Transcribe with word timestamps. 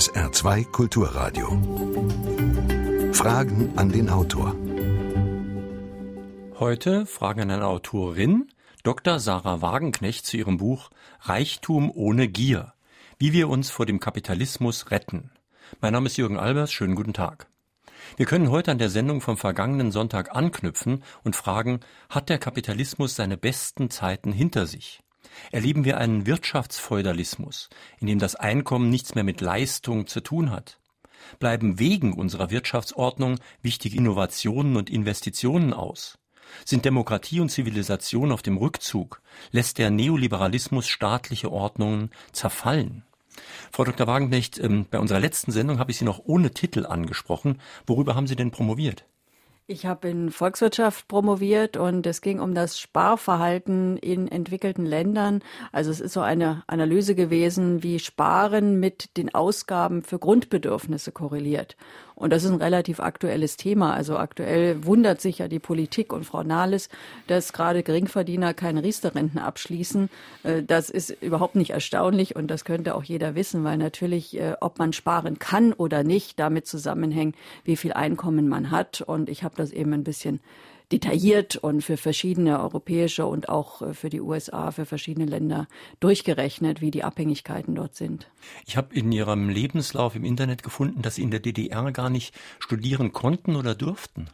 SR2 0.00 0.64
Kulturradio. 0.70 1.46
Fragen 3.12 3.76
an 3.76 3.92
den 3.92 4.08
Autor. 4.08 4.56
Heute 6.58 7.04
Fragen 7.04 7.42
an 7.42 7.50
eine 7.50 7.66
Autorin, 7.66 8.48
Dr. 8.82 9.18
Sarah 9.18 9.60
Wagenknecht 9.60 10.24
zu 10.24 10.38
ihrem 10.38 10.56
Buch 10.56 10.88
Reichtum 11.20 11.90
ohne 11.94 12.28
Gier. 12.28 12.72
Wie 13.18 13.34
wir 13.34 13.50
uns 13.50 13.70
vor 13.70 13.84
dem 13.84 14.00
Kapitalismus 14.00 14.90
retten. 14.90 15.32
Mein 15.82 15.92
Name 15.92 16.06
ist 16.06 16.16
Jürgen 16.16 16.38
Albers. 16.38 16.72
Schönen 16.72 16.94
guten 16.94 17.12
Tag. 17.12 17.48
Wir 18.16 18.24
können 18.24 18.50
heute 18.50 18.70
an 18.70 18.78
der 18.78 18.88
Sendung 18.88 19.20
vom 19.20 19.36
vergangenen 19.36 19.92
Sonntag 19.92 20.34
anknüpfen 20.34 21.04
und 21.24 21.36
fragen, 21.36 21.80
hat 22.08 22.30
der 22.30 22.38
Kapitalismus 22.38 23.16
seine 23.16 23.36
besten 23.36 23.90
Zeiten 23.90 24.32
hinter 24.32 24.64
sich? 24.64 25.02
Erleben 25.50 25.84
wir 25.84 25.98
einen 25.98 26.26
Wirtschaftsfeudalismus, 26.26 27.68
in 28.00 28.06
dem 28.06 28.18
das 28.18 28.36
Einkommen 28.36 28.90
nichts 28.90 29.14
mehr 29.14 29.24
mit 29.24 29.40
Leistung 29.40 30.06
zu 30.06 30.20
tun 30.20 30.50
hat? 30.50 30.78
Bleiben 31.38 31.78
wegen 31.78 32.12
unserer 32.12 32.50
Wirtschaftsordnung 32.50 33.38
wichtige 33.62 33.96
Innovationen 33.96 34.76
und 34.76 34.90
Investitionen 34.90 35.72
aus? 35.72 36.18
Sind 36.64 36.84
Demokratie 36.84 37.40
und 37.40 37.50
Zivilisation 37.50 38.32
auf 38.32 38.42
dem 38.42 38.56
Rückzug? 38.56 39.22
Lässt 39.52 39.78
der 39.78 39.90
Neoliberalismus 39.90 40.88
staatliche 40.88 41.50
Ordnungen 41.52 42.10
zerfallen? 42.32 43.04
Frau 43.72 43.84
Dr. 43.84 44.06
Wagenknecht, 44.06 44.58
ähm, 44.58 44.86
bei 44.90 44.98
unserer 44.98 45.20
letzten 45.20 45.52
Sendung 45.52 45.78
habe 45.78 45.92
ich 45.92 45.98
Sie 45.98 46.04
noch 46.04 46.20
ohne 46.24 46.50
Titel 46.50 46.86
angesprochen. 46.86 47.60
Worüber 47.86 48.14
haben 48.14 48.26
Sie 48.26 48.36
denn 48.36 48.50
promoviert? 48.50 49.04
Ich 49.72 49.86
habe 49.86 50.08
in 50.08 50.32
Volkswirtschaft 50.32 51.06
promoviert 51.06 51.76
und 51.76 52.04
es 52.04 52.22
ging 52.22 52.40
um 52.40 52.56
das 52.56 52.80
Sparverhalten 52.80 53.98
in 53.98 54.26
entwickelten 54.26 54.84
Ländern. 54.84 55.44
Also 55.70 55.92
es 55.92 56.00
ist 56.00 56.12
so 56.12 56.22
eine 56.22 56.64
Analyse 56.66 57.14
gewesen, 57.14 57.84
wie 57.84 58.00
Sparen 58.00 58.80
mit 58.80 59.16
den 59.16 59.32
Ausgaben 59.32 60.02
für 60.02 60.18
Grundbedürfnisse 60.18 61.12
korreliert. 61.12 61.76
Und 62.20 62.34
das 62.34 62.44
ist 62.44 62.50
ein 62.50 62.60
relativ 62.60 63.00
aktuelles 63.00 63.56
Thema. 63.56 63.94
Also 63.94 64.18
aktuell 64.18 64.84
wundert 64.84 65.22
sich 65.22 65.38
ja 65.38 65.48
die 65.48 65.58
Politik 65.58 66.12
und 66.12 66.24
Frau 66.26 66.42
Nahles, 66.42 66.90
dass 67.28 67.54
gerade 67.54 67.82
Geringverdiener 67.82 68.52
keine 68.52 68.82
Riester-Renten 68.84 69.38
abschließen. 69.38 70.10
Äh, 70.42 70.62
das 70.62 70.90
ist 70.90 71.16
überhaupt 71.22 71.56
nicht 71.56 71.70
erstaunlich 71.70 72.36
und 72.36 72.48
das 72.48 72.66
könnte 72.66 72.94
auch 72.94 73.04
jeder 73.04 73.34
wissen, 73.36 73.64
weil 73.64 73.78
natürlich, 73.78 74.38
äh, 74.38 74.52
ob 74.60 74.78
man 74.78 74.92
sparen 74.92 75.38
kann 75.38 75.72
oder 75.72 76.04
nicht, 76.04 76.38
damit 76.38 76.66
zusammenhängt, 76.66 77.36
wie 77.64 77.76
viel 77.76 77.94
Einkommen 77.94 78.50
man 78.50 78.70
hat. 78.70 79.00
Und 79.00 79.30
ich 79.30 79.42
habe 79.42 79.56
das 79.56 79.72
eben 79.72 79.94
ein 79.94 80.04
bisschen 80.04 80.40
detailliert 80.92 81.56
und 81.56 81.82
für 81.82 81.96
verschiedene 81.96 82.60
europäische 82.60 83.26
und 83.26 83.48
auch 83.48 83.82
äh, 83.82 83.94
für 83.94 84.10
die 84.10 84.20
USA, 84.20 84.70
für 84.70 84.86
verschiedene 84.86 85.26
Länder 85.26 85.68
durchgerechnet, 86.00 86.80
wie 86.80 86.90
die 86.90 87.04
Abhängigkeiten 87.04 87.74
dort 87.74 87.94
sind. 87.94 88.30
Ich 88.66 88.76
habe 88.76 88.94
in 88.94 89.12
Ihrem 89.12 89.48
Lebenslauf 89.48 90.16
im 90.16 90.24
Internet 90.24 90.62
gefunden, 90.62 91.02
dass 91.02 91.16
Sie 91.16 91.22
in 91.22 91.30
der 91.30 91.40
DDR 91.40 91.92
gar 91.92 92.10
nicht 92.10 92.34
studieren 92.58 93.12
konnten 93.12 93.56
oder 93.56 93.74
durften. 93.74 94.28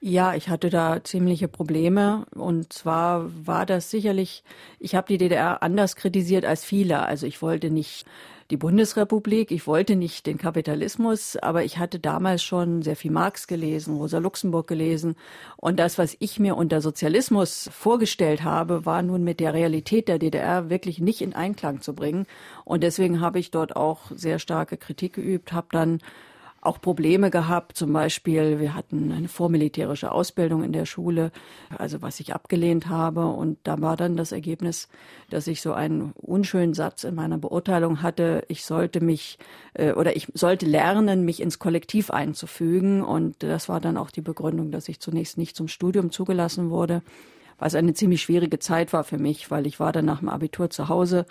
Ja, 0.00 0.34
ich 0.34 0.48
hatte 0.48 0.70
da 0.70 1.02
ziemliche 1.02 1.48
Probleme. 1.48 2.26
Und 2.34 2.72
zwar 2.72 3.30
war 3.46 3.66
das 3.66 3.90
sicherlich, 3.90 4.44
ich 4.78 4.94
habe 4.94 5.08
die 5.08 5.18
DDR 5.18 5.62
anders 5.62 5.96
kritisiert 5.96 6.44
als 6.44 6.64
viele. 6.64 7.02
Also 7.02 7.26
ich 7.26 7.42
wollte 7.42 7.70
nicht 7.70 8.06
die 8.50 8.56
Bundesrepublik. 8.56 9.50
Ich 9.50 9.66
wollte 9.66 9.96
nicht 9.96 10.26
den 10.26 10.38
Kapitalismus, 10.38 11.36
aber 11.36 11.64
ich 11.64 11.78
hatte 11.78 11.98
damals 11.98 12.42
schon 12.44 12.82
sehr 12.82 12.94
viel 12.96 13.10
Marx 13.10 13.48
gelesen, 13.48 13.96
Rosa 13.96 14.18
Luxemburg 14.18 14.68
gelesen. 14.68 15.16
Und 15.56 15.78
das, 15.80 15.98
was 15.98 16.16
ich 16.20 16.38
mir 16.38 16.56
unter 16.56 16.80
Sozialismus 16.80 17.68
vorgestellt 17.72 18.44
habe, 18.44 18.86
war 18.86 19.02
nun 19.02 19.24
mit 19.24 19.40
der 19.40 19.52
Realität 19.52 20.06
der 20.06 20.18
DDR 20.20 20.70
wirklich 20.70 21.00
nicht 21.00 21.20
in 21.20 21.34
Einklang 21.34 21.80
zu 21.82 21.94
bringen. 21.94 22.26
Und 22.64 22.82
deswegen 22.84 23.20
habe 23.20 23.40
ich 23.40 23.50
dort 23.50 23.74
auch 23.76 24.12
sehr 24.14 24.38
starke 24.38 24.76
Kritik 24.76 25.14
geübt, 25.14 25.52
habe 25.52 25.68
dann 25.72 25.98
auch 26.60 26.80
Probleme 26.80 27.30
gehabt. 27.30 27.76
Zum 27.76 27.92
Beispiel, 27.92 28.58
wir 28.58 28.74
hatten 28.74 29.12
eine 29.12 29.28
vormilitärische 29.28 30.10
Ausbildung 30.10 30.64
in 30.64 30.72
der 30.72 30.86
Schule, 30.86 31.30
also 31.76 32.02
was 32.02 32.20
ich 32.20 32.34
abgelehnt 32.34 32.88
habe. 32.88 33.26
Und 33.26 33.58
da 33.64 33.80
war 33.80 33.96
dann 33.96 34.16
das 34.16 34.32
Ergebnis, 34.32 34.88
dass 35.30 35.46
ich 35.46 35.62
so 35.62 35.72
einen 35.72 36.12
unschönen 36.12 36.74
Satz 36.74 37.04
in 37.04 37.14
meiner 37.14 37.38
Beurteilung 37.38 38.02
hatte. 38.02 38.44
Ich 38.48 38.64
sollte 38.64 39.00
mich 39.00 39.38
äh, 39.74 39.92
oder 39.92 40.16
ich 40.16 40.28
sollte 40.34 40.66
lernen, 40.66 41.24
mich 41.24 41.40
ins 41.40 41.58
Kollektiv 41.58 42.10
einzufügen. 42.10 43.02
Und 43.02 43.42
das 43.42 43.68
war 43.68 43.80
dann 43.80 43.96
auch 43.96 44.10
die 44.10 44.22
Begründung, 44.22 44.70
dass 44.70 44.88
ich 44.88 45.00
zunächst 45.00 45.38
nicht 45.38 45.56
zum 45.56 45.68
Studium 45.68 46.10
zugelassen 46.10 46.70
wurde 46.70 47.02
was 47.60 47.74
eine 47.74 47.92
ziemlich 47.92 48.22
schwierige 48.22 48.60
Zeit 48.60 48.92
war 48.92 49.02
für 49.02 49.18
mich, 49.18 49.50
weil 49.50 49.66
ich 49.66 49.80
war 49.80 49.90
dann 49.92 50.04
nach 50.04 50.20
dem 50.20 50.28
Abitur 50.28 50.70
zu 50.70 50.88
Hause 50.88 51.26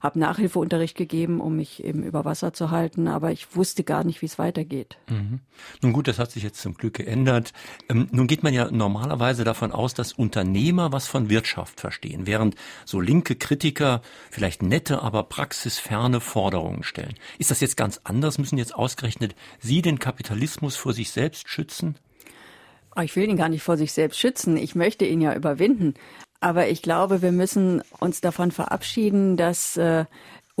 habe 0.00 0.18
Nachhilfeunterricht 0.18 0.96
gegeben, 0.96 1.40
um 1.40 1.56
mich 1.56 1.84
eben 1.84 2.02
über 2.02 2.24
Wasser 2.24 2.52
zu 2.52 2.70
halten, 2.70 3.06
aber 3.06 3.32
ich 3.32 3.54
wusste 3.54 3.84
gar 3.84 4.02
nicht, 4.02 4.22
wie 4.22 4.26
es 4.26 4.38
weitergeht. 4.38 4.96
Mhm. 5.08 5.40
Nun 5.82 5.92
gut, 5.92 6.08
das 6.08 6.18
hat 6.18 6.30
sich 6.30 6.42
jetzt 6.42 6.60
zum 6.60 6.74
Glück 6.74 6.94
geändert. 6.94 7.52
Ähm, 7.88 8.08
nun 8.10 8.26
geht 8.26 8.42
man 8.42 8.54
ja 8.54 8.70
normalerweise 8.70 9.44
davon 9.44 9.72
aus, 9.72 9.92
dass 9.92 10.14
Unternehmer 10.14 10.90
was 10.92 11.06
von 11.06 11.28
Wirtschaft 11.28 11.80
verstehen, 11.80 12.26
während 12.26 12.56
so 12.86 13.00
linke 13.00 13.36
Kritiker 13.36 14.00
vielleicht 14.30 14.62
nette, 14.62 15.02
aber 15.02 15.24
praxisferne 15.24 16.20
Forderungen 16.20 16.82
stellen. 16.82 17.14
Ist 17.38 17.50
das 17.50 17.60
jetzt 17.60 17.76
ganz 17.76 18.00
anders? 18.04 18.38
Müssen 18.38 18.58
jetzt 18.58 18.74
ausgerechnet 18.74 19.34
Sie 19.58 19.82
den 19.82 19.98
Kapitalismus 19.98 20.76
vor 20.76 20.94
sich 20.94 21.10
selbst 21.10 21.48
schützen? 21.48 21.96
Ich 23.02 23.14
will 23.16 23.28
ihn 23.28 23.36
gar 23.36 23.48
nicht 23.48 23.62
vor 23.62 23.76
sich 23.76 23.92
selbst 23.92 24.18
schützen. 24.18 24.56
Ich 24.56 24.74
möchte 24.74 25.04
ihn 25.04 25.20
ja 25.20 25.34
überwinden. 25.34 25.94
Aber 26.40 26.68
ich 26.68 26.80
glaube, 26.80 27.20
wir 27.20 27.32
müssen 27.32 27.82
uns 27.98 28.20
davon 28.22 28.50
verabschieden, 28.50 29.36
dass 29.36 29.76
äh, 29.76 30.06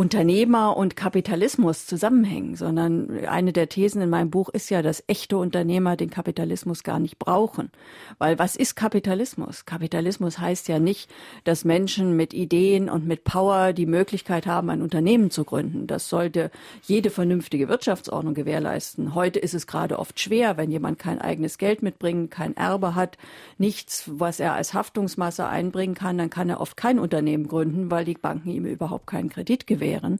Unternehmer 0.00 0.78
und 0.78 0.96
Kapitalismus 0.96 1.84
zusammenhängen, 1.84 2.56
sondern 2.56 3.22
eine 3.26 3.52
der 3.52 3.68
Thesen 3.68 4.00
in 4.00 4.08
meinem 4.08 4.30
Buch 4.30 4.48
ist 4.48 4.70
ja, 4.70 4.80
dass 4.80 5.04
echte 5.08 5.36
Unternehmer 5.36 5.94
den 5.94 6.08
Kapitalismus 6.08 6.84
gar 6.84 6.98
nicht 6.98 7.18
brauchen. 7.18 7.70
Weil 8.16 8.38
was 8.38 8.56
ist 8.56 8.76
Kapitalismus? 8.76 9.66
Kapitalismus 9.66 10.38
heißt 10.38 10.68
ja 10.68 10.78
nicht, 10.78 11.10
dass 11.44 11.66
Menschen 11.66 12.16
mit 12.16 12.32
Ideen 12.32 12.88
und 12.88 13.06
mit 13.06 13.24
Power 13.24 13.74
die 13.74 13.84
Möglichkeit 13.84 14.46
haben, 14.46 14.70
ein 14.70 14.80
Unternehmen 14.80 15.30
zu 15.30 15.44
gründen. 15.44 15.86
Das 15.86 16.08
sollte 16.08 16.50
jede 16.82 17.10
vernünftige 17.10 17.68
Wirtschaftsordnung 17.68 18.32
gewährleisten. 18.32 19.14
Heute 19.14 19.38
ist 19.38 19.52
es 19.52 19.66
gerade 19.66 19.98
oft 19.98 20.18
schwer, 20.18 20.56
wenn 20.56 20.70
jemand 20.70 20.98
kein 20.98 21.20
eigenes 21.20 21.58
Geld 21.58 21.82
mitbringt, 21.82 22.30
kein 22.30 22.56
Erbe 22.56 22.94
hat, 22.94 23.18
nichts, 23.58 24.04
was 24.10 24.40
er 24.40 24.54
als 24.54 24.72
Haftungsmasse 24.72 25.46
einbringen 25.46 25.94
kann, 25.94 26.16
dann 26.16 26.30
kann 26.30 26.48
er 26.48 26.62
oft 26.62 26.78
kein 26.78 26.98
Unternehmen 26.98 27.48
gründen, 27.48 27.90
weil 27.90 28.06
die 28.06 28.14
Banken 28.14 28.48
ihm 28.48 28.64
überhaupt 28.64 29.06
keinen 29.06 29.28
Kredit 29.28 29.66
gewähren 29.66 29.89
wären. 29.90 30.18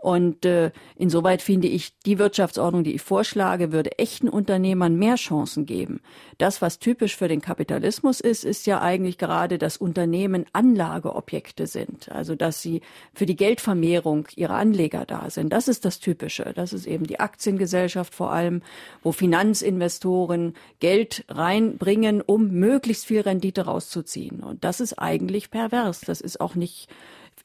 Und 0.00 0.46
äh, 0.46 0.70
insoweit 0.96 1.42
finde 1.42 1.68
ich, 1.68 1.92
die 2.06 2.18
Wirtschaftsordnung, 2.18 2.84
die 2.84 2.94
ich 2.94 3.02
vorschlage, 3.02 3.70
würde 3.70 3.98
echten 3.98 4.30
Unternehmern 4.30 4.96
mehr 4.96 5.16
Chancen 5.16 5.66
geben. 5.66 6.00
Das, 6.38 6.62
was 6.62 6.78
typisch 6.78 7.16
für 7.16 7.28
den 7.28 7.42
Kapitalismus 7.42 8.20
ist, 8.20 8.44
ist 8.44 8.66
ja 8.66 8.80
eigentlich 8.80 9.18
gerade, 9.18 9.58
dass 9.58 9.76
Unternehmen 9.76 10.46
Anlageobjekte 10.54 11.66
sind. 11.66 12.10
Also, 12.10 12.34
dass 12.34 12.62
sie 12.62 12.80
für 13.12 13.26
die 13.26 13.36
Geldvermehrung 13.36 14.26
ihrer 14.36 14.54
Anleger 14.54 15.04
da 15.04 15.28
sind. 15.28 15.52
Das 15.52 15.68
ist 15.68 15.84
das 15.84 16.00
Typische. 16.00 16.54
Das 16.54 16.72
ist 16.72 16.86
eben 16.86 17.06
die 17.06 17.20
Aktiengesellschaft 17.20 18.14
vor 18.14 18.32
allem, 18.32 18.62
wo 19.02 19.12
Finanzinvestoren 19.12 20.54
Geld 20.78 21.26
reinbringen, 21.28 22.22
um 22.22 22.48
möglichst 22.52 23.04
viel 23.04 23.20
Rendite 23.20 23.66
rauszuziehen. 23.66 24.40
Und 24.40 24.64
das 24.64 24.80
ist 24.80 24.94
eigentlich 24.98 25.50
pervers. 25.50 26.00
Das 26.00 26.22
ist 26.22 26.40
auch 26.40 26.54
nicht 26.54 26.88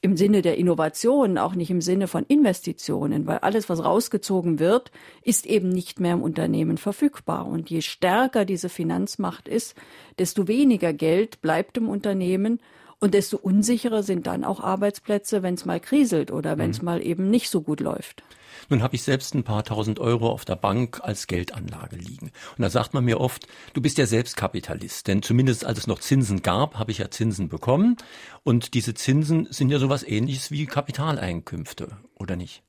im 0.06 0.16
Sinne 0.16 0.40
der 0.40 0.56
Innovation, 0.56 1.36
auch 1.36 1.56
nicht 1.56 1.68
im 1.68 1.80
Sinne 1.80 2.06
von 2.06 2.24
Investitionen, 2.28 3.26
weil 3.26 3.38
alles, 3.38 3.68
was 3.68 3.84
rausgezogen 3.84 4.60
wird, 4.60 4.92
ist 5.22 5.46
eben 5.46 5.68
nicht 5.68 5.98
mehr 5.98 6.12
im 6.12 6.22
Unternehmen 6.22 6.78
verfügbar. 6.78 7.44
Und 7.46 7.70
je 7.70 7.82
stärker 7.82 8.44
diese 8.44 8.68
Finanzmacht 8.68 9.48
ist, 9.48 9.74
desto 10.20 10.46
weniger 10.46 10.92
Geld 10.92 11.42
bleibt 11.42 11.76
im 11.76 11.88
Unternehmen 11.88 12.60
und 13.00 13.14
desto 13.14 13.36
unsicherer 13.36 14.02
sind 14.02 14.26
dann 14.26 14.44
auch 14.44 14.60
Arbeitsplätze, 14.60 15.42
wenn 15.42 15.54
es 15.54 15.64
mal 15.64 15.80
kriselt 15.80 16.30
oder 16.30 16.58
wenn 16.58 16.70
es 16.70 16.80
mhm. 16.80 16.86
mal 16.86 17.02
eben 17.04 17.30
nicht 17.30 17.50
so 17.50 17.62
gut 17.62 17.80
läuft. 17.80 18.22
Nun 18.68 18.82
habe 18.82 18.96
ich 18.96 19.02
selbst 19.02 19.34
ein 19.34 19.44
paar 19.44 19.64
tausend 19.64 20.00
Euro 20.00 20.30
auf 20.30 20.44
der 20.44 20.56
Bank 20.56 21.00
als 21.02 21.26
Geldanlage 21.26 21.96
liegen. 21.96 22.32
Und 22.56 22.62
da 22.62 22.70
sagt 22.70 22.94
man 22.94 23.04
mir 23.04 23.20
oft, 23.20 23.46
du 23.74 23.80
bist 23.80 23.98
ja 23.98 24.06
selbst 24.06 24.36
Kapitalist. 24.36 25.06
Denn 25.06 25.22
zumindest 25.22 25.64
als 25.64 25.78
es 25.78 25.86
noch 25.86 26.00
Zinsen 26.00 26.42
gab, 26.42 26.78
habe 26.78 26.90
ich 26.90 26.98
ja 26.98 27.10
Zinsen 27.10 27.48
bekommen. 27.48 27.96
Und 28.42 28.74
diese 28.74 28.94
Zinsen 28.94 29.46
sind 29.50 29.70
ja 29.70 29.78
sowas 29.78 30.02
ähnliches 30.02 30.50
wie 30.50 30.66
Kapitaleinkünfte, 30.66 31.96
oder 32.14 32.36
nicht? 32.36 32.62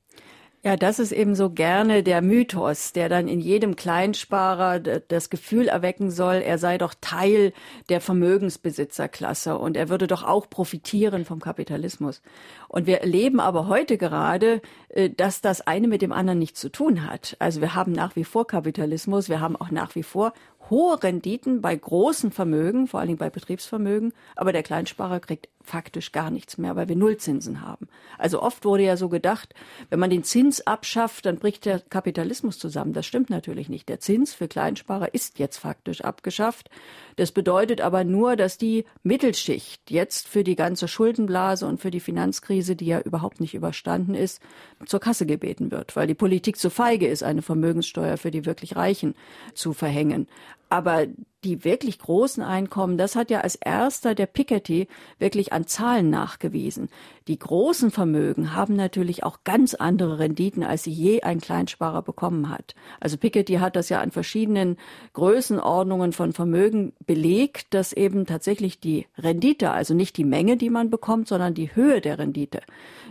Ja, 0.64 0.76
das 0.76 0.98
ist 0.98 1.12
eben 1.12 1.36
so 1.36 1.50
gerne 1.50 2.02
der 2.02 2.20
Mythos, 2.20 2.92
der 2.92 3.08
dann 3.08 3.28
in 3.28 3.38
jedem 3.38 3.76
Kleinsparer 3.76 4.80
das 4.80 5.30
Gefühl 5.30 5.68
erwecken 5.68 6.10
soll, 6.10 6.36
er 6.36 6.58
sei 6.58 6.78
doch 6.78 6.94
Teil 7.00 7.52
der 7.88 8.00
Vermögensbesitzerklasse 8.00 9.56
und 9.56 9.76
er 9.76 9.88
würde 9.88 10.08
doch 10.08 10.24
auch 10.24 10.50
profitieren 10.50 11.24
vom 11.24 11.38
Kapitalismus. 11.38 12.22
Und 12.66 12.88
wir 12.88 13.02
erleben 13.02 13.38
aber 13.38 13.68
heute 13.68 13.98
gerade, 13.98 14.60
äh, 14.88 15.10
dass 15.10 15.40
das 15.40 15.60
eine 15.60 15.86
mit 15.86 16.02
dem 16.02 16.10
anderen 16.10 16.40
nichts 16.40 16.58
zu 16.58 16.70
tun 16.70 17.08
hat. 17.08 17.36
Also 17.38 17.60
wir 17.60 17.76
haben 17.76 17.92
nach 17.92 18.16
wie 18.16 18.24
vor 18.24 18.44
Kapitalismus, 18.44 19.28
wir 19.28 19.40
haben 19.40 19.54
auch 19.54 19.70
nach 19.70 19.94
wie 19.94 20.02
vor 20.02 20.32
hohe 20.70 21.02
Renditen 21.02 21.60
bei 21.60 21.74
großen 21.74 22.30
Vermögen, 22.30 22.86
vor 22.86 23.00
allen 23.00 23.08
Dingen 23.08 23.18
bei 23.18 23.30
Betriebsvermögen, 23.30 24.12
aber 24.36 24.52
der 24.52 24.62
Kleinsparer 24.62 25.20
kriegt 25.20 25.48
faktisch 25.68 26.12
gar 26.12 26.30
nichts 26.30 26.58
mehr, 26.58 26.74
weil 26.74 26.88
wir 26.88 26.96
Nullzinsen 26.96 27.60
haben. 27.60 27.88
Also 28.16 28.42
oft 28.42 28.64
wurde 28.64 28.84
ja 28.84 28.96
so 28.96 29.08
gedacht, 29.08 29.54
wenn 29.90 30.00
man 30.00 30.10
den 30.10 30.24
Zins 30.24 30.66
abschafft, 30.66 31.26
dann 31.26 31.36
bricht 31.36 31.66
der 31.66 31.80
Kapitalismus 31.80 32.58
zusammen. 32.58 32.94
Das 32.94 33.06
stimmt 33.06 33.30
natürlich 33.30 33.68
nicht. 33.68 33.88
Der 33.88 34.00
Zins 34.00 34.34
für 34.34 34.48
Kleinsparer 34.48 35.12
ist 35.14 35.38
jetzt 35.38 35.58
faktisch 35.58 36.00
abgeschafft. 36.00 36.70
Das 37.16 37.32
bedeutet 37.32 37.80
aber 37.80 38.02
nur, 38.04 38.34
dass 38.34 38.56
die 38.56 38.86
Mittelschicht 39.02 39.90
jetzt 39.90 40.26
für 40.26 40.42
die 40.42 40.56
ganze 40.56 40.88
Schuldenblase 40.88 41.66
und 41.66 41.80
für 41.80 41.90
die 41.90 42.00
Finanzkrise, 42.00 42.74
die 42.74 42.86
ja 42.86 43.00
überhaupt 43.00 43.40
nicht 43.40 43.54
überstanden 43.54 44.14
ist, 44.14 44.40
zur 44.86 45.00
Kasse 45.00 45.26
gebeten 45.26 45.70
wird, 45.70 45.96
weil 45.96 46.06
die 46.06 46.14
Politik 46.14 46.56
zu 46.56 46.70
feige 46.70 47.06
ist, 47.06 47.22
eine 47.22 47.42
Vermögenssteuer 47.42 48.16
für 48.16 48.30
die 48.30 48.46
wirklich 48.46 48.76
Reichen 48.76 49.14
zu 49.52 49.74
verhängen. 49.74 50.28
Aber 50.68 51.06
die 51.44 51.64
wirklich 51.64 51.98
großen 51.98 52.42
Einkommen, 52.42 52.98
das 52.98 53.14
hat 53.14 53.30
ja 53.30 53.40
als 53.40 53.54
erster 53.54 54.14
der 54.14 54.26
Piketty 54.26 54.88
wirklich 55.18 55.52
an 55.52 55.66
Zahlen 55.66 56.10
nachgewiesen. 56.10 56.88
Die 57.28 57.38
großen 57.38 57.90
Vermögen 57.90 58.54
haben 58.54 58.74
natürlich 58.74 59.22
auch 59.22 59.40
ganz 59.44 59.74
andere 59.74 60.18
Renditen, 60.18 60.62
als 60.62 60.84
sie 60.84 60.90
je 60.90 61.20
ein 61.20 61.42
Kleinsparer 61.42 62.00
bekommen 62.00 62.48
hat. 62.48 62.74
Also 63.00 63.18
Piketty 63.18 63.56
hat 63.56 63.76
das 63.76 63.90
ja 63.90 64.00
an 64.00 64.10
verschiedenen 64.10 64.78
Größenordnungen 65.12 66.14
von 66.14 66.32
Vermögen 66.32 66.94
belegt, 67.04 67.74
dass 67.74 67.92
eben 67.92 68.24
tatsächlich 68.24 68.80
die 68.80 69.06
Rendite, 69.18 69.72
also 69.72 69.92
nicht 69.92 70.16
die 70.16 70.24
Menge, 70.24 70.56
die 70.56 70.70
man 70.70 70.88
bekommt, 70.88 71.28
sondern 71.28 71.52
die 71.52 71.76
Höhe 71.76 72.00
der 72.00 72.18
Rendite, 72.18 72.62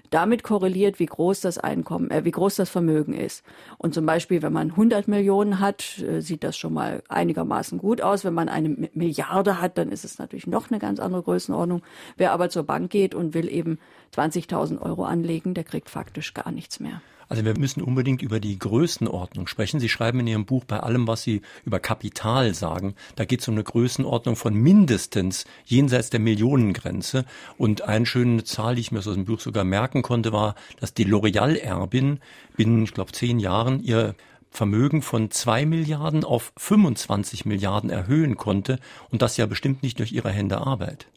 damit 0.09 0.41
korreliert, 0.41 0.99
wie 0.99 1.05
groß 1.05 1.41
das 1.41 1.59
Einkommen, 1.59 2.09
äh, 2.09 2.25
wie 2.25 2.31
groß 2.31 2.55
das 2.55 2.71
Vermögen 2.71 3.13
ist. 3.13 3.43
Und 3.77 3.93
zum 3.93 4.07
Beispiel, 4.07 4.41
wenn 4.41 4.53
man 4.53 4.71
100 4.71 5.07
Millionen 5.07 5.59
hat, 5.59 5.99
äh, 5.99 6.21
sieht 6.21 6.43
das 6.43 6.57
schon 6.57 6.73
mal 6.73 7.03
einigermaßen 7.07 7.77
gut 7.77 8.01
aus. 8.01 8.25
Wenn 8.25 8.33
man 8.33 8.49
eine 8.49 8.69
Milliarde 8.93 9.61
hat, 9.61 9.77
dann 9.77 9.91
ist 9.91 10.05
es 10.05 10.17
natürlich 10.17 10.47
noch 10.47 10.71
eine 10.71 10.79
ganz 10.79 10.99
andere 10.99 11.21
Größenordnung. 11.21 11.83
Wer 12.15 12.31
aber 12.31 12.49
zur 12.49 12.63
Bank 12.63 12.89
geht 12.89 13.13
und 13.13 13.35
will 13.35 13.47
eben 13.47 13.77
20.000 14.15 14.81
Euro 14.81 15.05
anlegen, 15.05 15.53
der 15.53 15.63
kriegt 15.63 15.89
faktisch 15.89 16.33
gar 16.33 16.51
nichts 16.51 16.79
mehr. 16.79 17.01
Also 17.29 17.43
wir 17.43 17.57
müssen 17.57 17.81
unbedingt 17.81 18.21
über 18.21 18.39
die 18.39 18.57
Größenordnung 18.57 19.47
sprechen. 19.47 19.79
Sie 19.79 19.89
schreiben 19.89 20.21
in 20.21 20.27
Ihrem 20.27 20.45
Buch 20.45 20.63
bei 20.63 20.79
allem, 20.79 21.07
was 21.07 21.23
Sie 21.23 21.41
über 21.65 21.79
Kapital 21.79 22.53
sagen, 22.53 22.95
da 23.15 23.25
geht 23.25 23.41
es 23.41 23.47
um 23.47 23.55
eine 23.55 23.63
Größenordnung 23.63 24.35
von 24.35 24.53
mindestens 24.53 25.45
jenseits 25.65 26.09
der 26.09 26.21
Millionengrenze. 26.21 27.25
Und 27.57 27.81
eine 27.81 28.05
schöne 28.05 28.43
Zahl, 28.43 28.75
die 28.75 28.81
ich 28.81 28.91
mir 28.91 28.99
aus 28.99 29.05
dem 29.05 29.25
Buch 29.25 29.41
sogar 29.41 29.65
merken 29.65 30.03
konnte, 30.03 30.31
war, 30.31 30.55
dass 30.79 30.93
die 30.93 31.05
L'Oreal-Erbin 31.05 32.19
binnen, 32.55 32.83
ich 32.83 32.93
glaube, 32.93 33.11
zehn 33.11 33.39
Jahren 33.39 33.81
ihr 33.83 34.15
Vermögen 34.49 35.01
von 35.01 35.29
zwei 35.29 35.65
Milliarden 35.65 36.23
auf 36.23 36.53
25 36.55 37.45
Milliarden 37.45 37.89
erhöhen 37.89 38.37
konnte 38.37 38.79
und 39.09 39.21
das 39.21 39.35
ja 39.35 39.45
bestimmt 39.45 39.83
nicht 39.83 39.99
durch 39.99 40.13
ihre 40.13 40.31
Hände 40.31 40.57
Arbeit. 40.59 41.07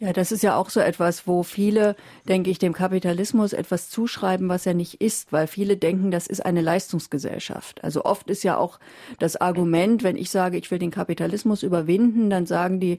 Ja, 0.00 0.12
das 0.12 0.30
ist 0.30 0.44
ja 0.44 0.56
auch 0.56 0.70
so 0.70 0.78
etwas, 0.78 1.26
wo 1.26 1.42
viele, 1.42 1.96
denke 2.28 2.50
ich, 2.50 2.60
dem 2.60 2.72
Kapitalismus 2.72 3.52
etwas 3.52 3.90
zuschreiben, 3.90 4.48
was 4.48 4.64
er 4.64 4.74
nicht 4.74 5.00
ist, 5.00 5.32
weil 5.32 5.48
viele 5.48 5.76
denken, 5.76 6.12
das 6.12 6.28
ist 6.28 6.46
eine 6.46 6.60
Leistungsgesellschaft. 6.60 7.82
Also 7.82 8.04
oft 8.04 8.30
ist 8.30 8.44
ja 8.44 8.56
auch 8.58 8.78
das 9.18 9.34
Argument, 9.40 10.04
wenn 10.04 10.14
ich 10.16 10.30
sage, 10.30 10.56
ich 10.56 10.70
will 10.70 10.78
den 10.78 10.92
Kapitalismus 10.92 11.64
überwinden, 11.64 12.30
dann 12.30 12.46
sagen 12.46 12.78
die, 12.78 12.98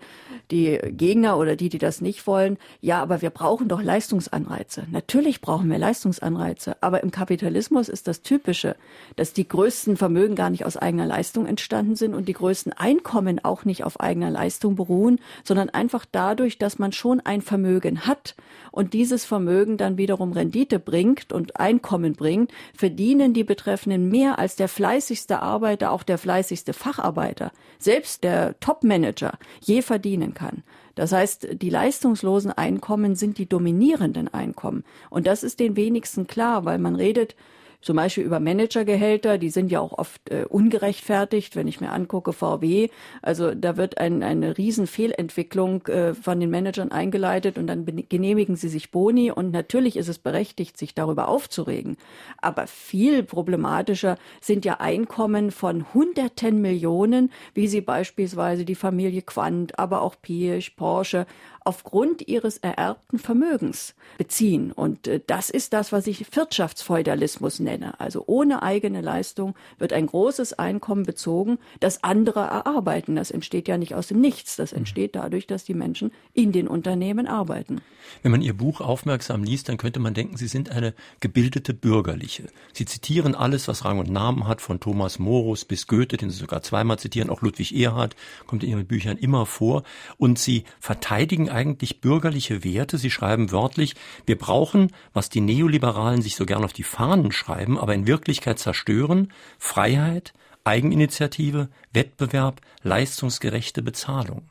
die 0.51 0.77
Gegner 0.91 1.37
oder 1.37 1.55
die, 1.55 1.69
die 1.69 1.77
das 1.77 2.01
nicht 2.01 2.27
wollen, 2.27 2.57
ja, 2.81 3.01
aber 3.01 3.21
wir 3.21 3.29
brauchen 3.29 3.69
doch 3.69 3.81
Leistungsanreize. 3.81 4.83
Natürlich 4.91 5.39
brauchen 5.39 5.69
wir 5.69 5.77
Leistungsanreize, 5.77 6.75
aber 6.81 7.01
im 7.01 7.11
Kapitalismus 7.11 7.87
ist 7.87 8.09
das 8.09 8.23
Typische, 8.23 8.75
dass 9.15 9.31
die 9.31 9.47
größten 9.47 9.95
Vermögen 9.95 10.35
gar 10.35 10.49
nicht 10.49 10.65
aus 10.65 10.75
eigener 10.75 11.05
Leistung 11.05 11.45
entstanden 11.45 11.95
sind 11.95 12.13
und 12.13 12.27
die 12.27 12.33
größten 12.33 12.73
Einkommen 12.73 13.39
auch 13.41 13.63
nicht 13.63 13.85
auf 13.85 14.01
eigener 14.01 14.31
Leistung 14.31 14.75
beruhen, 14.75 15.21
sondern 15.45 15.69
einfach 15.69 16.05
dadurch, 16.11 16.57
dass 16.57 16.77
man 16.77 16.88
man 16.89 16.93
schon 16.93 17.19
ein 17.19 17.41
Vermögen 17.41 18.07
hat 18.07 18.35
und 18.71 18.93
dieses 18.93 19.23
Vermögen 19.23 19.77
dann 19.77 19.97
wiederum 19.97 20.31
Rendite 20.31 20.79
bringt 20.79 21.31
und 21.31 21.59
Einkommen 21.59 22.13
bringt, 22.13 22.51
verdienen 22.75 23.33
die 23.33 23.43
Betreffenden 23.43 24.09
mehr 24.09 24.39
als 24.39 24.55
der 24.55 24.67
fleißigste 24.67 25.41
Arbeiter, 25.41 25.91
auch 25.91 26.01
der 26.01 26.17
fleißigste 26.17 26.73
Facharbeiter, 26.73 27.51
selbst 27.77 28.23
der 28.23 28.59
Topmanager 28.59 29.37
je 29.61 29.83
verdienen 29.83 30.33
kann. 30.33 30.63
Das 30.95 31.11
heißt, 31.11 31.61
die 31.61 31.69
leistungslosen 31.69 32.51
Einkommen 32.51 33.15
sind 33.15 33.37
die 33.37 33.47
dominierenden 33.47 34.27
Einkommen. 34.33 34.83
Und 35.11 35.27
das 35.27 35.43
ist 35.43 35.59
den 35.59 35.75
wenigsten 35.75 36.25
klar, 36.25 36.65
weil 36.65 36.79
man 36.79 36.95
redet 36.95 37.35
zum 37.81 37.95
Beispiel 37.95 38.25
über 38.25 38.39
Managergehälter, 38.39 39.37
die 39.37 39.49
sind 39.49 39.71
ja 39.71 39.79
auch 39.79 39.97
oft 39.97 40.29
äh, 40.29 40.43
ungerechtfertigt, 40.43 41.55
wenn 41.55 41.67
ich 41.67 41.79
mir 41.79 41.91
angucke 41.91 42.33
VW. 42.33 42.89
Also 43.21 43.55
da 43.55 43.77
wird 43.77 43.97
ein, 43.97 44.21
eine 44.21 44.57
riesen 44.57 44.85
Fehlentwicklung 44.85 45.87
äh, 45.87 46.13
von 46.13 46.39
den 46.39 46.49
Managern 46.49 46.91
eingeleitet 46.91 47.57
und 47.57 47.67
dann 47.67 47.85
genehmigen 47.85 48.57
sie 48.57 48.67
sich 48.67 48.91
Boni 48.91 49.31
und 49.31 49.51
natürlich 49.51 49.95
ist 49.95 50.09
es 50.09 50.19
berechtigt, 50.19 50.77
sich 50.77 50.93
darüber 50.93 51.29
aufzuregen. 51.29 51.95
Aber 52.37 52.67
viel 52.67 53.23
problematischer 53.23 54.17
sind 54.41 54.65
ja 54.65 54.81
Einkommen 54.81 55.51
von 55.51 55.93
hunderten 55.93 56.61
Millionen, 56.61 57.31
wie 57.53 57.67
sie 57.67 57.81
beispielsweise 57.81 58.65
die 58.65 58.75
Familie 58.75 59.21
Quandt, 59.21 59.79
aber 59.79 60.01
auch 60.01 60.15
Pirsch, 60.21 60.71
Porsche, 60.71 61.25
aufgrund 61.69 62.27
ihres 62.27 62.57
ererbten 62.57 63.19
Vermögens 63.19 63.93
beziehen. 64.17 64.71
Und 64.71 65.07
äh, 65.07 65.21
das 65.27 65.51
ist 65.51 65.71
das, 65.71 65.91
was 65.91 66.07
ich 66.07 66.35
Wirtschaftsfeudalismus 66.35 67.59
nenne. 67.59 67.99
Also 67.99 68.23
ohne 68.25 68.63
eigene 68.63 69.01
Leistung 69.01 69.53
wird 69.77 69.93
ein 69.93 70.07
großes 70.07 70.53
Einkommen 70.53 71.03
bezogen, 71.03 71.59
das 71.79 72.03
andere 72.03 72.39
erarbeiten. 72.39 73.15
Das 73.15 73.29
entsteht 73.29 73.67
ja 73.67 73.77
nicht 73.77 73.93
aus 73.93 74.07
dem 74.07 74.19
Nichts. 74.19 74.55
Das 74.55 74.73
entsteht 74.73 75.15
dadurch, 75.15 75.45
dass 75.45 75.63
die 75.63 75.75
Menschen 75.75 76.11
in 76.33 76.51
den 76.51 76.67
Unternehmen 76.67 77.27
arbeiten. 77.27 77.81
Wenn 78.23 78.31
man 78.31 78.41
Ihr 78.41 78.57
Buch 78.57 78.81
aufmerksam 78.81 79.43
liest, 79.43 79.69
dann 79.69 79.77
könnte 79.77 79.99
man 79.99 80.15
denken, 80.15 80.37
Sie 80.37 80.47
sind 80.47 80.71
eine 80.71 80.95
gebildete 81.19 81.75
Bürgerliche. 81.75 82.47
Sie 82.73 82.85
zitieren 82.85 83.35
alles, 83.35 83.67
was 83.67 83.85
Rang 83.85 83.99
und 83.99 84.09
Namen 84.09 84.47
hat, 84.47 84.59
von 84.61 84.79
Thomas 84.79 85.19
Morus 85.19 85.65
bis 85.65 85.85
Goethe, 85.85 86.17
den 86.17 86.31
Sie 86.31 86.37
sogar 86.37 86.63
zweimal 86.63 86.97
zitieren, 86.97 87.29
auch 87.29 87.43
Ludwig 87.43 87.75
Erhard 87.75 88.15
kommt 88.47 88.63
in 88.63 88.71
Ihren 88.71 88.87
Büchern 88.87 89.17
immer 89.17 89.45
vor. 89.45 89.83
Und 90.17 90.39
Sie 90.39 90.63
verteidigen 90.79 91.49
eigentlich 91.59 91.99
bürgerliche 91.99 92.63
Werte. 92.63 92.97
Sie 92.97 93.11
schreiben 93.11 93.51
wörtlich, 93.51 93.95
wir 94.25 94.37
brauchen, 94.37 94.93
was 95.11 95.29
die 95.29 95.41
Neoliberalen 95.41 96.21
sich 96.21 96.37
so 96.37 96.45
gern 96.45 96.63
auf 96.63 96.71
die 96.71 96.83
Fahnen 96.83 97.33
schreiben, 97.33 97.77
aber 97.77 97.93
in 97.93 98.07
Wirklichkeit 98.07 98.59
zerstören, 98.59 99.33
Freiheit, 99.57 100.33
Eigeninitiative, 100.63 101.67
Wettbewerb, 101.91 102.61
leistungsgerechte 102.81 103.81
Bezahlung. 103.81 104.47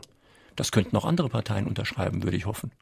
Das 0.55 0.71
könnten 0.71 0.97
auch 0.99 1.07
andere 1.07 1.31
Parteien 1.31 1.67
unterschreiben, 1.67 2.23
würde 2.23 2.37
ich 2.37 2.45
hoffen. 2.45 2.73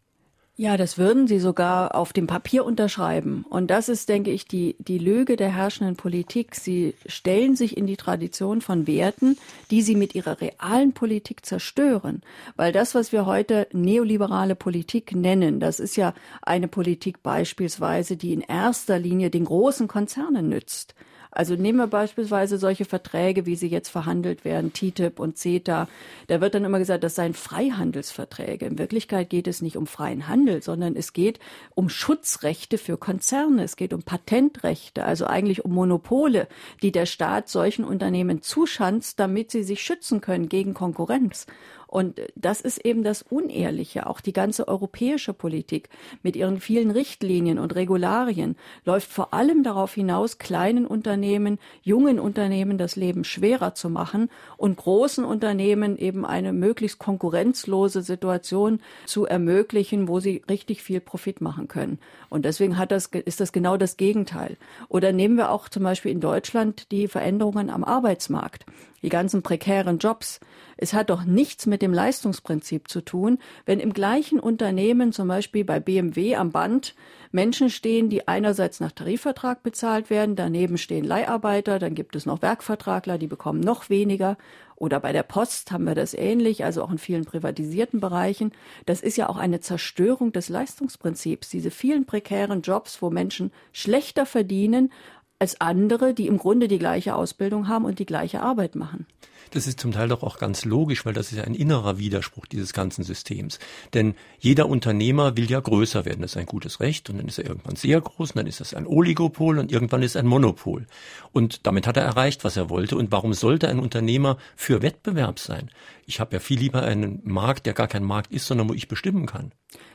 Ja, 0.59 0.79
das 0.79 0.97
würden 0.97 1.27
sie 1.27 1.39
sogar 1.39 1.95
auf 1.95 2.15
dem 2.15 2.27
Papier 2.27 2.65
unterschreiben. 2.65 3.45
Und 3.51 3.71
das 3.71 3.91
ist, 3.91 4.09
denke 4.09 4.31
ich, 4.31 4.49
die, 4.49 4.75
die 4.79 4.97
Lüge 4.97 5.37
der 5.37 5.55
herrschenden 5.55 5.97
Politik. 5.97 6.55
Sie 6.55 6.95
stellen 7.05 7.57
sich 7.57 7.77
in 7.77 7.87
die 7.87 7.99
Tradition 7.99 8.63
von 8.63 8.87
Werten, 8.87 9.37
die 9.71 9.83
sie 9.83 9.95
mit 9.95 10.15
ihrer 10.15 10.41
realen 10.41 10.95
Politik 10.95 11.45
zerstören. 11.45 12.23
Weil 12.57 12.73
das, 12.73 12.95
was 12.95 13.13
wir 13.13 13.27
heute 13.27 13.69
neoliberale 13.73 14.55
Politik 14.55 15.15
nennen, 15.15 15.61
das 15.61 15.79
ist 15.79 15.97
ja 15.97 16.15
eine 16.41 16.69
Politik 16.69 17.23
beispielsweise, 17.23 18.17
die 18.17 18.33
in 18.33 18.41
erster 18.41 18.99
Linie 18.99 19.29
den 19.29 19.45
großen 19.45 19.89
Konzernen 19.89 20.49
nützt. 20.49 20.95
Also 21.37 21.55
nehmen 21.55 21.77
wir 21.77 21.87
beispielsweise 21.87 22.57
solche 22.57 22.87
Verträge, 22.87 23.45
wie 23.45 23.57
sie 23.57 23.69
jetzt 23.69 23.91
verhandelt 23.91 24.47
werden, 24.47 24.73
TTIP 24.73 25.21
und 25.21 25.37
CETA. 25.37 25.87
Da 26.29 26.41
wird 26.41 26.55
dann 26.55 26.65
immer 26.65 26.79
gesagt, 26.79 27.05
das 27.05 27.15
seien 27.15 27.35
Freihandelsverträge. 27.35 28.65
In 28.65 28.79
Wirklichkeit 28.79 29.29
geht 29.29 29.47
es 29.47 29.61
nicht 29.61 29.77
um 29.77 29.87
freien 29.87 30.29
Handel, 30.29 30.63
sondern 30.63 30.97
es 30.97 31.13
geht 31.13 31.39
um 31.75 31.91
Schutzrechte 31.91 32.79
für 32.79 32.97
Konzerne. 32.97 33.65
Es 33.65 33.77
geht 33.77 33.93
um 33.93 34.03
Patentrechte, 34.03 35.05
also 35.05 35.27
eigentlich 35.27 35.63
um 35.63 35.75
Monopole, 35.75 36.49
die 36.81 36.91
der 36.91 37.05
Staat 37.05 37.51
solchen 37.51 37.85
Unternehmen 37.85 38.41
zuschanzt, 38.41 39.21
damit 39.21 39.51
sie 39.51 39.63
sich 39.63 39.83
schützen 39.83 40.23
können 40.23 40.49
gegen 40.49 40.73
Konkurrenz. 40.73 41.45
Und 41.87 42.21
das 42.35 42.61
ist 42.61 42.85
eben 42.85 43.05
das 43.05 43.23
Unehrliche. 43.23 44.07
Auch 44.07 44.21
die 44.21 44.33
ganze 44.33 44.67
europäische 44.67 45.33
Politik 45.33 45.89
mit 46.23 46.35
ihren 46.37 46.61
vielen 46.61 46.91
Richtlinien 46.91 47.59
und 47.59 47.75
Regularien 47.75 48.57
läuft 48.85 49.11
vor 49.11 49.33
allem 49.33 49.63
darauf 49.63 49.95
hinaus, 49.95 50.39
kleinen 50.39 50.87
Unternehmen, 50.87 51.59
jungen 51.83 52.19
Unternehmen 52.19 52.77
das 52.77 52.97
Leben 52.97 53.25
schwerer 53.25 53.75
zu 53.75 53.89
machen 53.89 54.31
und 54.57 54.77
großen 54.77 55.25
Unternehmen 55.25 55.97
eben 55.97 56.27
eine 56.27 56.53
möglichst 56.53 56.99
konkurrenzlose 56.99 58.03
Situation 58.03 58.81
zu 59.05 59.27
ermöglichen, 59.27 60.09
wo 60.09 60.19
sie 60.19 60.43
richtig 60.51 60.83
viel 60.83 61.01
Profit 61.01 61.41
machen 61.41 61.69
können. 61.69 61.99
Und 62.29 62.45
deswegen 62.45 62.79
hat 62.79 62.91
das, 62.91 63.07
ist 63.07 63.41
das 63.41 63.53
genau 63.53 63.77
das 63.77 63.97
Gegenteil. 63.97 64.57
Oder 64.89 65.13
nehmen 65.13 65.37
wir 65.37 65.51
auch 65.51 65.69
zum 65.69 65.85
Beispiel 65.85 66.11
in 66.13 66.21
Deutschland 66.21 66.91
die 66.91 67.07
Veränderungen 67.07 67.71
am 67.71 67.85
Arbeitsmarkt. 67.85 68.67
Die 69.07 69.11
ganzen 69.11 69.43
prekären 69.43 69.99
Jobs. 69.99 70.41
Es 70.77 70.93
hat 70.93 71.11
doch 71.11 71.23
nichts 71.23 71.67
mit 71.67 71.81
dem 71.81 71.95
Leistungsprinzip 71.95 72.89
zu 72.89 73.01
tun, 73.01 73.39
wenn 73.65 73.79
im 73.79 73.93
gleichen 73.93 74.41
Unternehmen, 74.41 75.13
zum 75.13 75.29
Beispiel 75.29 75.65
bei 75.65 75.79
BMW 75.79 76.35
am 76.35 76.51
Band, 76.51 76.97
Menschen 77.31 77.71
stehen, 77.71 78.11
die 78.11 78.27
einerseits 78.27 78.81
nach 78.81 78.91
Tarifvertrag 78.91 79.63
bezahlt 79.63 80.11
werden, 80.11 80.35
daneben 80.35 80.77
stehen 80.77 81.05
Leiharbeiter, 81.05 81.79
dann 81.79 81.95
gibt 81.95 82.17
es 82.17 82.27
noch 82.27 82.43
Werkvertragler, 82.43 83.17
die 83.17 83.29
bekommen 83.29 83.61
noch 83.61 83.91
weniger. 83.91 84.37
Oder 84.75 85.01
bei 85.01 85.13
der 85.13 85.23
Post 85.23 85.71
haben 85.71 85.85
wir 85.85 85.95
das 85.95 86.13
ähnlich, 86.13 86.65
also 86.65 86.83
auch 86.83 86.91
in 86.91 86.99
vielen 86.99 87.25
privatisierten 87.25 88.01
Bereichen. 88.01 88.53
Das 88.87 89.01
ist 89.01 89.17
ja 89.17 89.29
auch 89.29 89.37
eine 89.37 89.61
Zerstörung 89.61 90.33
des 90.33 90.49
Leistungsprinzips. 90.49 91.49
Diese 91.49 91.71
vielen 91.71 92.07
prekären 92.07 92.61
Jobs, 92.61 93.01
wo 93.01 93.09
Menschen 93.09 93.53
schlechter 93.73 94.27
verdienen 94.27 94.91
als 95.39 95.61
andere, 95.61 96.15
die 96.15 96.27
im 96.27 96.39
Grunde 96.39 96.69
die 96.69 96.79
gleiche 96.79 97.15
Ausbildung 97.15 97.69
haben 97.69 97.85
und 97.85 97.99
die 97.99 98.07
gleiche 98.07 98.43
Arbeit 98.43 98.75
machen. 98.75 99.07
Das 99.51 99.67
ist 99.67 99.79
zum 99.79 99.93
Teil 99.93 100.09
doch 100.09 100.23
auch 100.23 100.39
ganz 100.39 100.65
logisch, 100.65 101.07
weil 101.07 101.13
das 101.13 101.31
ist 101.31 101.39
ja 101.39 101.45
ein 101.45 101.55
innerer 101.55 101.99
Widerspruch 101.99 102.47
dieses 102.47 102.73
ganzen 102.73 103.05
Systems. 103.05 103.59
Denn 103.95 104.15
jeder 104.39 104.69
Unternehmer 104.69 105.37
will 105.37 105.51
ja 105.51 105.61
größer 105.61 106.05
werden. 106.05 106.23
Das 106.23 106.33
ist 106.33 106.37
ein 106.37 106.47
gutes 106.47 106.81
Recht. 106.81 107.09
Und 107.11 107.19
dann 107.19 107.29
ist 107.29 107.39
er 107.39 107.47
irgendwann 107.47 107.77
sehr 107.77 108.01
groß 108.01 108.33
und 108.33 108.37
dann 108.37 108.47
ist 108.47 108.61
das 108.61 108.75
ein 108.75 108.87
Oligopol 108.87 109.59
und 109.59 109.71
irgendwann 109.71 110.03
ist 110.03 110.17
ein 110.17 110.27
Monopol. 110.27 110.87
Und 111.33 111.67
damit 111.67 111.87
hat 111.87 111.97
er 111.97 112.03
erreicht, 112.03 112.45
was 112.45 112.57
er 112.57 112.71
wollte. 112.71 112.97
Und 112.97 113.13
warum 113.13 113.35
sollte 113.35 113.69
ein 113.69 113.79
Unternehmer 113.79 114.37
für 114.57 114.83
Wettbewerb 114.83 115.39
sein? 115.39 115.71
Ich 116.07 116.21
habe 116.21 116.35
ja 116.35 116.41
viel 116.41 116.59
lieber 116.59 116.83
einen 116.83 117.21
Markt, 117.25 117.67
der 117.67 117.73
gar 117.73 117.89
kein 117.89 118.05
Markt 118.05 118.33
ist, 118.33 118.47
sondern 118.47 118.69
wo 118.69 118.75
ich 118.75 118.89
bestimmen 118.89 119.27
kann. 119.27 119.53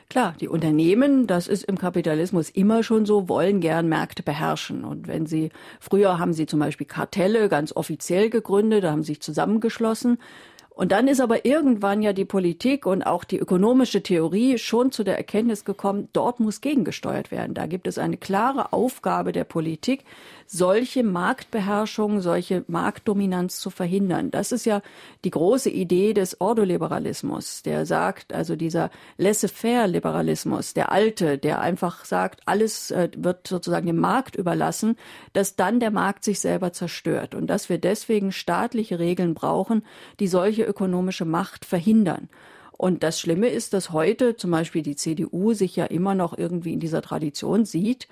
Klar, 0.08 0.34
die 0.40 0.48
Unternehmen, 0.48 1.26
das 1.26 1.46
ist 1.46 1.64
im 1.64 1.78
Kapitalismus 1.78 2.50
immer 2.50 2.82
schon 2.82 3.06
so, 3.06 3.28
wollen 3.28 3.60
gern 3.60 3.88
Märkte 3.88 4.22
beherrschen. 4.22 4.84
Und 4.84 5.08
wenn 5.08 5.26
sie, 5.32 5.50
früher 5.80 6.18
haben 6.18 6.32
sie 6.32 6.46
zum 6.46 6.60
Beispiel 6.60 6.86
Kartelle 6.86 7.48
ganz 7.48 7.74
offiziell 7.74 8.30
gegründet, 8.30 8.84
da 8.84 8.92
haben 8.92 9.02
sie 9.02 9.12
sich 9.12 9.20
zusammengeschlossen. 9.20 10.18
Und 10.74 10.90
dann 10.90 11.06
ist 11.06 11.20
aber 11.20 11.44
irgendwann 11.44 12.00
ja 12.00 12.14
die 12.14 12.24
Politik 12.24 12.86
und 12.86 13.02
auch 13.02 13.24
die 13.24 13.38
ökonomische 13.38 14.02
Theorie 14.02 14.56
schon 14.56 14.90
zu 14.90 15.04
der 15.04 15.18
Erkenntnis 15.18 15.66
gekommen, 15.66 16.08
dort 16.14 16.40
muss 16.40 16.62
gegengesteuert 16.62 17.30
werden. 17.30 17.54
Da 17.54 17.66
gibt 17.66 17.86
es 17.86 17.98
eine 17.98 18.16
klare 18.16 18.72
Aufgabe 18.72 19.32
der 19.32 19.44
Politik, 19.44 20.04
solche 20.46 21.02
Marktbeherrschung, 21.02 22.20
solche 22.20 22.64
Marktdominanz 22.68 23.58
zu 23.58 23.70
verhindern. 23.70 24.30
Das 24.30 24.52
ist 24.52 24.64
ja 24.64 24.82
die 25.24 25.30
große 25.30 25.70
Idee 25.70 26.14
des 26.14 26.40
Ordoliberalismus, 26.40 27.62
der 27.62 27.86
sagt, 27.86 28.32
also 28.32 28.56
dieser 28.56 28.90
Laissez-faire-Liberalismus, 29.18 30.74
der 30.74 30.92
alte, 30.92 31.38
der 31.38 31.60
einfach 31.60 32.04
sagt, 32.04 32.40
alles 32.46 32.90
äh, 32.90 33.08
wird 33.16 33.46
sozusagen 33.46 33.86
dem 33.86 33.98
Markt 33.98 34.36
überlassen, 34.36 34.96
dass 35.32 35.56
dann 35.56 35.80
der 35.80 35.90
Markt 35.90 36.24
sich 36.24 36.40
selber 36.40 36.72
zerstört 36.72 37.34
und 37.34 37.46
dass 37.46 37.68
wir 37.68 37.78
deswegen 37.78 38.32
staatliche 38.32 38.98
Regeln 38.98 39.34
brauchen, 39.34 39.84
die 40.20 40.28
solche 40.28 40.61
solche 40.62 40.70
ökonomische 40.70 41.24
Macht 41.24 41.64
verhindern. 41.64 42.28
Und 42.72 43.02
das 43.02 43.20
Schlimme 43.20 43.48
ist, 43.48 43.72
dass 43.74 43.92
heute 43.92 44.36
zum 44.36 44.50
Beispiel 44.50 44.82
die 44.82 44.96
CDU 44.96 45.52
sich 45.52 45.76
ja 45.76 45.84
immer 45.84 46.14
noch 46.14 46.36
irgendwie 46.36 46.72
in 46.72 46.80
dieser 46.80 47.02
Tradition 47.02 47.64
sieht. 47.64 48.08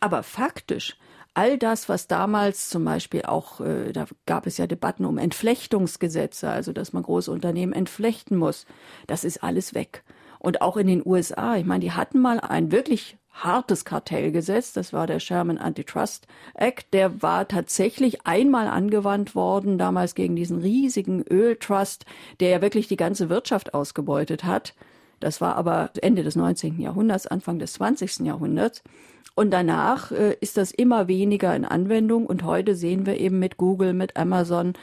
Aber 0.00 0.22
faktisch, 0.22 0.96
all 1.34 1.58
das, 1.58 1.88
was 1.88 2.06
damals 2.06 2.70
zum 2.70 2.84
Beispiel 2.84 3.22
auch, 3.22 3.60
äh, 3.60 3.92
da 3.92 4.06
gab 4.24 4.46
es 4.46 4.56
ja 4.56 4.66
Debatten 4.66 5.04
um 5.04 5.18
Entflechtungsgesetze, 5.18 6.48
also 6.48 6.72
dass 6.72 6.92
man 6.92 7.02
große 7.02 7.30
Unternehmen 7.30 7.72
entflechten 7.72 8.38
muss, 8.38 8.66
das 9.06 9.24
ist 9.24 9.42
alles 9.42 9.74
weg. 9.74 10.04
Und 10.38 10.62
auch 10.62 10.76
in 10.76 10.86
den 10.86 11.02
USA, 11.04 11.56
ich 11.56 11.66
meine, 11.66 11.80
die 11.80 11.92
hatten 11.92 12.20
mal 12.20 12.40
ein 12.40 12.70
wirklich 12.70 13.18
hartes 13.34 13.84
Kartellgesetz, 13.84 14.72
das 14.72 14.92
war 14.92 15.06
der 15.06 15.18
Sherman 15.18 15.58
Antitrust 15.58 16.26
Act, 16.54 16.94
der 16.94 17.20
war 17.20 17.46
tatsächlich 17.48 18.26
einmal 18.26 18.68
angewandt 18.68 19.34
worden, 19.34 19.76
damals 19.76 20.14
gegen 20.14 20.36
diesen 20.36 20.60
riesigen 20.60 21.22
Öltrust, 21.28 22.06
der 22.40 22.50
ja 22.50 22.62
wirklich 22.62 22.88
die 22.88 22.96
ganze 22.96 23.28
Wirtschaft 23.28 23.74
ausgebeutet 23.74 24.44
hat. 24.44 24.74
Das 25.20 25.40
war 25.40 25.56
aber 25.56 25.90
Ende 26.00 26.22
des 26.22 26.36
19. 26.36 26.80
Jahrhunderts, 26.80 27.26
Anfang 27.26 27.58
des 27.58 27.74
20. 27.74 28.20
Jahrhunderts. 28.20 28.82
Und 29.34 29.50
danach 29.50 30.12
äh, 30.12 30.36
ist 30.40 30.56
das 30.56 30.70
immer 30.70 31.08
weniger 31.08 31.56
in 31.56 31.64
Anwendung. 31.64 32.26
Und 32.26 32.44
heute 32.44 32.74
sehen 32.74 33.04
wir 33.04 33.18
eben 33.18 33.38
mit 33.38 33.56
Google, 33.56 33.94
mit 33.94 34.16
Amazon, 34.16 34.74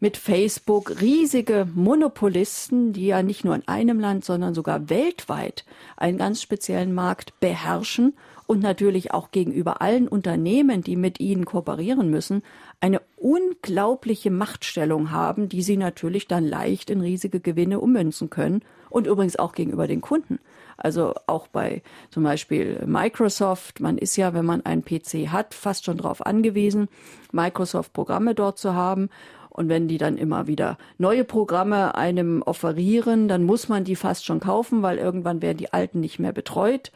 mit 0.00 0.16
Facebook 0.16 1.00
riesige 1.00 1.68
Monopolisten, 1.74 2.92
die 2.92 3.06
ja 3.06 3.22
nicht 3.22 3.44
nur 3.44 3.54
in 3.54 3.68
einem 3.68 4.00
Land, 4.00 4.24
sondern 4.24 4.54
sogar 4.54 4.88
weltweit 4.88 5.64
einen 5.96 6.18
ganz 6.18 6.42
speziellen 6.42 6.94
Markt 6.94 7.38
beherrschen 7.38 8.14
und 8.46 8.60
natürlich 8.60 9.12
auch 9.12 9.30
gegenüber 9.30 9.80
allen 9.80 10.08
Unternehmen, 10.08 10.82
die 10.82 10.96
mit 10.96 11.20
ihnen 11.20 11.44
kooperieren 11.44 12.10
müssen, 12.10 12.42
eine 12.80 13.00
unglaubliche 13.16 14.30
Machtstellung 14.30 15.12
haben, 15.12 15.48
die 15.48 15.62
sie 15.62 15.76
natürlich 15.76 16.26
dann 16.26 16.44
leicht 16.44 16.90
in 16.90 17.00
riesige 17.00 17.38
Gewinne 17.38 17.78
ummünzen 17.78 18.28
können 18.30 18.62
und 18.88 19.06
übrigens 19.06 19.36
auch 19.36 19.52
gegenüber 19.52 19.86
den 19.86 20.00
Kunden. 20.00 20.40
Also 20.76 21.14
auch 21.26 21.46
bei 21.46 21.82
zum 22.10 22.24
Beispiel 22.24 22.82
Microsoft. 22.86 23.80
Man 23.80 23.98
ist 23.98 24.16
ja, 24.16 24.32
wenn 24.32 24.46
man 24.46 24.64
einen 24.64 24.84
PC 24.84 25.28
hat, 25.28 25.52
fast 25.52 25.84
schon 25.84 25.98
darauf 25.98 26.24
angewiesen, 26.24 26.88
Microsoft-Programme 27.32 28.34
dort 28.34 28.58
zu 28.58 28.74
haben. 28.74 29.10
Und 29.50 29.68
wenn 29.68 29.88
die 29.88 29.98
dann 29.98 30.16
immer 30.16 30.46
wieder 30.46 30.78
neue 30.96 31.24
Programme 31.24 31.94
einem 31.96 32.42
offerieren, 32.42 33.28
dann 33.28 33.44
muss 33.44 33.68
man 33.68 33.84
die 33.84 33.96
fast 33.96 34.24
schon 34.24 34.40
kaufen, 34.40 34.82
weil 34.82 34.98
irgendwann 34.98 35.42
werden 35.42 35.58
die 35.58 35.72
alten 35.72 36.00
nicht 36.00 36.18
mehr 36.18 36.32
betreut. 36.32 36.92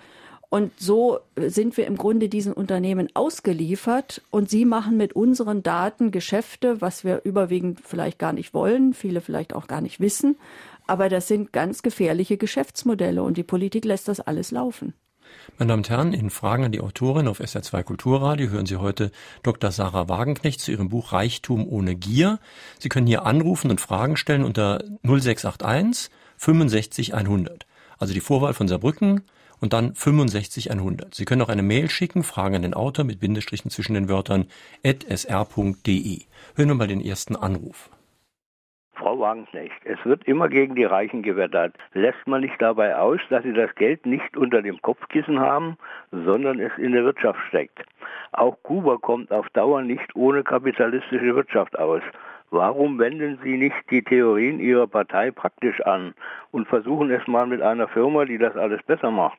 Und 0.54 0.70
so 0.78 1.18
sind 1.36 1.76
wir 1.76 1.86
im 1.86 1.96
Grunde 1.96 2.28
diesen 2.28 2.52
Unternehmen 2.52 3.08
ausgeliefert 3.14 4.22
und 4.30 4.48
sie 4.48 4.64
machen 4.64 4.96
mit 4.96 5.14
unseren 5.14 5.64
Daten 5.64 6.12
Geschäfte, 6.12 6.80
was 6.80 7.02
wir 7.02 7.22
überwiegend 7.24 7.80
vielleicht 7.82 8.20
gar 8.20 8.32
nicht 8.32 8.54
wollen, 8.54 8.94
viele 8.94 9.20
vielleicht 9.20 9.52
auch 9.52 9.66
gar 9.66 9.80
nicht 9.80 9.98
wissen. 9.98 10.36
Aber 10.86 11.08
das 11.08 11.26
sind 11.26 11.52
ganz 11.52 11.82
gefährliche 11.82 12.36
Geschäftsmodelle 12.36 13.22
und 13.22 13.36
die 13.36 13.42
Politik 13.42 13.84
lässt 13.84 14.06
das 14.06 14.20
alles 14.20 14.52
laufen. 14.52 14.94
Meine 15.58 15.68
Damen 15.68 15.80
und 15.80 15.90
Herren, 15.90 16.12
in 16.12 16.30
Fragen 16.30 16.64
an 16.64 16.72
die 16.72 16.80
Autorin 16.80 17.28
auf 17.28 17.40
SR2 17.40 17.82
Kulturradio 17.82 18.48
hören 18.50 18.66
Sie 18.66 18.76
heute 18.76 19.10
Dr. 19.42 19.70
Sarah 19.70 20.08
Wagenknecht 20.08 20.60
zu 20.60 20.72
ihrem 20.72 20.88
Buch 20.88 21.12
Reichtum 21.12 21.66
ohne 21.68 21.94
Gier. 21.94 22.38
Sie 22.78 22.88
können 22.88 23.06
hier 23.06 23.26
anrufen 23.26 23.70
und 23.70 23.80
Fragen 23.80 24.16
stellen 24.16 24.44
unter 24.44 24.82
0681 25.02 26.10
65 26.38 27.14
100. 27.14 27.66
Also 27.98 28.14
die 28.14 28.20
Vorwahl 28.20 28.54
von 28.54 28.68
Saarbrücken 28.68 29.22
und 29.60 29.72
dann 29.72 29.94
65 29.94 30.70
100. 30.70 31.14
Sie 31.14 31.24
können 31.24 31.42
auch 31.42 31.48
eine 31.48 31.62
Mail 31.62 31.88
schicken, 31.88 32.22
Fragen 32.22 32.56
an 32.56 32.62
den 32.62 32.74
Autor 32.74 33.04
mit 33.04 33.20
Bindestrichen 33.20 33.70
zwischen 33.70 33.94
den 33.94 34.08
Wörtern 34.08 34.46
sr.de. 34.82 36.22
Hören 36.54 36.68
wir 36.68 36.74
mal 36.74 36.88
den 36.88 37.00
ersten 37.00 37.36
Anruf. 37.36 37.90
Frau 39.04 39.20
Wagenknecht, 39.20 39.84
es 39.84 40.02
wird 40.06 40.26
immer 40.26 40.48
gegen 40.48 40.76
die 40.76 40.84
Reichen 40.84 41.20
gewettert. 41.20 41.74
Lässt 41.92 42.26
man 42.26 42.40
nicht 42.40 42.54
dabei 42.58 42.96
aus, 42.96 43.20
dass 43.28 43.42
sie 43.42 43.52
das 43.52 43.74
Geld 43.74 44.06
nicht 44.06 44.34
unter 44.34 44.62
dem 44.62 44.80
Kopfkissen 44.80 45.40
haben, 45.40 45.76
sondern 46.10 46.58
es 46.58 46.72
in 46.78 46.92
der 46.92 47.04
Wirtschaft 47.04 47.38
steckt. 47.48 47.84
Auch 48.32 48.56
Kuba 48.62 48.96
kommt 48.96 49.30
auf 49.30 49.46
Dauer 49.50 49.82
nicht 49.82 50.16
ohne 50.16 50.42
kapitalistische 50.42 51.36
Wirtschaft 51.36 51.78
aus. 51.78 52.00
Warum 52.48 52.98
wenden 52.98 53.38
Sie 53.44 53.58
nicht 53.58 53.76
die 53.90 54.02
Theorien 54.02 54.58
Ihrer 54.58 54.86
Partei 54.86 55.30
praktisch 55.30 55.82
an 55.82 56.14
und 56.50 56.66
versuchen 56.66 57.10
es 57.10 57.26
mal 57.26 57.46
mit 57.46 57.60
einer 57.60 57.88
Firma, 57.88 58.24
die 58.24 58.38
das 58.38 58.56
alles 58.56 58.82
besser 58.84 59.10
macht? 59.10 59.38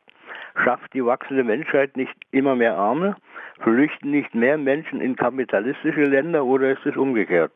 Schafft 0.64 0.94
die 0.94 1.04
wachsende 1.04 1.44
Menschheit 1.44 1.98
nicht 1.98 2.16
immer 2.30 2.56
mehr 2.56 2.78
Arme? 2.78 3.16
Flüchten 3.62 4.12
nicht 4.12 4.36
mehr 4.36 4.60
Menschen 4.60 5.02
in 5.02 5.16
kapitalistische 5.16 6.04
Länder 6.04 6.46
oder 6.46 6.70
ist 6.70 6.86
es 6.86 6.96
umgekehrt? 6.96 7.52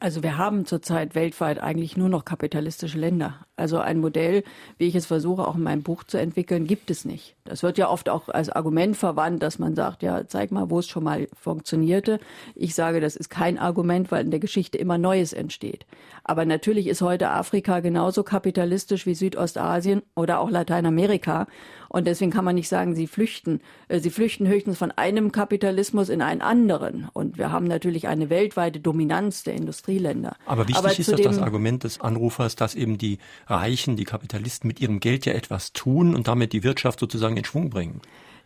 Also 0.00 0.22
wir 0.22 0.36
haben 0.36 0.66
zurzeit 0.66 1.14
weltweit 1.14 1.62
eigentlich 1.62 1.96
nur 1.96 2.08
noch 2.08 2.24
kapitalistische 2.24 2.98
Länder. 2.98 3.46
Also 3.56 3.78
ein 3.78 4.00
Modell, 4.00 4.42
wie 4.76 4.86
ich 4.86 4.94
es 4.96 5.06
versuche, 5.06 5.46
auch 5.46 5.54
in 5.54 5.62
meinem 5.62 5.82
Buch 5.82 6.04
zu 6.04 6.18
entwickeln, 6.18 6.66
gibt 6.66 6.90
es 6.90 7.04
nicht. 7.04 7.36
Das 7.44 7.62
wird 7.62 7.78
ja 7.78 7.88
oft 7.88 8.08
auch 8.08 8.28
als 8.28 8.50
Argument 8.50 8.96
verwandt, 8.96 9.42
dass 9.42 9.58
man 9.58 9.74
sagt, 9.74 10.02
ja, 10.02 10.26
zeig 10.26 10.50
mal, 10.50 10.68
wo 10.68 10.80
es 10.80 10.88
schon 10.88 11.04
mal 11.04 11.28
funktionierte. 11.40 12.18
Ich 12.54 12.74
sage, 12.74 13.00
das 13.00 13.16
ist 13.16 13.30
kein 13.30 13.58
Argument, 13.58 14.10
weil 14.10 14.24
in 14.24 14.30
der 14.30 14.40
Geschichte 14.40 14.76
immer 14.76 14.98
Neues 14.98 15.32
entsteht. 15.32 15.86
Aber 16.24 16.44
natürlich 16.44 16.88
ist 16.88 17.00
heute 17.00 17.30
Afrika 17.30 17.80
genauso 17.80 18.24
kapitalistisch 18.24 19.06
wie 19.06 19.14
Südostasien 19.14 20.02
oder 20.16 20.40
auch 20.40 20.50
Lateinamerika. 20.50 21.46
Und 21.94 22.08
deswegen 22.08 22.32
kann 22.32 22.44
man 22.44 22.56
nicht 22.56 22.68
sagen, 22.68 22.96
sie 22.96 23.06
flüchten. 23.06 23.60
Äh, 23.86 24.00
sie 24.00 24.10
flüchten 24.10 24.48
höchstens 24.48 24.78
von 24.78 24.90
einem 24.90 25.30
Kapitalismus 25.30 26.08
in 26.08 26.22
einen 26.22 26.40
anderen. 26.40 27.08
Und 27.12 27.38
wir 27.38 27.52
haben 27.52 27.68
natürlich 27.68 28.08
eine 28.08 28.30
weltweite 28.30 28.80
Dominanz 28.80 29.44
der 29.44 29.54
Industrieländer. 29.54 30.34
Aber 30.44 30.62
wichtig 30.62 30.76
Aber 30.76 30.98
ist 30.98 31.12
doch 31.12 31.20
das 31.20 31.38
Argument 31.38 31.84
des 31.84 32.00
Anrufers, 32.00 32.56
dass 32.56 32.74
eben 32.74 32.98
die 32.98 33.18
Reichen, 33.46 33.94
die 33.94 34.02
Kapitalisten 34.02 34.66
mit 34.66 34.80
ihrem 34.80 34.98
Geld 34.98 35.24
ja 35.24 35.34
etwas 35.34 35.72
tun 35.72 36.16
und 36.16 36.26
damit 36.26 36.52
die 36.52 36.64
Wirtschaft 36.64 36.98
sozusagen 36.98 37.36
in 37.36 37.44
Schwung 37.44 37.70
bringen. 37.70 38.00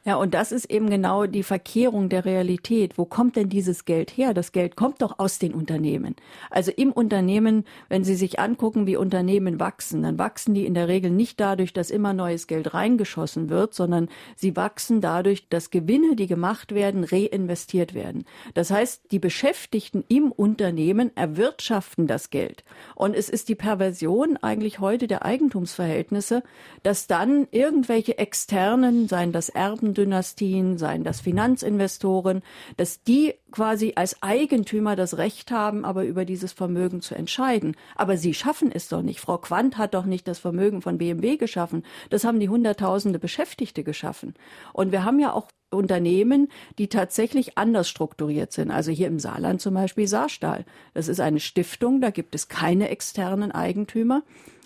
Ja, 0.05 0.17
und 0.17 0.33
das 0.33 0.53
ist 0.53 0.71
eben 0.71 0.89
genau 0.89 1.27
die 1.27 1.43
Verkehrung 1.43 2.09
der 2.09 2.25
Realität. 2.25 2.97
Wo 2.97 3.05
kommt 3.05 3.37
denn 3.37 3.49
dieses 3.49 3.85
Geld 3.85 4.17
her? 4.17 4.33
Das 4.33 4.53
Geld 4.53 4.77
kommt 4.77 5.03
doch 5.03 5.19
aus 5.19 5.39
den 5.39 5.53
Unternehmen. 5.53 6.17
Also 6.51 6.71
im 6.71 6.93
Unternehmen, 6.93 7.65
wenn 7.89 8.05
Sie 8.05 8.15
sich 8.15 8.39
angucken, 8.39 8.87
wie 8.87 8.97
Unternehmen 8.97 9.61
wachsen, 9.61 10.03
dann 10.03 10.19
wachsen 10.19 10.55
die 10.55 10.67
in 10.67 10.75
der 10.75 10.89
Regel 10.89 11.11
nicht 11.11 11.41
dadurch, 11.41 11.73
dass 11.73 11.91
immer 11.91 12.13
neues 12.13 12.47
Geld 12.47 12.75
reingeschossen 12.75 13.51
wird, 13.51 13.75
sondern 13.75 14.09
sie 14.37 14.57
wachsen 14.57 15.01
dadurch, 15.01 15.49
dass 15.49 15.71
Gewinne, 15.71 16.17
die 16.17 16.27
gemacht 16.27 16.75
werden, 16.75 17.05
reinvestiert 17.05 17.93
werden. 17.95 18.25
Das 18.55 18.71
heißt, 18.71 19.11
die 19.11 19.19
Beschäftigten 19.19 20.05
im 20.09 20.33
Unternehmen 20.33 21.15
erwirtschaften 21.17 22.07
das 22.07 22.31
Geld. 22.31 22.65
Und 22.95 23.15
es 23.15 23.29
ist 23.29 23.49
die 23.49 23.55
Perversion 23.55 24.37
eigentlich 24.39 24.79
heute 24.79 25.07
der 25.07 25.25
Eigentumsverhältnisse, 25.25 26.43
dass 26.83 27.07
dann 27.07 27.49
irgendwelche 27.51 28.19
externen, 28.19 29.09
seien 29.09 29.33
das 29.33 29.49
Erbendynastien, 29.89 30.79
seien 30.79 31.05
das 31.05 31.21
Finanzinvestoren, 31.21 32.43
dass 32.77 33.03
die 33.03 33.35
quasi 33.51 33.95
als 33.97 34.23
Eigentümer 34.23 34.97
das 34.97 35.17
Recht 35.17 35.51
haben, 35.51 35.85
aber 35.85 36.05
über 36.05 36.25
dieses 36.25 36.53
Vermögen 36.53 37.01
zu 37.01 37.15
entscheiden. 37.15 37.77
Aber 37.97 38.17
sie 38.17 38.35
schaffen 38.35 38.71
es 38.73 38.89
doch 38.89 39.03
nicht. 39.03 39.21
Frau 39.21 39.39
Quandt 39.39 39.79
hat 39.79 39.95
doch 39.95 40.05
nicht 40.05 40.29
das 40.29 40.39
Vermögen 40.39 40.83
von 40.83 40.99
BMW 40.99 41.37
geschaffen. 41.37 41.85
Das 42.11 42.25
haben 42.25 42.41
die 42.41 42.49
Hunderttausende 42.49 43.19
Beschäftigte 43.19 43.83
geschaffen. 43.83 44.35
Und 44.73 44.93
wir 44.93 45.05
haben 45.05 45.19
ja 45.19 45.33
auch 45.33 45.49
Unternehmen, 45.71 46.49
die 46.79 46.89
tatsächlich 46.89 47.59
anders 47.59 47.89
strukturiert 47.89 48.53
sind. 48.53 48.71
Also 48.71 48.91
hier 48.91 49.07
im 49.07 49.19
Saarland 49.19 49.61
zum 49.61 49.75
Beispiel 49.75 50.07
Saarstahl. 50.07 50.65
Das 50.95 51.09
ist 51.09 51.21
eine 51.21 51.41
Stiftung, 51.41 52.01
da 52.01 52.11
gibt 52.11 52.35
es 52.35 52.49
keine 52.49 52.89
externen 52.89 53.53
Eigentümer. 53.53 54.23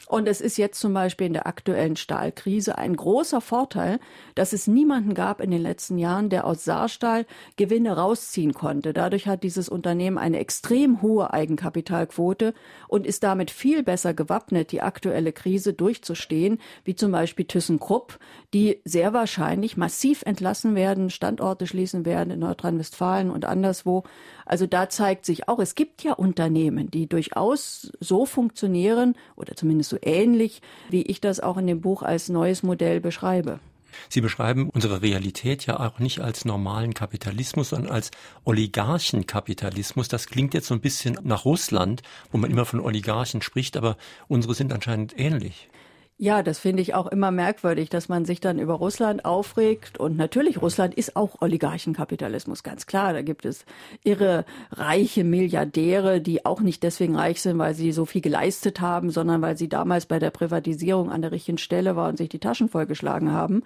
Und 0.09 0.29
es 0.29 0.41
ist 0.41 0.59
jetzt 0.59 0.81
zum 0.81 0.93
Beispiel 0.93 1.29
in 1.29 1.33
der 1.33 1.47
aktuellen 1.47 1.97
Stahlkrise 1.97 2.77
ein 2.77 2.97
großer 2.97 3.41
Vorteil, 3.41 3.99
dass 4.35 4.53
es 4.53 4.67
niemanden 4.67 5.15
gab 5.15 5.41
in 5.41 5.51
den 5.51 5.63
letzten 5.63 5.97
Jahren, 5.97 6.29
der 6.29 6.47
aus 6.47 6.65
Saarstahl 6.65 7.25
Gewinne 7.57 7.97
rausziehen 7.97 8.53
konnte. 8.53 8.93
Dadurch 8.93 9.27
hat 9.27 9.43
dieses 9.43 9.69
Unternehmen 9.69 10.19
eine 10.19 10.39
extrem 10.39 11.03
hohe 11.03 11.33
Eigenkapitalquote 11.33 12.53
und 12.89 13.07
ist 13.07 13.23
damit 13.23 13.51
viel 13.51 13.83
besser 13.83 14.13
gewappnet, 14.13 14.73
die 14.73 14.83
aktuelle 14.83 15.33
Krise 15.33 15.73
durchzustehen, 15.73 16.59
wie 16.85 16.97
zum 16.97 17.13
Beispiel 17.13 17.47
ThyssenKrupp, 17.47 18.19
die 18.53 18.81
sehr 18.85 19.13
wahrscheinlich 19.13 19.77
massiv 19.77 20.23
entlassen 20.23 20.75
werden, 20.75 21.11
Standorte 21.11 21.67
schließen 21.67 22.05
werden 22.05 22.31
in 22.31 22.41
Nordrhein-Westfalen 22.41 23.31
und 23.31 23.45
anderswo. 23.45 24.03
Also 24.45 24.67
da 24.67 24.89
zeigt 24.89 25.25
sich 25.25 25.49
auch, 25.49 25.61
es 25.61 25.75
gibt 25.75 26.03
ja 26.03 26.13
Unternehmen, 26.13 26.91
die 26.91 27.07
durchaus 27.07 27.93
so 28.01 28.27
funktionieren 28.27 29.15
oder 29.37 29.55
zumindest 29.55 29.92
so 29.93 29.99
ähnlich, 30.03 30.61
wie 30.91 31.03
ich 31.03 31.21
das 31.21 31.41
auch 31.41 31.57
in 31.57 31.67
dem 31.67 31.81
Buch 31.81 32.03
als 32.03 32.29
neues 32.29 32.63
Modell 32.63 33.01
beschreibe. 33.01 33.61
Sie 34.09 34.23
beschreiben 34.23 34.71
unsere 34.71 35.03
Realität 35.03 35.67
ja 35.67 35.79
auch 35.79 35.99
nicht 35.99 36.21
als 36.21 36.45
normalen 36.45 36.95
Kapitalismus, 36.95 37.71
sondern 37.71 37.93
als 37.93 38.11
Oligarchenkapitalismus. 38.45 40.09
Das 40.09 40.27
klingt 40.27 40.55
jetzt 40.55 40.67
so 40.67 40.75
ein 40.75 40.81
bisschen 40.81 41.19
nach 41.23 41.45
Russland, 41.45 42.03
wo 42.31 42.39
man 42.39 42.51
immer 42.51 42.65
von 42.65 42.81
Oligarchen 42.81 43.43
spricht, 43.43 43.77
aber 43.77 43.97
unsere 44.29 44.55
sind 44.55 44.73
anscheinend 44.73 45.19
ähnlich. 45.19 45.69
Ja, 46.23 46.45
das 46.45 46.61
finde 46.61 46.83
ich 46.83 46.95
auch 46.95 47.09
immer 47.09 47.33
merkwürdig, 47.33 47.89
dass 47.89 48.09
man 48.09 48.25
sich 48.25 48.41
dann 48.41 48.61
über 48.61 48.75
Russland 48.75 49.25
aufregt. 49.25 49.99
Und 49.99 50.17
natürlich, 50.17 50.63
Russland 50.63 50.95
ist 50.95 51.17
auch 51.17 51.43
Oligarchenkapitalismus, 51.43 52.63
ganz 52.63 52.87
klar. 52.87 53.13
Da 53.13 53.23
gibt 53.23 53.45
es 53.45 53.65
irre 54.05 54.45
reiche 54.71 55.25
Milliardäre, 55.25 56.21
die 56.21 56.47
auch 56.47 56.61
nicht 56.61 56.85
deswegen 56.85 57.17
reich 57.17 57.43
sind, 57.43 57.59
weil 57.59 57.75
sie 57.75 57.91
so 57.91 58.05
viel 58.05 58.21
geleistet 58.21 58.81
haben, 58.81 59.11
sondern 59.11 59.43
weil 59.43 59.57
sie 59.57 59.69
damals 59.69 60.07
bei 60.07 60.21
der 60.21 60.31
Privatisierung 60.31 61.11
an 61.11 61.23
der 61.23 61.33
richtigen 61.33 61.59
Stelle 61.59 61.97
waren 61.97 62.11
und 62.11 62.19
sich 62.19 62.29
die 62.29 62.39
Taschen 62.39 62.69
vollgeschlagen 62.69 63.33
haben. 63.33 63.65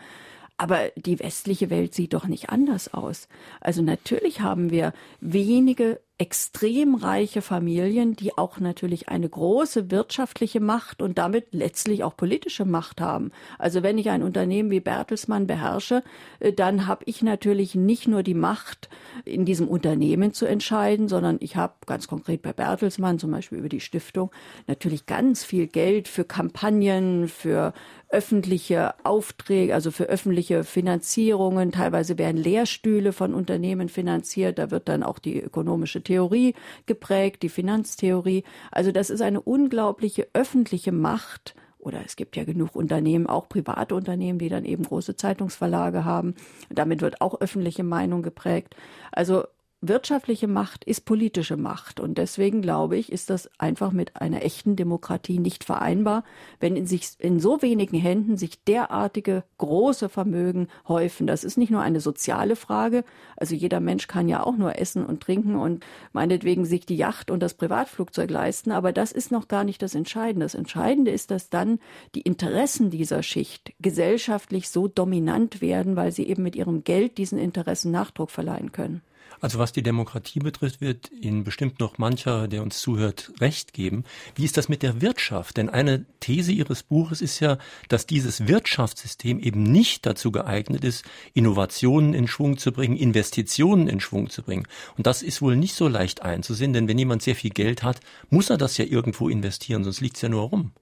Aber 0.57 0.79
die 0.97 1.19
westliche 1.19 1.69
Welt 1.69 1.93
sieht 1.93 2.15
doch 2.15 2.27
nicht 2.27 2.49
anders 2.49 2.95
aus. 2.95 3.29
Also 3.61 3.83
natürlich 3.83 4.41
haben 4.41 4.71
wir 4.71 4.95
wenige 5.21 6.01
extrem 6.19 6.95
reiche 6.95 7.43
Familien, 7.43 8.17
die 8.17 8.39
auch 8.39 8.59
natürlich 8.59 9.11
eine 9.11 9.29
große 9.29 9.91
wirtschaftliche 9.91 10.61
Macht 10.61 11.03
und 11.03 11.19
damit 11.19 11.49
letztlich 11.53 12.05
auch 12.05 12.17
politische 12.17 12.65
Macht 12.65 13.03
haben. 13.03 13.33
Also 13.59 13.83
wenn 13.83 13.99
ich 13.99 14.09
ein 14.09 14.23
Unternehmen 14.23 14.71
wie 14.71 14.81
Bertelsmann 14.81 15.47
beherrsche, 15.47 16.03
äh, 16.41 16.55
dann 16.55 16.87
habe 16.87 17.05
ich 17.05 17.23
natürlich 17.23 17.75
nicht 17.75 18.09
nur 18.09 18.23
die 18.23 18.35
Macht, 18.35 18.89
in 19.27 19.45
diesem 19.45 19.69
Unternehmen 19.69 20.33
zu 20.33 20.47
entscheiden, 20.47 21.09
sondern 21.09 21.37
ich 21.41 21.57
habe 21.57 21.75
ganz 21.85 22.09
konkret 22.09 22.41
bei 22.41 22.55
Bertelsmann 22.55 23.19
zum 23.19 23.31
Beispiel 23.31 23.59
über 23.59 23.69
die 23.69 23.81
Stiftung 23.81 24.31
natürlich 24.67 25.05
ganz 25.05 25.45
viel 25.45 25.67
Geld 25.67 26.09
für 26.09 26.25
Kampagnen, 26.25 27.29
für 27.29 27.75
öffentliche 28.09 28.95
Aufträge, 29.05 29.75
also 29.75 29.91
für 29.91 30.05
öffentliche 30.05 30.65
Finanzierungen. 30.65 31.73
Teilweise 31.73 32.19
werden 32.19 32.37
Lehrstühle 32.37 33.13
von 33.13 33.35
Unternehmen 33.35 33.89
finanziert. 33.89 34.59
Da 34.59 34.71
wird 34.71 34.89
dann 34.89 35.03
auch 35.03 35.19
die 35.19 35.41
ökonomische 35.41 36.03
Theorie 36.03 36.55
geprägt, 36.87 37.43
die 37.43 37.49
Finanztheorie. 37.49 38.45
Also 38.71 38.93
das 38.93 39.11
ist 39.11 39.23
eine 39.23 39.41
unglaubliche 39.41 40.29
öffentliche 40.35 40.93
Macht. 40.93 41.55
Oder 41.79 42.01
es 42.05 42.17
gibt 42.17 42.37
ja 42.37 42.45
genug 42.45 42.75
Unternehmen, 42.75 43.29
auch 43.29 43.49
private 43.49 43.95
Unternehmen, 43.95 44.41
die 44.41 44.49
dann 44.49 44.65
eben 44.65 44.83
große 44.83 45.17
Zeitungsverlage 45.17 46.05
haben. 46.05 46.35
Damit 46.69 47.01
wird 47.01 47.21
auch 47.21 47.41
öffentliche 47.41 47.85
Meinung 47.85 48.23
geprägt. 48.23 48.75
Also 49.13 49.45
wirtschaftliche 49.81 50.49
Macht 50.49 50.85
ist 50.85 51.05
politische 51.05 51.57
Macht. 51.57 52.01
Und 52.01 52.19
deswegen 52.19 52.63
glaube 52.63 52.97
ich, 52.97 53.13
ist 53.13 53.31
das 53.31 53.51
einfach 53.59 53.93
mit 53.93 54.17
einer 54.17 54.43
echten 54.43 54.77
Demokratie 54.77 55.39
nicht 55.39 55.65
vereinbar, 55.65 56.25
wenn 56.61 56.77
in 56.77 56.87
sich, 56.87 57.11
in 57.19 57.41
so 57.41 57.63
wenigen 57.63 57.99
Händen 57.99 58.37
sich 58.37 58.65
derartige 58.65 59.45
große 59.59 60.09
Vermögen 60.09 60.69
häufen. 60.89 61.27
Das 61.27 61.45
ist 61.45 61.59
nicht 61.59 61.71
nur 61.71 61.83
eine 61.83 62.01
soziale 62.01 62.57
Frage. 62.57 63.05
Also 63.37 63.55
jeder 63.55 63.81
Mensch 63.81 64.07
kann 64.07 64.29
ja 64.29 64.43
auch 64.43 64.57
nur 64.57 64.79
essen 64.79 65.05
und 65.05 65.23
trinken 65.23 65.57
und 65.57 65.85
meinetwegen 66.13 66.65
sich 66.65 66.87
die 66.87 66.97
Yacht 66.97 67.31
und 67.31 67.41
das 67.41 67.55
Privatflugzeug 67.55 68.31
leisten. 68.31 68.73
Aber 68.73 68.93
das 68.93 69.13
ist 69.13 69.31
noch 69.31 69.49
gar 69.49 69.65
nicht 69.65 69.83
das 69.83 69.95
Entscheidende. 69.95 70.47
Das 70.47 70.55
Entscheidende 70.55 71.11
ist, 71.11 71.31
dass 71.31 71.51
dann 71.51 71.79
die 72.15 72.23
Interessen 72.23 72.91
dieser 72.91 73.23
Schicht 73.23 73.73
gesellschaftlich 73.81 74.69
so 74.69 74.89
dominant 74.89 75.61
werden, 75.61 75.97
weil 75.97 76.13
sie 76.13 76.27
eben 76.27 76.43
mit 76.43 76.57
ihrem 76.57 76.85
Geld 76.85 77.19
diesen 77.19 77.39
Interessen 77.39 77.91
Nachdruck 77.91 78.31
verleihen 78.31 78.73
können. 78.73 79.03
Also 79.41 79.59
was 79.59 79.73
die 79.73 79.83
Demokratie 79.83 80.39
betrifft, 80.39 80.81
wird 80.81 81.11
Ihnen 81.13 81.45
bestimmt 81.45 81.81
noch 81.81 81.99
mancher, 81.99 82.49
der 82.49 82.63
uns 82.63 82.81
zuhört, 82.81 83.33
recht 83.41 83.73
geben. 83.73 84.05
Wie 84.35 84.45
ist 84.45 84.57
das 84.57 84.69
mit 84.69 84.83
der 84.83 85.01
Wirtschaft? 85.01 85.57
Denn 85.57 85.69
eine 85.69 86.05
These 86.21 86.53
Ihres 86.53 86.83
Buches 86.83 87.21
ist 87.21 87.41
ja, 87.41 87.59
dass 87.89 88.07
dieses 88.07 88.49
Wirtschaftssystem 88.49 89.39
eben 89.41 89.63
nicht 89.63 90.07
dazu 90.07 90.33
geeignet 90.33 90.85
ist, 90.85 91.05
Innovationen 91.35 92.15
in 92.15 92.29
Schwung 92.29 92.59
zu 92.59 92.73
bringen, 92.73 92.97
Investitionen 92.97 93.89
in 93.89 94.01
Schwung 94.01 94.31
zu 94.31 94.43
bringen. 94.43 94.67
Und 94.97 95.07
das 95.07 95.23
ist 95.23 95.43
wohl 95.43 95.57
nicht 95.57 95.75
so 95.75 95.89
leicht 95.89 96.23
einzusehen, 96.23 96.73
denn 96.73 96.89
wenn 96.89 96.99
jemand 96.99 97.23
sehr 97.23 97.37
viel 97.37 97.51
Geld 97.51 97.83
hat, 97.83 98.01
muss 98.31 98.51
er 98.51 98.57
das 98.57 98.79
ja 98.79 98.85
irgendwo 98.85 99.29
investieren, 99.29 99.85
sonst 99.85 100.01
liegt 100.01 100.17
es 100.17 100.23
ja 100.23 100.29
nur 100.29 100.43
rum 100.43 100.73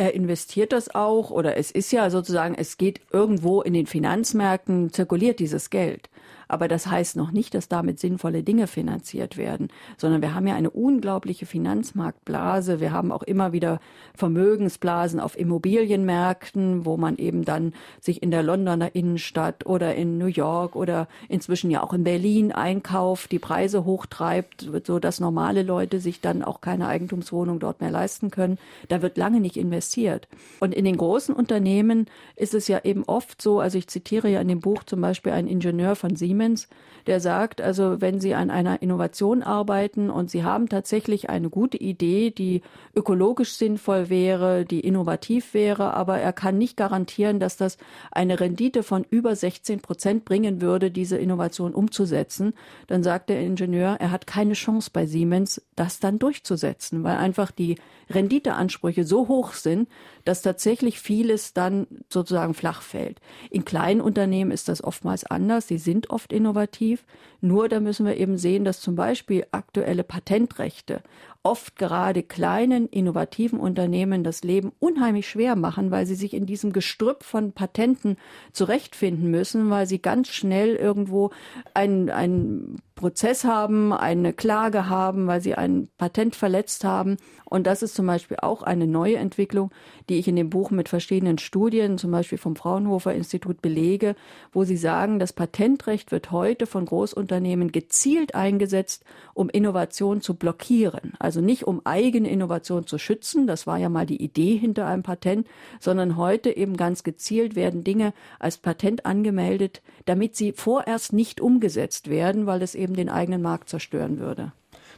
er 0.00 0.14
investiert 0.14 0.72
das 0.72 0.94
auch 0.94 1.30
oder 1.30 1.58
es 1.58 1.70
ist 1.70 1.92
ja 1.92 2.08
sozusagen, 2.08 2.54
es 2.54 2.78
geht 2.78 3.02
irgendwo 3.12 3.60
in 3.60 3.74
den 3.74 3.86
Finanzmärkten, 3.86 4.94
zirkuliert 4.94 5.40
dieses 5.40 5.68
Geld. 5.68 6.08
Aber 6.50 6.66
das 6.66 6.88
heißt 6.88 7.16
noch 7.16 7.30
nicht, 7.30 7.54
dass 7.54 7.68
damit 7.68 8.00
sinnvolle 8.00 8.42
Dinge 8.42 8.66
finanziert 8.66 9.36
werden, 9.36 9.68
sondern 9.96 10.20
wir 10.20 10.34
haben 10.34 10.48
ja 10.48 10.56
eine 10.56 10.70
unglaubliche 10.70 11.46
Finanzmarktblase. 11.46 12.80
Wir 12.80 12.90
haben 12.90 13.12
auch 13.12 13.22
immer 13.22 13.52
wieder 13.52 13.78
Vermögensblasen 14.16 15.20
auf 15.20 15.38
Immobilienmärkten, 15.38 16.84
wo 16.84 16.96
man 16.96 17.18
eben 17.18 17.44
dann 17.44 17.72
sich 18.00 18.20
in 18.20 18.32
der 18.32 18.42
Londoner 18.42 18.96
Innenstadt 18.96 19.64
oder 19.64 19.94
in 19.94 20.18
New 20.18 20.26
York 20.26 20.74
oder 20.74 21.06
inzwischen 21.28 21.70
ja 21.70 21.84
auch 21.84 21.92
in 21.92 22.02
Berlin 22.02 22.50
einkauft, 22.50 23.30
die 23.30 23.38
Preise 23.38 23.84
hochtreibt, 23.84 24.68
so 24.84 24.98
dass 24.98 25.20
normale 25.20 25.62
Leute 25.62 26.00
sich 26.00 26.20
dann 26.20 26.42
auch 26.42 26.60
keine 26.60 26.88
Eigentumswohnung 26.88 27.60
dort 27.60 27.80
mehr 27.80 27.92
leisten 27.92 28.32
können. 28.32 28.58
Da 28.88 29.02
wird 29.02 29.16
lange 29.16 29.38
nicht 29.38 29.56
investiert. 29.56 30.26
Und 30.58 30.74
in 30.74 30.84
den 30.84 30.96
großen 30.96 31.32
Unternehmen 31.32 32.06
ist 32.34 32.54
es 32.54 32.66
ja 32.66 32.80
eben 32.82 33.04
oft 33.04 33.40
so, 33.40 33.60
also 33.60 33.78
ich 33.78 33.86
zitiere 33.86 34.28
ja 34.28 34.40
in 34.40 34.48
dem 34.48 34.60
Buch 34.60 34.82
zum 34.82 35.00
Beispiel 35.00 35.30
einen 35.30 35.46
Ingenieur 35.46 35.94
von 35.94 36.16
Siemens, 36.16 36.39
Siemens, 36.40 36.68
der 37.06 37.20
sagt, 37.20 37.60
also 37.60 38.00
wenn 38.00 38.20
Sie 38.20 38.34
an 38.34 38.50
einer 38.50 38.82
Innovation 38.82 39.42
arbeiten 39.42 40.10
und 40.10 40.30
Sie 40.30 40.44
haben 40.44 40.68
tatsächlich 40.68 41.30
eine 41.30 41.48
gute 41.48 41.78
Idee, 41.78 42.30
die 42.30 42.62
ökologisch 42.94 43.54
sinnvoll 43.54 44.10
wäre, 44.10 44.64
die 44.64 44.80
innovativ 44.80 45.54
wäre, 45.54 45.94
aber 45.94 46.18
er 46.18 46.32
kann 46.32 46.58
nicht 46.58 46.76
garantieren, 46.76 47.40
dass 47.40 47.56
das 47.56 47.78
eine 48.10 48.38
Rendite 48.38 48.82
von 48.82 49.04
über 49.08 49.34
16 49.34 49.80
Prozent 49.80 50.24
bringen 50.24 50.60
würde, 50.60 50.90
diese 50.90 51.16
Innovation 51.16 51.74
umzusetzen, 51.74 52.54
dann 52.86 53.02
sagt 53.02 53.30
der 53.30 53.40
Ingenieur, 53.40 53.96
er 53.98 54.10
hat 54.10 54.26
keine 54.26 54.54
Chance 54.54 54.90
bei 54.92 55.06
Siemens, 55.06 55.62
das 55.76 56.00
dann 56.00 56.18
durchzusetzen, 56.18 57.02
weil 57.02 57.16
einfach 57.16 57.50
die 57.50 57.76
Renditeansprüche 58.10 59.04
so 59.04 59.28
hoch 59.28 59.52
sind, 59.52 59.88
dass 60.24 60.42
tatsächlich 60.42 61.00
vieles 61.00 61.54
dann 61.54 61.86
sozusagen 62.08 62.54
flach 62.54 62.82
fällt. 62.82 63.20
In 63.50 63.64
kleinen 63.64 64.00
Unternehmen 64.00 64.50
ist 64.50 64.68
das 64.68 64.84
oftmals 64.84 65.24
anders. 65.24 65.68
Sie 65.68 65.78
sind 65.78 66.10
oft 66.10 66.29
innovativ. 66.32 67.04
Nur 67.40 67.68
da 67.68 67.80
müssen 67.80 68.06
wir 68.06 68.16
eben 68.16 68.38
sehen, 68.38 68.64
dass 68.64 68.80
zum 68.80 68.96
Beispiel 68.96 69.46
aktuelle 69.52 70.04
Patentrechte 70.04 71.02
oft 71.42 71.76
gerade 71.76 72.22
kleinen, 72.22 72.86
innovativen 72.86 73.58
Unternehmen 73.58 74.24
das 74.24 74.42
Leben 74.42 74.72
unheimlich 74.78 75.28
schwer 75.28 75.56
machen, 75.56 75.90
weil 75.90 76.04
sie 76.04 76.14
sich 76.14 76.34
in 76.34 76.44
diesem 76.44 76.72
Gestrüpp 76.72 77.22
von 77.22 77.52
Patenten 77.52 78.16
zurechtfinden 78.52 79.30
müssen, 79.30 79.70
weil 79.70 79.86
sie 79.86 80.02
ganz 80.02 80.28
schnell 80.28 80.76
irgendwo 80.76 81.30
ein, 81.72 82.10
ein 82.10 82.76
Prozess 83.00 83.44
haben, 83.44 83.94
eine 83.94 84.34
Klage 84.34 84.90
haben, 84.90 85.26
weil 85.26 85.40
sie 85.40 85.54
ein 85.54 85.88
Patent 85.96 86.36
verletzt 86.36 86.84
haben. 86.84 87.16
Und 87.46 87.66
das 87.66 87.82
ist 87.82 87.94
zum 87.94 88.06
Beispiel 88.06 88.36
auch 88.42 88.62
eine 88.62 88.86
neue 88.86 89.16
Entwicklung, 89.16 89.70
die 90.10 90.18
ich 90.18 90.28
in 90.28 90.36
dem 90.36 90.50
Buch 90.50 90.70
mit 90.70 90.90
verschiedenen 90.90 91.38
Studien, 91.38 91.96
zum 91.96 92.10
Beispiel 92.10 92.36
vom 92.36 92.56
Fraunhofer 92.56 93.14
Institut, 93.14 93.62
belege, 93.62 94.16
wo 94.52 94.64
sie 94.64 94.76
sagen, 94.76 95.18
das 95.18 95.32
Patentrecht 95.32 96.12
wird 96.12 96.30
heute 96.30 96.66
von 96.66 96.84
Großunternehmen 96.84 97.72
gezielt 97.72 98.34
eingesetzt, 98.34 99.04
um 99.32 99.48
Innovation 99.48 100.20
zu 100.20 100.34
blockieren. 100.34 101.14
Also 101.18 101.29
nicht 101.38 101.64
um 101.64 101.80
eigene 101.84 102.28
Innovation 102.28 102.86
zu 102.86 102.98
schützen, 102.98 103.46
das 103.46 103.66
war 103.66 103.78
ja 103.78 103.88
mal 103.88 104.04
die 104.04 104.22
Idee 104.22 104.56
hinter 104.56 104.86
einem 104.86 105.02
Patent, 105.02 105.46
sondern 105.78 106.18
heute 106.18 106.54
eben 106.54 106.76
ganz 106.76 107.02
gezielt 107.02 107.56
werden 107.56 107.82
Dinge 107.82 108.12
als 108.38 108.58
Patent 108.58 109.06
angemeldet, 109.06 109.80
damit 110.04 110.36
sie 110.36 110.52
vorerst 110.52 111.12
nicht 111.12 111.40
umgesetzt 111.40 112.10
werden, 112.10 112.46
weil 112.46 112.60
es 112.62 112.74
eben 112.74 112.90
eben 112.90 112.96
den 112.96 113.08
eigenen 113.08 113.42
Markt 113.42 113.68
zerstören 113.68 114.18
würde. 114.18 114.52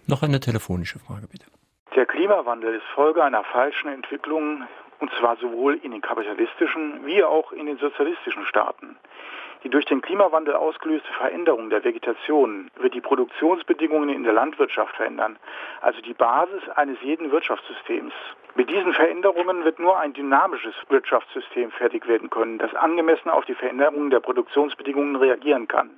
Noch 0.07 0.23
eine 0.23 0.41
telefonische 0.41 0.99
Frage, 0.99 1.27
bitte. 1.31 1.47
Der 1.95 2.07
Klimawandel 2.07 2.75
ist 2.75 2.87
Folge 2.95 3.23
einer 3.23 3.45
falschen 3.45 3.89
Entwicklung, 3.89 4.65
und 4.99 5.11
zwar 5.21 5.37
sowohl 5.37 5.75
in 5.83 5.91
den 5.91 6.01
kapitalistischen 6.01 7.05
wie 7.05 7.23
auch 7.23 7.53
in 7.53 7.67
den 7.67 7.77
sozialistischen 7.79 8.47
Staaten. 8.47 8.97
Die 9.65 9.71
durch 9.71 9.85
den 9.85 10.03
Klimawandel 10.03 10.55
ausgelöste 10.55 11.13
Veränderung 11.13 11.71
der 11.71 11.85
Vegetation 11.85 12.71
wird 12.81 12.95
die 12.95 13.01
Produktionsbedingungen 13.01 14.09
in 14.09 14.25
der 14.25 14.33
Landwirtschaft 14.33 14.97
verändern, 14.97 15.39
also 15.81 16.01
die 16.01 16.15
Basis 16.15 16.69
eines 16.71 17.01
jeden 17.03 17.31
Wirtschaftssystems. 17.31 18.13
Mit 18.55 18.69
diesen 18.69 18.93
Veränderungen 18.93 19.65
wird 19.65 19.79
nur 19.79 19.99
ein 19.99 20.13
dynamisches 20.13 20.75
Wirtschaftssystem 20.89 21.71
fertig 21.71 22.07
werden 22.09 22.29
können, 22.29 22.59
das 22.59 22.75
angemessen 22.75 23.31
auf 23.31 23.45
die 23.45 23.55
Veränderungen 23.55 24.11
der 24.11 24.21
Produktionsbedingungen 24.21 25.17
reagieren 25.17 25.69
kann. 25.69 25.91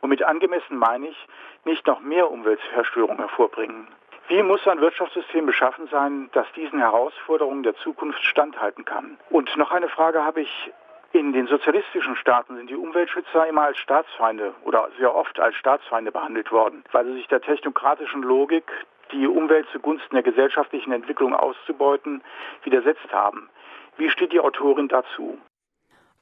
Und 0.00 0.08
mit 0.08 0.22
angemessen 0.22 0.78
meine 0.78 1.08
ich 1.08 1.28
nicht 1.64 1.86
noch 1.86 2.00
mehr 2.00 2.30
Umweltzerstörung 2.30 3.18
hervorbringen. 3.18 3.86
Wie 4.28 4.42
muss 4.42 4.66
ein 4.66 4.80
Wirtschaftssystem 4.80 5.46
beschaffen 5.46 5.88
sein, 5.88 6.30
das 6.32 6.46
diesen 6.56 6.78
Herausforderungen 6.78 7.62
der 7.62 7.76
Zukunft 7.76 8.22
standhalten 8.24 8.84
kann? 8.84 9.18
Und 9.30 9.54
noch 9.56 9.70
eine 9.70 9.88
Frage 9.88 10.24
habe 10.24 10.40
ich. 10.40 10.72
In 11.12 11.34
den 11.34 11.46
sozialistischen 11.46 12.16
Staaten 12.16 12.56
sind 12.56 12.70
die 12.70 12.74
Umweltschützer 12.74 13.46
immer 13.46 13.62
als 13.62 13.76
Staatsfeinde 13.76 14.54
oder 14.64 14.88
sehr 14.98 15.14
oft 15.14 15.38
als 15.38 15.54
Staatsfeinde 15.56 16.10
behandelt 16.10 16.50
worden, 16.50 16.84
weil 16.90 17.04
sie 17.04 17.14
sich 17.14 17.28
der 17.28 17.42
technokratischen 17.42 18.22
Logik, 18.22 18.64
die 19.12 19.26
Umwelt 19.26 19.66
zugunsten 19.72 20.14
der 20.14 20.22
gesellschaftlichen 20.22 20.90
Entwicklung 20.90 21.34
auszubeuten, 21.34 22.22
widersetzt 22.64 23.12
haben. 23.12 23.50
Wie 23.98 24.08
steht 24.08 24.32
die 24.32 24.40
Autorin 24.40 24.88
dazu? 24.88 25.36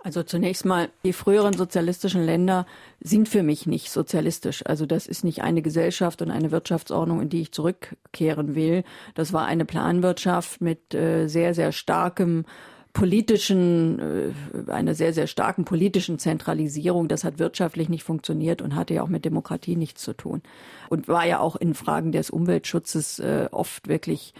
Also 0.02 0.24
zunächst 0.24 0.64
mal, 0.64 0.88
die 1.04 1.12
früheren 1.12 1.52
sozialistischen 1.52 2.24
Länder 2.24 2.66
sind 3.00 3.28
für 3.28 3.44
mich 3.44 3.66
nicht 3.66 3.90
sozialistisch. 3.90 4.64
Also 4.66 4.86
das 4.86 5.06
ist 5.06 5.24
nicht 5.24 5.42
eine 5.42 5.62
Gesellschaft 5.62 6.20
und 6.22 6.32
eine 6.32 6.50
Wirtschaftsordnung, 6.50 7.20
in 7.20 7.28
die 7.28 7.42
ich 7.42 7.52
zurückkehren 7.52 8.56
will. 8.56 8.82
Das 9.14 9.32
war 9.32 9.46
eine 9.46 9.66
Planwirtschaft 9.66 10.62
mit 10.62 10.94
äh, 10.94 11.28
sehr, 11.28 11.54
sehr 11.54 11.70
starkem 11.70 12.44
politischen, 12.92 14.32
äh, 14.66 14.70
einer 14.70 14.94
sehr, 14.94 15.12
sehr 15.12 15.26
starken 15.26 15.64
politischen 15.64 16.18
Zentralisierung. 16.18 17.08
Das 17.08 17.24
hat 17.24 17.38
wirtschaftlich 17.38 17.88
nicht 17.88 18.02
funktioniert 18.02 18.62
und 18.62 18.74
hatte 18.74 18.94
ja 18.94 19.02
auch 19.02 19.08
mit 19.08 19.24
Demokratie 19.24 19.76
nichts 19.76 20.02
zu 20.02 20.12
tun. 20.12 20.42
Und 20.88 21.06
war 21.06 21.24
ja 21.24 21.38
auch 21.38 21.56
in 21.56 21.74
Fragen 21.74 22.12
des 22.12 22.30
Umweltschutzes 22.30 23.20
äh, 23.20 23.48
oft 23.52 23.88
wirklich, 23.88 24.34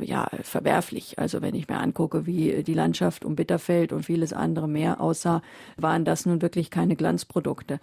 ja, 0.00 0.28
verwerflich. 0.42 1.18
Also 1.18 1.40
wenn 1.40 1.54
ich 1.54 1.68
mir 1.68 1.78
angucke, 1.78 2.26
wie 2.26 2.62
die 2.62 2.74
Landschaft 2.74 3.24
um 3.24 3.36
Bitterfeld 3.36 3.92
und 3.92 4.04
vieles 4.04 4.32
andere 4.32 4.68
mehr 4.68 5.00
aussah, 5.00 5.42
waren 5.76 6.04
das 6.04 6.26
nun 6.26 6.42
wirklich 6.42 6.70
keine 6.70 6.96
Glanzprodukte. 6.96 7.80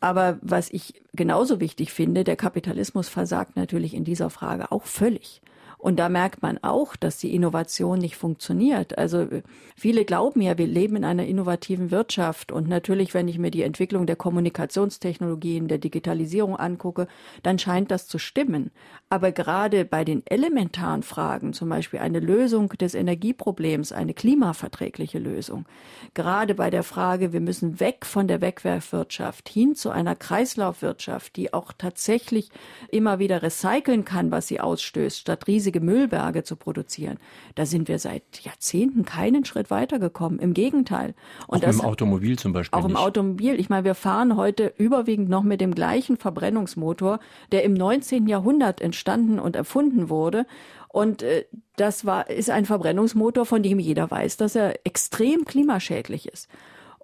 Aber 0.00 0.38
was 0.42 0.70
ich 0.70 0.94
genauso 1.12 1.60
wichtig 1.60 1.92
finde, 1.92 2.24
der 2.24 2.36
Kapitalismus 2.36 3.08
versagt 3.08 3.56
natürlich 3.56 3.94
in 3.94 4.04
dieser 4.04 4.30
Frage 4.30 4.70
auch 4.70 4.84
völlig. 4.84 5.42
Und 5.78 5.96
da 5.96 6.08
merkt 6.08 6.42
man 6.42 6.58
auch, 6.58 6.96
dass 6.96 7.18
die 7.18 7.34
Innovation 7.34 8.00
nicht 8.00 8.16
funktioniert. 8.16 8.98
Also 8.98 9.28
viele 9.76 10.04
glauben 10.04 10.42
ja, 10.42 10.58
wir 10.58 10.66
leben 10.66 10.96
in 10.96 11.04
einer 11.04 11.24
innovativen 11.24 11.92
Wirtschaft. 11.92 12.50
Und 12.50 12.68
natürlich, 12.68 13.14
wenn 13.14 13.28
ich 13.28 13.38
mir 13.38 13.52
die 13.52 13.62
Entwicklung 13.62 14.04
der 14.04 14.16
Kommunikationstechnologien, 14.16 15.68
der 15.68 15.78
Digitalisierung 15.78 16.56
angucke, 16.56 17.06
dann 17.44 17.60
scheint 17.60 17.92
das 17.92 18.08
zu 18.08 18.18
stimmen. 18.18 18.72
Aber 19.08 19.32
gerade 19.32 19.84
bei 19.84 20.04
den 20.04 20.22
elementaren 20.26 21.02
Fragen, 21.02 21.52
zum 21.52 21.68
Beispiel 21.68 22.00
eine 22.00 22.20
Lösung 22.20 22.70
des 22.70 22.94
Energieproblems, 22.94 23.92
eine 23.92 24.14
klimaverträgliche 24.14 25.18
Lösung, 25.18 25.66
gerade 26.14 26.54
bei 26.54 26.70
der 26.70 26.82
Frage, 26.82 27.32
wir 27.32 27.40
müssen 27.40 27.78
weg 27.80 28.04
von 28.04 28.26
der 28.26 28.40
Wegwerfwirtschaft 28.40 29.48
hin 29.48 29.74
zu 29.74 29.90
einer 29.90 30.16
Kreislaufwirtschaft, 30.16 31.36
die 31.36 31.54
auch 31.54 31.72
tatsächlich 31.76 32.50
immer 32.90 33.18
wieder 33.18 33.42
recyceln 33.42 34.04
kann, 34.04 34.30
was 34.30 34.48
sie 34.48 34.60
ausstößt, 34.60 35.20
statt 35.20 35.46
riesig 35.46 35.68
riesige 35.68 35.80
Müllberge 35.80 36.44
zu 36.44 36.56
produzieren. 36.56 37.18
Da 37.54 37.66
sind 37.66 37.88
wir 37.88 37.98
seit 37.98 38.22
Jahrzehnten 38.42 39.04
keinen 39.04 39.44
Schritt 39.44 39.70
weitergekommen. 39.70 40.38
Im 40.38 40.54
Gegenteil. 40.54 41.14
Und 41.46 41.58
auch 41.58 41.60
das, 41.60 41.76
im 41.76 41.84
Automobil 41.84 42.38
zum 42.38 42.52
Beispiel. 42.52 42.78
Auch 42.78 42.84
nicht. 42.84 42.92
im 42.92 42.96
Automobil. 42.96 43.58
Ich 43.60 43.68
meine, 43.68 43.84
wir 43.84 43.94
fahren 43.94 44.36
heute 44.36 44.72
überwiegend 44.78 45.28
noch 45.28 45.42
mit 45.42 45.60
dem 45.60 45.74
gleichen 45.74 46.16
Verbrennungsmotor, 46.16 47.20
der 47.52 47.64
im 47.64 47.74
19. 47.74 48.28
Jahrhundert 48.28 48.80
entstanden 48.98 49.38
und 49.38 49.54
erfunden 49.54 50.08
wurde. 50.08 50.46
Und 50.88 51.22
äh, 51.22 51.44
das 51.76 52.04
war, 52.04 52.28
ist 52.28 52.50
ein 52.50 52.66
Verbrennungsmotor, 52.66 53.46
von 53.46 53.62
dem 53.62 53.78
jeder 53.78 54.10
weiß, 54.10 54.36
dass 54.38 54.56
er 54.56 54.84
extrem 54.84 55.44
klimaschädlich 55.44 56.26
ist. 56.28 56.48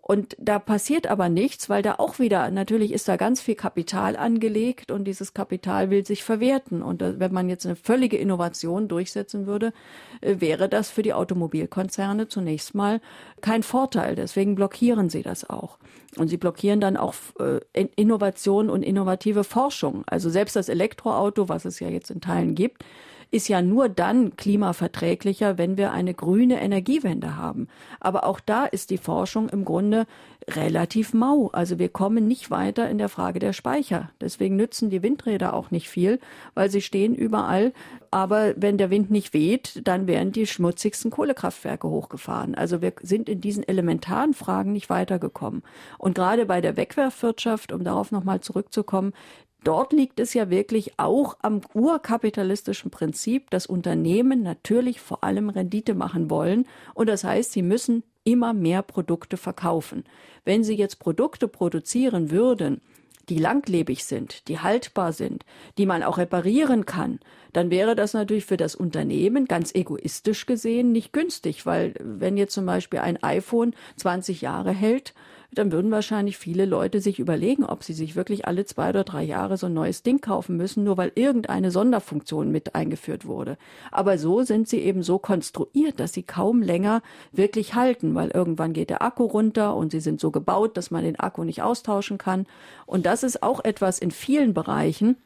Und 0.07 0.37
da 0.39 0.59
passiert 0.59 1.07
aber 1.07 1.31
nichts, 1.31 1.71
weil 1.71 1.81
da 1.81 1.95
auch 1.95 2.19
wieder, 2.19 2.51
natürlich 2.51 2.93
ist 2.93 3.09
da 3.09 3.17
ganz 3.17 3.41
viel 3.41 3.55
Kapital 3.55 4.17
angelegt 4.17 4.91
und 4.91 5.05
dieses 5.05 5.33
Kapital 5.33 5.89
will 5.89 6.05
sich 6.05 6.23
verwerten. 6.25 6.83
Und 6.83 7.01
wenn 7.01 7.33
man 7.33 7.49
jetzt 7.49 7.65
eine 7.65 7.75
völlige 7.75 8.19
Innovation 8.19 8.87
durchsetzen 8.87 9.47
würde, 9.47 9.73
äh, 10.21 10.41
wäre 10.41 10.69
das 10.69 10.91
für 10.91 11.03
die 11.03 11.15
Automobilkonzerne 11.15 12.29
zunächst 12.29 12.75
mal 12.75 13.01
kein 13.41 13.63
Vorteil. 13.63 14.15
Deswegen 14.15 14.57
blockieren 14.57 15.09
sie 15.09 15.23
das 15.23 15.49
auch. 15.49 15.79
Und 16.19 16.29
sie 16.29 16.37
blockieren 16.37 16.81
dann 16.81 16.99
auch 16.99 17.15
äh, 17.41 17.87
Innovation 17.97 18.69
und 18.69 18.83
innovative 18.83 19.43
Forschung. 19.43 20.05
Also 20.05 20.29
selbst 20.29 20.55
das 20.55 20.69
Elektroauto, 20.69 21.49
was 21.49 21.65
es 21.65 21.81
ja 21.81 21.89
jetzt 21.89 22.11
in 22.11 22.21
Teilen 22.21 22.55
gibt, 22.55 22.85
ist 23.35 23.49
ja 23.49 23.61
nur 23.63 23.89
dann 23.89 24.37
klimaverträglicher, 24.37 25.59
wenn 25.59 25.77
wir 25.77 25.91
eine 25.91 26.15
grüne 26.15 26.61
Energiewende 26.63 27.37
haben. 27.37 27.67
Aber 27.99 28.25
auch 28.27 28.39
da 28.39 28.65
ist 28.65 28.91
die 28.91 28.97
Forschung 28.97 29.49
im 29.49 29.65
Grunde 29.65 30.07
relativ 30.49 31.15
mau. 31.15 31.49
Also 31.53 31.81
wir 31.81 31.89
kommen 31.89 32.29
nicht 32.29 32.53
weiter 32.53 32.89
in 32.89 32.97
der 32.97 33.09
Frage 33.09 33.41
der 33.41 33.53
Speicher. 33.53 34.11
Deswegen 34.21 34.55
nützen 34.55 34.89
die 34.89 35.03
Windräder 35.03 35.53
auch 35.53 35.73
nicht 35.73 35.89
viel, 35.89 36.21
weil 36.55 36.71
sie 36.71 36.81
stehen 36.81 37.13
überall. 37.13 37.73
Aber 38.13 38.55
wenn 38.57 38.79
der 38.79 38.91
Wind 38.91 39.11
nicht 39.11 39.35
weht, 39.35 39.81
dann 39.83 40.07
werden 40.07 40.31
die 40.31 40.47
schmutzigsten 40.47 41.11
Kohlekraftwerke 41.11 41.89
hochgefahren. 41.89 42.55
Also 42.55 42.83
wir 42.83 42.93
sind 43.03 43.29
in 43.29 43.41
diesen 43.41 43.67
elementaren 43.67 44.35
Fragen 44.35 44.71
nicht 44.71 44.91
weitergekommen. 44.91 45.65
Und 45.99 46.15
gerade 46.15 46.47
bei 46.47 46.61
der 46.61 46.77
Wegwerfwirtschaft, 46.77 47.73
um 47.73 47.83
darauf 47.83 48.13
nochmal 48.13 48.41
zurückzukommen, 48.41 49.13
Dort 49.65 49.95
liegt 49.95 50.21
es 50.21 50.35
ja 50.35 50.51
wirklich 50.51 50.99
auch 50.99 51.39
am 51.41 51.63
urkapitalistischen 51.73 52.91
Prinzip, 52.91 53.51
dass 53.51 53.67
Unternehmen 53.67 54.43
natürlich 54.43 55.01
vor 55.01 55.25
allem 55.25 55.49
Rendite 55.49 55.95
machen 55.95 56.29
wollen. 56.29 56.67
Und 56.93 57.09
das 57.09 57.25
heißt, 57.25 57.53
sie 57.53 57.63
müssen 57.63 58.05
immer 58.25 58.53
mehr 58.53 58.83
Produkte 58.83 59.39
verkaufen. 59.39 60.05
Wenn 60.45 60.65
sie 60.65 60.75
jetzt 60.75 60.99
Produkte 60.99 61.49
produzieren 61.49 62.31
würden, 62.31 62.83
die 63.31 63.39
langlebig 63.39 64.05
sind, 64.05 64.49
die 64.49 64.59
haltbar 64.59 65.15
sind, 65.15 65.47
die 65.79 65.87
man 65.87 66.03
auch 66.03 66.19
reparieren 66.19 66.85
kann, 66.85 67.21
dann 67.55 67.71
wäre 67.71 67.95
das 67.95 68.13
natürlich 68.13 68.45
für 68.45 68.59
das 68.59 68.75
Unternehmen 68.75 69.47
ganz 69.47 69.75
egoistisch 69.75 70.45
gesehen 70.45 70.93
nicht 70.93 71.13
günstig, 71.13 71.65
weil 71.65 71.95
wenn 72.01 72.37
jetzt 72.37 72.53
zum 72.53 72.67
Beispiel 72.67 72.99
ein 72.99 73.23
iPhone 73.23 73.75
20 73.97 74.43
Jahre 74.43 74.73
hält, 74.73 75.15
dann 75.59 75.73
würden 75.73 75.91
wahrscheinlich 75.91 76.37
viele 76.37 76.65
Leute 76.65 77.01
sich 77.01 77.19
überlegen, 77.19 77.65
ob 77.65 77.83
sie 77.83 77.93
sich 77.93 78.17
wirklich 78.17 78.47
alle 78.47 78.65
zwei 78.65 78.91
oder 78.91 79.05
drei 79.05 79.23
Jahre 79.23 79.57
so 79.57 79.67
ein 79.67 79.75
neues 79.75 80.03
Ding 80.03 80.21
kaufen 80.21 80.57
müssen, 80.57 80.85
nur 80.85 80.97
weil 80.97 81.13
irgendeine 81.15 81.71
Sonderfunktion 81.71 82.51
mit 82.51 82.75
eingeführt 82.75 83.27
wurde. 83.27 83.57
Aber 83.91 84.19
so 84.19 84.43
sind 84.43 84.69
sie 84.69 84.81
eben 84.81 85.03
so 85.03 85.19
konstruiert, 85.19 86.01
dass 86.01 86.13
sie 86.13 86.23
kaum 86.23 86.63
länger 86.63 87.03
wirklich 87.33 87.75
halten, 87.75 88.15
weil 88.15 88.31
irgendwann 88.31 88.73
geht 88.73 88.91
der 88.91 89.03
Akku 89.03 89.25
runter 89.25 89.75
und 89.77 89.93
sie 89.93 90.01
sind 90.01 90.21
so 90.21 90.31
gebaut, 90.31 90.77
dass 90.77 90.91
man 90.91 91.05
den 91.05 91.19
Akku 91.19 91.45
nicht 91.45 91.63
austauschen 91.63 92.19
kann. 92.19 92.47
Und 92.87 93.07
das 93.07 93.23
ist 93.23 93.43
auch 93.43 93.65
etwas 93.65 93.99
in 93.99 94.11
vielen 94.11 94.55
Bereichen, 94.55 95.17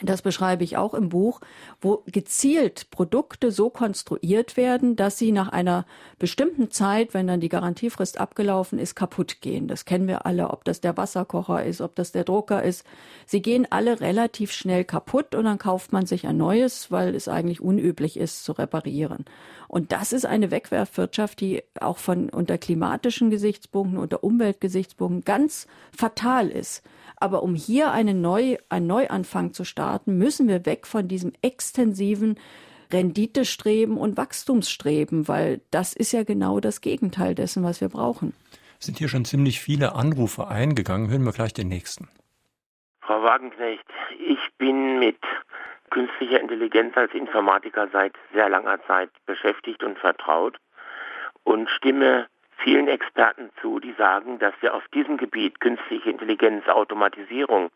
das 0.00 0.22
beschreibe 0.22 0.64
ich 0.64 0.78
auch 0.78 0.94
im 0.94 1.10
Buch, 1.10 1.40
wo 1.80 2.02
gezielt 2.06 2.90
Produkte 2.90 3.50
so 3.52 3.68
konstruiert 3.68 4.56
werden, 4.56 4.96
dass 4.96 5.18
sie 5.18 5.32
nach 5.32 5.50
einer 5.50 5.84
bestimmten 6.18 6.70
Zeit, 6.70 7.12
wenn 7.12 7.26
dann 7.26 7.40
die 7.40 7.50
Garantiefrist 7.50 8.18
abgelaufen 8.18 8.78
ist, 8.78 8.94
kaputt 8.94 9.42
gehen. 9.42 9.68
Das 9.68 9.84
kennen 9.84 10.08
wir 10.08 10.24
alle, 10.24 10.48
ob 10.48 10.64
das 10.64 10.80
der 10.80 10.96
Wasserkocher 10.96 11.64
ist, 11.64 11.82
ob 11.82 11.94
das 11.94 12.10
der 12.10 12.24
Drucker 12.24 12.62
ist. 12.62 12.86
Sie 13.26 13.42
gehen 13.42 13.66
alle 13.68 14.00
relativ 14.00 14.52
schnell 14.52 14.84
kaputt 14.84 15.34
und 15.34 15.44
dann 15.44 15.58
kauft 15.58 15.92
man 15.92 16.06
sich 16.06 16.26
ein 16.26 16.38
neues, 16.38 16.90
weil 16.90 17.14
es 17.14 17.28
eigentlich 17.28 17.60
unüblich 17.60 18.16
ist 18.16 18.44
zu 18.44 18.52
reparieren. 18.52 19.26
Und 19.68 19.92
das 19.92 20.12
ist 20.12 20.26
eine 20.26 20.50
Wegwerfwirtschaft, 20.50 21.40
die 21.40 21.62
auch 21.80 21.98
von 21.98 22.30
unter 22.30 22.56
klimatischen 22.56 23.30
Gesichtspunkten, 23.30 23.98
unter 23.98 24.24
Umweltgesichtspunkten 24.24 25.24
ganz 25.24 25.66
fatal 25.96 26.48
ist. 26.48 26.82
Aber 27.16 27.42
um 27.44 27.54
hier 27.54 27.92
eine 27.92 28.14
Neu, 28.14 28.56
einen 28.68 28.88
Neuanfang 28.88 29.52
zu 29.52 29.64
starten, 29.64 29.81
müssen 30.06 30.48
wir 30.48 30.66
weg 30.66 30.86
von 30.86 31.08
diesem 31.08 31.32
extensiven 31.42 32.38
Renditestreben 32.92 33.96
und 33.96 34.16
Wachstumsstreben, 34.16 35.28
weil 35.28 35.60
das 35.70 35.94
ist 35.94 36.12
ja 36.12 36.24
genau 36.24 36.60
das 36.60 36.80
Gegenteil 36.80 37.34
dessen, 37.34 37.64
was 37.64 37.80
wir 37.80 37.88
brauchen. 37.88 38.34
Sind 38.78 38.98
hier 38.98 39.08
schon 39.08 39.24
ziemlich 39.24 39.60
viele 39.60 39.94
Anrufe 39.94 40.48
eingegangen. 40.48 41.10
Hören 41.10 41.24
wir 41.24 41.32
vielleicht 41.32 41.58
den 41.58 41.68
nächsten. 41.68 42.08
Frau 43.00 43.22
Wagenknecht, 43.22 43.84
ich 44.18 44.38
bin 44.58 44.98
mit 44.98 45.18
künstlicher 45.90 46.40
Intelligenz 46.40 46.96
als 46.96 47.12
Informatiker 47.14 47.88
seit 47.92 48.14
sehr 48.32 48.48
langer 48.48 48.82
Zeit 48.86 49.10
beschäftigt 49.26 49.82
und 49.82 49.98
vertraut 49.98 50.58
und 51.44 51.68
stimme 51.68 52.26
vielen 52.56 52.88
Experten 52.88 53.50
zu, 53.60 53.80
die 53.80 53.92
sagen, 53.98 54.38
dass 54.38 54.54
wir 54.60 54.74
auf 54.74 54.86
diesem 54.94 55.16
Gebiet 55.16 55.60
künstliche 55.60 56.10
Intelligenz, 56.10 56.66
Automatisierung 56.68 57.70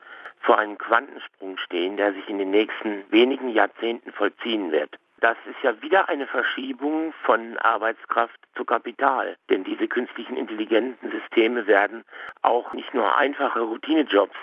vor 0.46 0.58
einem 0.58 0.78
Quantensprung 0.78 1.58
stehen, 1.58 1.96
der 1.96 2.14
sich 2.14 2.28
in 2.28 2.38
den 2.38 2.50
nächsten 2.50 3.04
wenigen 3.10 3.48
Jahrzehnten 3.48 4.12
vollziehen 4.12 4.70
wird. 4.70 4.96
Das 5.20 5.36
ist 5.46 5.60
ja 5.62 5.82
wieder 5.82 6.08
eine 6.08 6.26
Verschiebung 6.26 7.12
von 7.24 7.58
Arbeitskraft 7.58 8.38
zu 8.54 8.64
Kapital. 8.64 9.36
Denn 9.50 9.64
diese 9.64 9.88
künstlichen 9.88 10.36
intelligenten 10.36 11.10
Systeme 11.10 11.66
werden 11.66 12.04
auch 12.42 12.72
nicht 12.74 12.94
nur 12.94 13.16
einfache 13.16 13.60
Routinejobs 13.60 14.36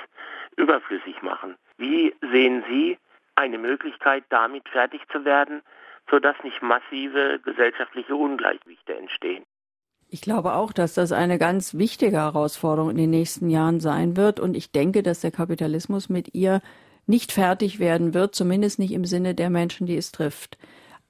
überflüssig 0.57 1.21
machen. 1.21 1.55
Wie 1.77 2.13
sehen 2.31 2.63
Sie 2.67 2.97
eine 3.35 3.57
Möglichkeit, 3.57 4.25
damit 4.29 4.67
fertig 4.69 5.01
zu 5.09 5.23
werden, 5.23 5.61
sodass 6.09 6.35
nicht 6.43 6.61
massive 6.61 7.39
gesellschaftliche 7.39 8.15
Ungleichgewichte 8.15 8.95
entstehen? 8.95 9.45
Ich 10.13 10.21
glaube 10.21 10.53
auch, 10.53 10.73
dass 10.73 10.93
das 10.93 11.11
eine 11.11 11.39
ganz 11.39 11.73
wichtige 11.73 12.17
Herausforderung 12.17 12.91
in 12.91 12.97
den 12.97 13.09
nächsten 13.09 13.49
Jahren 13.49 13.79
sein 13.79 14.15
wird. 14.15 14.39
Und 14.39 14.55
ich 14.55 14.71
denke, 14.71 15.01
dass 15.01 15.21
der 15.21 15.31
Kapitalismus 15.31 16.07
mit 16.07 16.35
ihr 16.35 16.61
nicht 17.07 17.31
fertig 17.31 17.79
werden 17.79 18.13
wird, 18.13 18.35
zumindest 18.35 18.77
nicht 18.77 18.91
im 18.91 19.05
Sinne 19.05 19.33
der 19.33 19.49
Menschen, 19.49 19.87
die 19.87 19.97
es 19.97 20.11
trifft. 20.11 20.59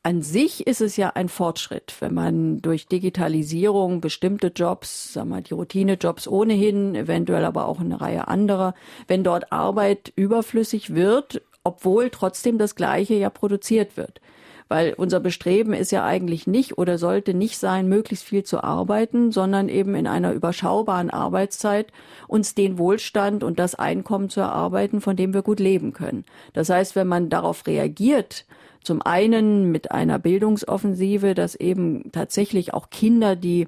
An 0.03 0.21
sich 0.21 0.67
ist 0.67 0.79
es 0.79 0.95
ja 0.95 1.09
ein 1.15 1.27
Fortschritt, 1.27 1.97
wenn 1.99 2.13
man 2.13 2.61
durch 2.61 2.87
Digitalisierung 2.87 3.99
bestimmte 3.99 4.53
Jobs, 4.55 5.11
sagen 5.11 5.31
wir 5.31 5.41
die 5.41 5.53
Routinejobs 5.53 6.29
ohnehin, 6.29 6.95
eventuell 6.95 7.43
aber 7.43 7.67
auch 7.67 7.81
eine 7.81 7.99
Reihe 7.99 8.29
anderer, 8.29 8.73
wenn 9.09 9.25
dort 9.25 9.51
Arbeit 9.51 10.13
überflüssig 10.15 10.95
wird, 10.95 11.41
obwohl 11.65 12.09
trotzdem 12.09 12.57
das 12.57 12.75
Gleiche 12.75 13.15
ja 13.15 13.29
produziert 13.29 13.97
wird 13.97 14.21
weil 14.67 14.93
unser 14.93 15.19
Bestreben 15.19 15.73
ist 15.73 15.91
ja 15.91 16.05
eigentlich 16.05 16.47
nicht 16.47 16.77
oder 16.77 16.97
sollte 16.97 17.33
nicht 17.33 17.57
sein, 17.57 17.87
möglichst 17.87 18.25
viel 18.25 18.43
zu 18.43 18.63
arbeiten, 18.63 19.31
sondern 19.31 19.69
eben 19.69 19.95
in 19.95 20.07
einer 20.07 20.33
überschaubaren 20.33 21.09
Arbeitszeit 21.09 21.87
uns 22.27 22.55
den 22.55 22.77
Wohlstand 22.77 23.43
und 23.43 23.59
das 23.59 23.75
Einkommen 23.75 24.29
zu 24.29 24.41
erarbeiten, 24.41 25.01
von 25.01 25.15
dem 25.15 25.33
wir 25.33 25.41
gut 25.41 25.59
leben 25.59 25.93
können. 25.93 26.25
Das 26.53 26.69
heißt, 26.69 26.95
wenn 26.95 27.07
man 27.07 27.29
darauf 27.29 27.67
reagiert, 27.67 28.45
zum 28.83 29.01
einen 29.01 29.71
mit 29.71 29.91
einer 29.91 30.19
Bildungsoffensive, 30.19 31.35
dass 31.35 31.55
eben 31.55 32.11
tatsächlich 32.11 32.73
auch 32.73 32.89
Kinder, 32.89 33.35
die 33.35 33.67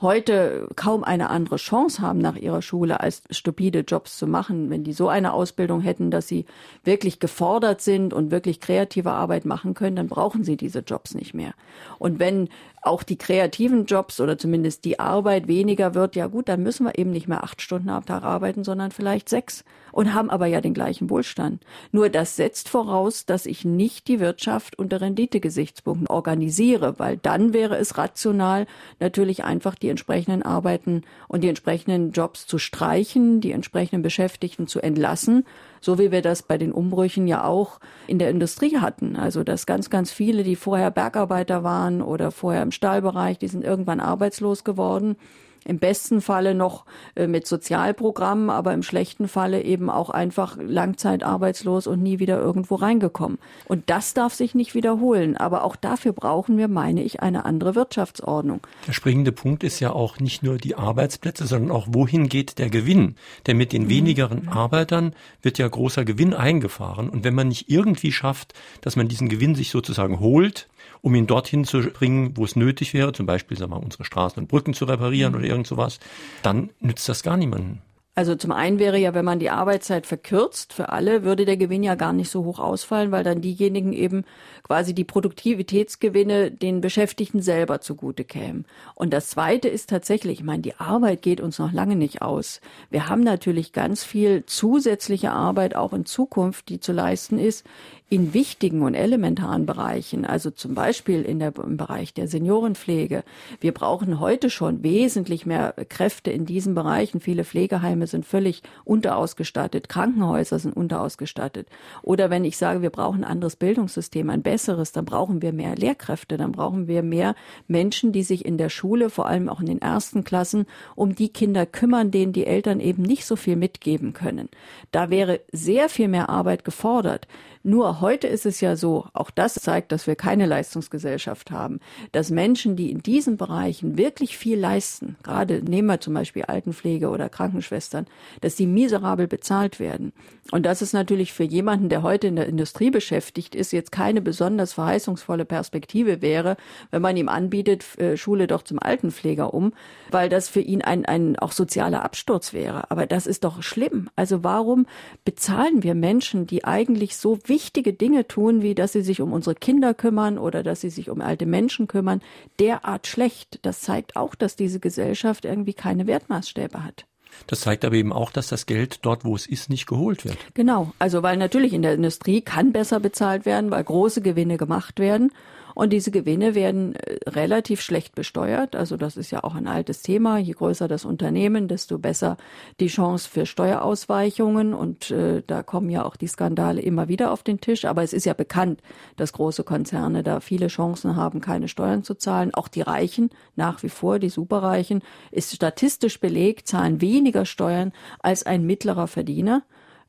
heute 0.00 0.68
kaum 0.76 1.04
eine 1.04 1.30
andere 1.30 1.56
Chance 1.56 2.00
haben 2.00 2.18
nach 2.18 2.36
ihrer 2.36 2.62
Schule, 2.62 3.00
als 3.00 3.22
stupide 3.30 3.80
Jobs 3.80 4.16
zu 4.16 4.26
machen. 4.26 4.70
Wenn 4.70 4.84
die 4.84 4.92
so 4.92 5.08
eine 5.08 5.32
Ausbildung 5.32 5.80
hätten, 5.80 6.10
dass 6.10 6.28
sie 6.28 6.46
wirklich 6.84 7.20
gefordert 7.20 7.80
sind 7.80 8.14
und 8.14 8.30
wirklich 8.30 8.60
kreative 8.60 9.12
Arbeit 9.12 9.44
machen 9.44 9.74
können, 9.74 9.96
dann 9.96 10.08
brauchen 10.08 10.44
sie 10.44 10.56
diese 10.56 10.80
Jobs 10.80 11.14
nicht 11.14 11.34
mehr. 11.34 11.52
Und 11.98 12.18
wenn 12.18 12.48
auch 12.82 13.02
die 13.02 13.18
kreativen 13.18 13.84
Jobs 13.84 14.20
oder 14.20 14.38
zumindest 14.38 14.84
die 14.84 14.98
Arbeit 14.98 15.48
weniger 15.48 15.94
wird, 15.94 16.16
ja 16.16 16.26
gut, 16.26 16.48
dann 16.48 16.62
müssen 16.62 16.86
wir 16.86 16.98
eben 16.98 17.10
nicht 17.10 17.28
mehr 17.28 17.44
acht 17.44 17.60
Stunden 17.60 17.90
am 17.90 18.06
Tag 18.06 18.22
arbeiten, 18.22 18.64
sondern 18.64 18.90
vielleicht 18.90 19.28
sechs 19.28 19.64
und 19.92 20.14
haben 20.14 20.30
aber 20.30 20.46
ja 20.46 20.60
den 20.60 20.74
gleichen 20.74 21.10
Wohlstand. 21.10 21.62
Nur 21.92 22.08
das 22.08 22.36
setzt 22.36 22.68
voraus, 22.68 23.26
dass 23.26 23.46
ich 23.46 23.64
nicht 23.64 24.08
die 24.08 24.20
Wirtschaft 24.20 24.78
unter 24.78 25.00
Renditegesichtspunkten 25.00 26.06
organisiere, 26.06 26.98
weil 26.98 27.18
dann 27.18 27.52
wäre 27.52 27.76
es 27.76 27.98
rational, 27.98 28.66
natürlich 28.98 29.44
einfach 29.44 29.74
die 29.74 29.88
entsprechenden 29.88 30.42
Arbeiten 30.42 31.02
und 31.28 31.42
die 31.42 31.48
entsprechenden 31.48 32.12
Jobs 32.12 32.46
zu 32.46 32.58
streichen, 32.58 33.40
die 33.40 33.52
entsprechenden 33.52 34.02
Beschäftigten 34.02 34.66
zu 34.66 34.80
entlassen 34.80 35.44
so 35.80 35.98
wie 35.98 36.10
wir 36.10 36.22
das 36.22 36.42
bei 36.42 36.58
den 36.58 36.72
Umbrüchen 36.72 37.26
ja 37.26 37.44
auch 37.44 37.80
in 38.06 38.18
der 38.18 38.30
Industrie 38.30 38.78
hatten. 38.78 39.16
Also 39.16 39.44
dass 39.44 39.66
ganz, 39.66 39.90
ganz 39.90 40.12
viele, 40.12 40.42
die 40.42 40.56
vorher 40.56 40.90
Bergarbeiter 40.90 41.64
waren 41.64 42.02
oder 42.02 42.30
vorher 42.30 42.62
im 42.62 42.72
Stahlbereich, 42.72 43.38
die 43.38 43.48
sind 43.48 43.64
irgendwann 43.64 44.00
arbeitslos 44.00 44.64
geworden 44.64 45.16
im 45.64 45.78
besten 45.78 46.20
Falle 46.20 46.54
noch 46.54 46.84
äh, 47.14 47.26
mit 47.26 47.46
Sozialprogrammen, 47.46 48.50
aber 48.50 48.72
im 48.72 48.82
schlechten 48.82 49.28
Falle 49.28 49.62
eben 49.62 49.90
auch 49.90 50.10
einfach 50.10 50.56
langzeitarbeitslos 50.60 51.86
und 51.86 52.02
nie 52.02 52.18
wieder 52.18 52.38
irgendwo 52.38 52.76
reingekommen. 52.76 53.38
Und 53.66 53.90
das 53.90 54.14
darf 54.14 54.34
sich 54.34 54.54
nicht 54.54 54.74
wiederholen. 54.74 55.36
Aber 55.36 55.64
auch 55.64 55.76
dafür 55.76 56.12
brauchen 56.12 56.56
wir, 56.56 56.68
meine 56.68 57.02
ich, 57.02 57.20
eine 57.20 57.44
andere 57.44 57.74
Wirtschaftsordnung. 57.74 58.66
Der 58.86 58.92
springende 58.92 59.32
Punkt 59.32 59.62
ist 59.62 59.80
ja 59.80 59.92
auch 59.92 60.18
nicht 60.18 60.42
nur 60.42 60.56
die 60.56 60.76
Arbeitsplätze, 60.76 61.46
sondern 61.46 61.70
auch, 61.70 61.88
wohin 61.90 62.28
geht 62.28 62.58
der 62.58 62.70
Gewinn? 62.70 63.16
Denn 63.46 63.56
mit 63.56 63.72
den 63.72 63.84
mhm. 63.84 63.90
wenigeren 63.90 64.48
Arbeitern 64.48 65.14
wird 65.42 65.58
ja 65.58 65.68
großer 65.68 66.04
Gewinn 66.04 66.34
eingefahren. 66.34 67.08
Und 67.10 67.24
wenn 67.24 67.34
man 67.34 67.48
nicht 67.48 67.68
irgendwie 67.68 68.12
schafft, 68.12 68.54
dass 68.80 68.96
man 68.96 69.08
diesen 69.08 69.28
Gewinn 69.28 69.54
sich 69.54 69.70
sozusagen 69.70 70.20
holt, 70.20 70.68
um 71.02 71.14
ihn 71.14 71.26
dorthin 71.26 71.64
zu 71.64 71.80
bringen, 71.80 72.36
wo 72.36 72.44
es 72.44 72.56
nötig 72.56 72.94
wäre, 72.94 73.12
zum 73.12 73.26
Beispiel 73.26 73.56
sagen 73.56 73.72
wir, 73.72 73.78
mal, 73.78 73.84
unsere 73.84 74.04
Straßen 74.04 74.40
und 74.40 74.48
Brücken 74.48 74.74
zu 74.74 74.84
reparieren 74.84 75.32
mhm. 75.32 75.38
oder 75.38 75.48
irgend 75.48 75.66
sowas, 75.66 76.00
dann 76.42 76.70
nützt 76.80 77.08
das 77.08 77.22
gar 77.22 77.36
niemanden. 77.36 77.82
Also 78.16 78.34
zum 78.34 78.50
einen 78.50 78.78
wäre 78.80 78.98
ja, 78.98 79.14
wenn 79.14 79.24
man 79.24 79.38
die 79.38 79.50
Arbeitszeit 79.50 80.04
verkürzt 80.04 80.72
für 80.72 80.90
alle, 80.90 81.22
würde 81.22 81.46
der 81.46 81.56
Gewinn 81.56 81.82
ja 81.84 81.94
gar 81.94 82.12
nicht 82.12 82.28
so 82.28 82.44
hoch 82.44 82.58
ausfallen, 82.58 83.12
weil 83.12 83.22
dann 83.22 83.40
diejenigen 83.40 83.92
eben 83.92 84.24
quasi 84.62 84.94
die 84.94 85.04
Produktivitätsgewinne 85.04 86.50
den 86.50 86.80
Beschäftigten 86.80 87.40
selber 87.40 87.80
zugute 87.80 88.24
kämen. 88.24 88.66
Und 88.96 89.12
das 89.12 89.30
Zweite 89.30 89.68
ist 89.68 89.88
tatsächlich, 89.88 90.40
ich 90.40 90.44
meine, 90.44 90.60
die 90.60 90.74
Arbeit 90.74 91.22
geht 91.22 91.40
uns 91.40 91.58
noch 91.58 91.72
lange 91.72 91.96
nicht 91.96 92.20
aus. 92.20 92.60
Wir 92.90 93.08
haben 93.08 93.22
natürlich 93.22 93.72
ganz 93.72 94.02
viel 94.02 94.44
zusätzliche 94.44 95.30
Arbeit 95.30 95.76
auch 95.76 95.92
in 95.92 96.04
Zukunft, 96.04 96.68
die 96.68 96.80
zu 96.80 96.92
leisten 96.92 97.38
ist, 97.38 97.64
in 98.10 98.34
wichtigen 98.34 98.82
und 98.82 98.94
elementaren 98.94 99.66
Bereichen, 99.66 100.24
also 100.24 100.50
zum 100.50 100.74
Beispiel 100.74 101.22
in 101.22 101.38
der, 101.38 101.52
im 101.56 101.76
Bereich 101.76 102.12
der 102.12 102.26
Seniorenpflege. 102.26 103.22
Wir 103.60 103.72
brauchen 103.72 104.18
heute 104.18 104.50
schon 104.50 104.82
wesentlich 104.82 105.46
mehr 105.46 105.74
Kräfte 105.88 106.32
in 106.32 106.44
diesen 106.44 106.74
Bereichen. 106.74 107.20
Viele 107.20 107.44
Pflegeheime 107.44 108.08
sind 108.08 108.26
völlig 108.26 108.62
unterausgestattet, 108.84 109.88
Krankenhäuser 109.88 110.58
sind 110.58 110.76
unterausgestattet. 110.76 111.68
Oder 112.02 112.30
wenn 112.30 112.44
ich 112.44 112.56
sage, 112.56 112.82
wir 112.82 112.90
brauchen 112.90 113.22
ein 113.22 113.30
anderes 113.30 113.54
Bildungssystem, 113.54 114.28
ein 114.28 114.42
besseres, 114.42 114.90
dann 114.90 115.04
brauchen 115.04 115.40
wir 115.40 115.52
mehr 115.52 115.76
Lehrkräfte, 115.76 116.36
dann 116.36 116.50
brauchen 116.50 116.88
wir 116.88 117.04
mehr 117.04 117.36
Menschen, 117.68 118.10
die 118.10 118.24
sich 118.24 118.44
in 118.44 118.58
der 118.58 118.70
Schule, 118.70 119.10
vor 119.10 119.26
allem 119.26 119.48
auch 119.48 119.60
in 119.60 119.66
den 119.66 119.82
ersten 119.82 120.24
Klassen, 120.24 120.66
um 120.96 121.14
die 121.14 121.28
Kinder 121.28 121.64
kümmern, 121.64 122.10
denen 122.10 122.32
die 122.32 122.46
Eltern 122.46 122.80
eben 122.80 123.02
nicht 123.02 123.24
so 123.24 123.36
viel 123.36 123.54
mitgeben 123.54 124.14
können. 124.14 124.48
Da 124.90 125.10
wäre 125.10 125.38
sehr 125.52 125.88
viel 125.88 126.08
mehr 126.08 126.28
Arbeit 126.28 126.64
gefordert. 126.64 127.28
Nur 127.62 127.99
heute 128.00 128.26
ist 128.26 128.46
es 128.46 128.60
ja 128.60 128.76
so, 128.76 129.06
auch 129.12 129.30
das 129.30 129.54
zeigt, 129.54 129.92
dass 129.92 130.06
wir 130.06 130.16
keine 130.16 130.46
Leistungsgesellschaft 130.46 131.50
haben, 131.50 131.80
dass 132.12 132.30
Menschen, 132.30 132.76
die 132.76 132.90
in 132.90 133.02
diesen 133.02 133.36
Bereichen 133.36 133.96
wirklich 133.98 134.36
viel 134.36 134.58
leisten, 134.58 135.16
gerade 135.22 135.62
nehmen 135.62 135.88
wir 135.88 136.00
zum 136.00 136.14
Beispiel 136.14 136.44
Altenpflege 136.44 137.08
oder 137.10 137.28
Krankenschwestern, 137.28 138.06
dass 138.40 138.56
die 138.56 138.66
miserabel 138.66 139.28
bezahlt 139.28 139.80
werden. 139.80 140.12
Und 140.50 140.66
das 140.66 140.82
ist 140.82 140.92
natürlich 140.92 141.32
für 141.32 141.44
jemanden, 141.44 141.88
der 141.88 142.02
heute 142.02 142.26
in 142.26 142.36
der 142.36 142.46
Industrie 142.46 142.90
beschäftigt 142.90 143.54
ist, 143.54 143.72
jetzt 143.72 143.92
keine 143.92 144.20
besonders 144.20 144.72
verheißungsvolle 144.72 145.44
Perspektive 145.44 146.22
wäre, 146.22 146.56
wenn 146.90 147.02
man 147.02 147.16
ihm 147.16 147.28
anbietet, 147.28 147.98
äh, 147.98 148.16
Schule 148.16 148.46
doch 148.46 148.62
zum 148.62 148.78
Altenpfleger 148.80 149.54
um, 149.54 149.72
weil 150.10 150.28
das 150.28 150.48
für 150.48 150.60
ihn 150.60 150.82
ein, 150.82 151.04
ein 151.04 151.38
auch 151.38 151.52
sozialer 151.52 152.04
Absturz 152.04 152.52
wäre. 152.52 152.90
Aber 152.90 153.06
das 153.06 153.26
ist 153.26 153.44
doch 153.44 153.62
schlimm. 153.62 154.08
Also 154.16 154.42
warum 154.42 154.86
bezahlen 155.24 155.82
wir 155.82 155.94
Menschen, 155.94 156.46
die 156.46 156.64
eigentlich 156.64 157.16
so 157.16 157.38
wichtige 157.46 157.89
Dinge 157.92 158.26
tun, 158.26 158.62
wie 158.62 158.74
dass 158.74 158.92
sie 158.92 159.02
sich 159.02 159.20
um 159.20 159.32
unsere 159.32 159.54
Kinder 159.54 159.94
kümmern 159.94 160.38
oder 160.38 160.62
dass 160.62 160.80
sie 160.80 160.90
sich 160.90 161.10
um 161.10 161.20
alte 161.20 161.46
Menschen 161.46 161.86
kümmern, 161.86 162.20
derart 162.58 163.06
schlecht. 163.06 163.58
Das 163.62 163.80
zeigt 163.80 164.16
auch, 164.16 164.34
dass 164.34 164.56
diese 164.56 164.80
Gesellschaft 164.80 165.44
irgendwie 165.44 165.74
keine 165.74 166.06
Wertmaßstäbe 166.06 166.84
hat. 166.84 167.06
Das 167.46 167.60
zeigt 167.60 167.84
aber 167.84 167.94
eben 167.94 168.12
auch, 168.12 168.30
dass 168.30 168.48
das 168.48 168.66
Geld 168.66 169.00
dort, 169.02 169.24
wo 169.24 169.34
es 169.34 169.46
ist, 169.46 169.70
nicht 169.70 169.86
geholt 169.86 170.24
wird. 170.24 170.38
Genau. 170.54 170.92
Also, 170.98 171.22
weil 171.22 171.36
natürlich 171.36 171.72
in 171.72 171.82
der 171.82 171.94
Industrie 171.94 172.40
kann 172.40 172.72
besser 172.72 173.00
bezahlt 173.00 173.46
werden, 173.46 173.70
weil 173.70 173.84
große 173.84 174.20
Gewinne 174.20 174.56
gemacht 174.56 174.98
werden. 174.98 175.32
Und 175.74 175.92
diese 175.92 176.10
Gewinne 176.10 176.54
werden 176.54 176.94
äh, 176.94 177.18
relativ 177.28 177.80
schlecht 177.80 178.14
besteuert. 178.14 178.76
Also 178.76 178.96
das 178.96 179.16
ist 179.16 179.30
ja 179.30 179.44
auch 179.44 179.54
ein 179.54 179.66
altes 179.66 180.02
Thema. 180.02 180.38
Je 180.38 180.52
größer 180.52 180.88
das 180.88 181.04
Unternehmen, 181.04 181.68
desto 181.68 181.98
besser 181.98 182.36
die 182.80 182.88
Chance 182.88 183.28
für 183.28 183.46
Steuerausweichungen. 183.46 184.74
Und 184.74 185.10
äh, 185.10 185.42
da 185.46 185.62
kommen 185.62 185.90
ja 185.90 186.04
auch 186.04 186.16
die 186.16 186.26
Skandale 186.26 186.80
immer 186.80 187.08
wieder 187.08 187.32
auf 187.32 187.42
den 187.42 187.60
Tisch. 187.60 187.84
Aber 187.84 188.02
es 188.02 188.12
ist 188.12 188.26
ja 188.26 188.34
bekannt, 188.34 188.80
dass 189.16 189.32
große 189.32 189.64
Konzerne 189.64 190.22
da 190.22 190.40
viele 190.40 190.68
Chancen 190.68 191.16
haben, 191.16 191.40
keine 191.40 191.68
Steuern 191.68 192.02
zu 192.04 192.14
zahlen. 192.14 192.54
Auch 192.54 192.68
die 192.68 192.82
Reichen, 192.82 193.30
nach 193.56 193.82
wie 193.82 193.88
vor 193.88 194.18
die 194.18 194.30
Superreichen, 194.30 195.02
ist 195.30 195.54
statistisch 195.54 196.20
belegt, 196.20 196.68
zahlen 196.68 197.00
weniger 197.00 197.44
Steuern 197.44 197.92
als 198.20 198.44
ein 198.44 198.64
mittlerer 198.66 199.06
Verdiener. 199.06 199.62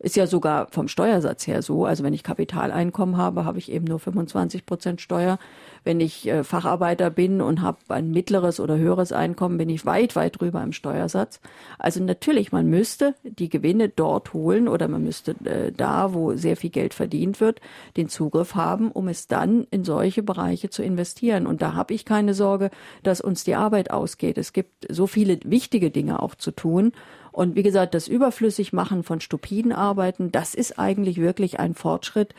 Ist 0.04 0.16
ja 0.16 0.26
sogar 0.26 0.68
vom 0.72 0.88
Steuersatz 0.88 1.46
her 1.46 1.62
so. 1.62 1.86
Also 1.86 2.04
wenn 2.04 2.14
ich 2.14 2.24
Kapitaleinkommen 2.24 3.18
habe, 3.18 3.46
habe 3.46 3.60
ich 3.60 3.72
eben 3.72 3.86
nur 3.86 4.00
25 4.00 4.66
Prozent 4.66 5.00
Steuer. 5.00 5.38
Wenn 5.84 6.00
ich 6.00 6.28
äh, 6.28 6.44
Facharbeiter 6.44 7.12
bin 7.12 7.40
und 7.40 7.62
habe 7.62 7.78
ein 7.90 8.10
mittleres 8.10 8.60
oder 8.60 8.78
höheres 8.78 9.12
Einkommen, 9.12 9.60
bin 9.60 9.70
ich 9.70 9.86
weit, 9.86 10.16
weit 10.16 10.42
drüber 10.42 10.64
im 10.64 10.74
Steuersatz. 10.74 11.40
Also 11.78 12.04
natürlich, 12.04 12.52
man 12.52 12.68
müsste 12.68 13.14
die 13.24 13.50
Gewinne 13.50 13.90
dort 13.90 14.34
holen 14.34 14.68
oder 14.68 14.88
man 14.88 15.04
müsste 15.04 15.36
äh, 15.46 15.72
da, 15.72 16.16
wo 16.16 16.36
sehr 16.36 16.58
viel 16.58 16.72
Geld 16.72 16.96
verdient 16.96 17.40
wird, 17.40 17.62
den 17.96 18.10
Zugriff 18.10 18.56
haben, 18.56 18.92
um 18.92 19.08
es 19.08 19.28
dann 19.28 19.68
in 19.70 19.84
solche 19.84 20.24
Bereiche 20.24 20.72
zu 20.72 20.82
investieren. 20.82 21.46
Und 21.46 21.62
da 21.62 21.76
habe 21.76 21.94
ich 21.94 22.06
keine 22.06 22.34
Sorge, 22.34 22.72
dass 23.04 23.22
uns 23.22 23.44
die 23.44 23.54
Arbeit 23.54 23.92
ausgeht. 23.92 24.40
Es 24.40 24.52
gibt 24.52 24.88
so 24.90 25.06
viele 25.06 25.38
wichtige 25.46 25.92
Dinge 25.92 26.24
auch 26.24 26.34
zu 26.34 26.50
tun. 26.50 26.92
Und 27.32 27.56
wie 27.56 27.64
gesagt, 27.64 27.94
das 27.94 28.08
Überflüssigmachen 28.08 29.04
von 29.04 29.22
stupiden 29.22 29.72
Arbeiten, 29.72 30.32
das 30.32 30.54
ist 30.54 30.78
eigentlich 30.78 31.18
wirklich 31.18 31.60
ein 31.60 31.76
Fortschritt, 31.76 32.34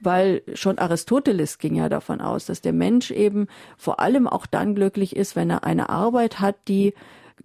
weil 0.00 0.42
schon 0.54 0.78
Aristoteles 0.78 1.58
ging 1.58 1.74
ja 1.74 1.88
davon 1.88 2.20
aus, 2.20 2.46
dass 2.46 2.60
der 2.60 2.72
Mensch 2.72 3.10
eben 3.10 3.48
vor 3.76 4.00
allem 4.00 4.26
auch 4.26 4.46
dann 4.46 4.74
glücklich 4.74 5.16
ist, 5.16 5.36
wenn 5.36 5.50
er 5.50 5.64
eine 5.64 5.88
Arbeit 5.88 6.40
hat, 6.40 6.56
die 6.68 6.94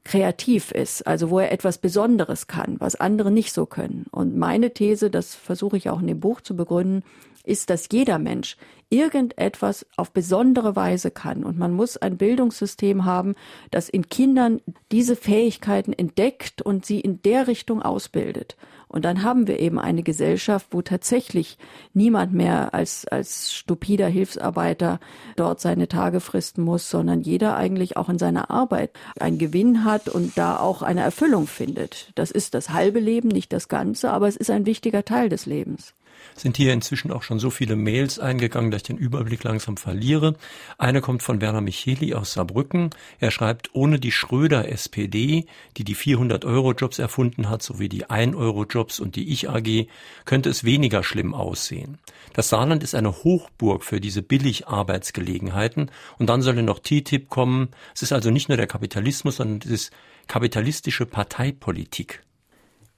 kreativ 0.04 0.72
ist, 0.72 1.08
also 1.08 1.30
wo 1.30 1.40
er 1.40 1.52
etwas 1.52 1.78
Besonderes 1.78 2.48
kann, 2.48 2.76
was 2.80 2.96
andere 2.96 3.32
nicht 3.32 3.54
so 3.54 3.66
können. 3.66 4.06
Und 4.12 4.36
meine 4.36 4.74
These, 4.74 5.10
das 5.10 5.34
versuche 5.34 5.78
ich 5.78 5.90
auch 5.90 6.02
in 6.02 6.08
dem 6.08 6.20
Buch 6.20 6.42
zu 6.42 6.56
begründen, 6.56 7.04
ist, 7.44 7.70
dass 7.70 7.88
jeder 7.92 8.20
Mensch 8.20 8.58
irgendetwas 8.94 9.88
auf 9.98 10.12
besondere 10.12 10.76
Weise 10.76 11.10
kann. 11.10 11.44
Und 11.44 11.58
man 11.58 11.74
muss 11.74 11.98
ein 11.98 12.18
Bildungssystem 12.18 13.06
haben, 13.06 13.34
das 13.72 13.90
in 13.90 14.08
Kindern 14.08 14.62
diese 14.92 15.16
Fähigkeiten 15.16 15.94
entdeckt 15.94 16.62
und 16.62 16.86
sie 16.86 17.00
in 17.00 17.22
der 17.24 17.48
Richtung 17.48 17.82
ausbildet. 17.82 18.56
Und 18.88 19.06
dann 19.06 19.24
haben 19.24 19.48
wir 19.48 19.60
eben 19.60 19.80
eine 19.80 20.04
Gesellschaft, 20.04 20.68
wo 20.70 20.84
tatsächlich 20.84 21.58
niemand 21.96 22.34
mehr 22.34 22.76
als, 22.76 23.08
als 23.08 23.52
stupider 23.52 24.08
Hilfsarbeiter 24.08 25.00
dort 25.36 25.60
seine 25.60 25.88
Tage 25.88 26.20
fristen 26.20 26.62
muss, 26.64 26.92
sondern 26.92 27.22
jeder 27.22 27.56
eigentlich 27.58 27.98
auch 27.98 28.10
in 28.10 28.20
seiner 28.20 28.52
Arbeit 28.52 28.92
einen 29.20 29.40
Gewinn 29.40 29.84
hat 29.84 30.10
und 30.10 30.38
da 30.38 30.60
auch 30.60 30.84
eine 30.84 31.02
Erfüllung 31.02 31.48
findet. 31.48 32.12
Das 32.14 32.30
ist 32.30 32.54
das 32.54 32.70
halbe 32.70 33.00
Leben, 33.00 33.30
nicht 33.30 33.52
das 33.52 33.68
Ganze, 33.68 34.12
aber 34.12 34.28
es 34.28 34.38
ist 34.38 34.52
ein 34.52 34.68
wichtiger 34.68 35.04
Teil 35.04 35.30
des 35.30 35.48
Lebens 35.48 35.96
sind 36.36 36.58
hier 36.58 36.74
inzwischen 36.74 37.12
auch 37.12 37.22
schon 37.22 37.40
so 37.40 37.50
viele 37.50 37.76
Mails 37.76 38.18
eingegangen, 38.18 38.72
dass 38.72 38.80
ich 38.80 38.88
den 38.88 38.98
Überblick 38.98 39.44
langsam 39.44 39.78
verliere. 39.78 40.36
Eine 40.78 41.02
kommt 41.02 41.22
von 41.22 41.42
Werner 41.42 41.62
Micheli 41.62 42.14
aus 42.14 42.34
Saarbrücken. 42.34 42.90
Er 43.20 43.30
schreibt, 43.30 43.70
ohne 43.74 44.00
die 44.00 44.12
Schröder 44.12 44.70
SPD, 44.70 45.46
die 45.78 45.84
die 45.84 45.96
400-Euro-Jobs 45.96 46.98
erfunden 46.98 47.50
hat, 47.50 47.62
sowie 47.62 47.90
die 47.90 48.06
1-Euro-Jobs 48.06 49.00
und 49.00 49.16
die 49.16 49.32
Ich-AG, 49.32 49.88
könnte 50.26 50.50
es 50.50 50.64
weniger 50.64 51.04
schlimm 51.04 51.34
aussehen. 51.34 52.00
Das 52.34 52.50
Saarland 52.50 52.84
ist 52.84 52.96
eine 52.96 53.24
Hochburg 53.24 53.84
für 53.84 54.00
diese 54.00 54.22
Billigarbeitsgelegenheiten 54.22 55.92
und 56.18 56.28
dann 56.28 56.42
soll 56.42 56.54
noch 56.64 56.80
TTIP 56.80 57.30
kommen. 57.30 57.70
Es 57.94 58.02
ist 58.02 58.14
also 58.14 58.32
nicht 58.32 58.50
nur 58.50 58.58
der 58.58 58.68
Kapitalismus, 58.68 59.38
sondern 59.38 59.60
es 59.64 59.72
ist 59.72 59.94
kapitalistische 60.28 61.06
Parteipolitik. 61.06 62.24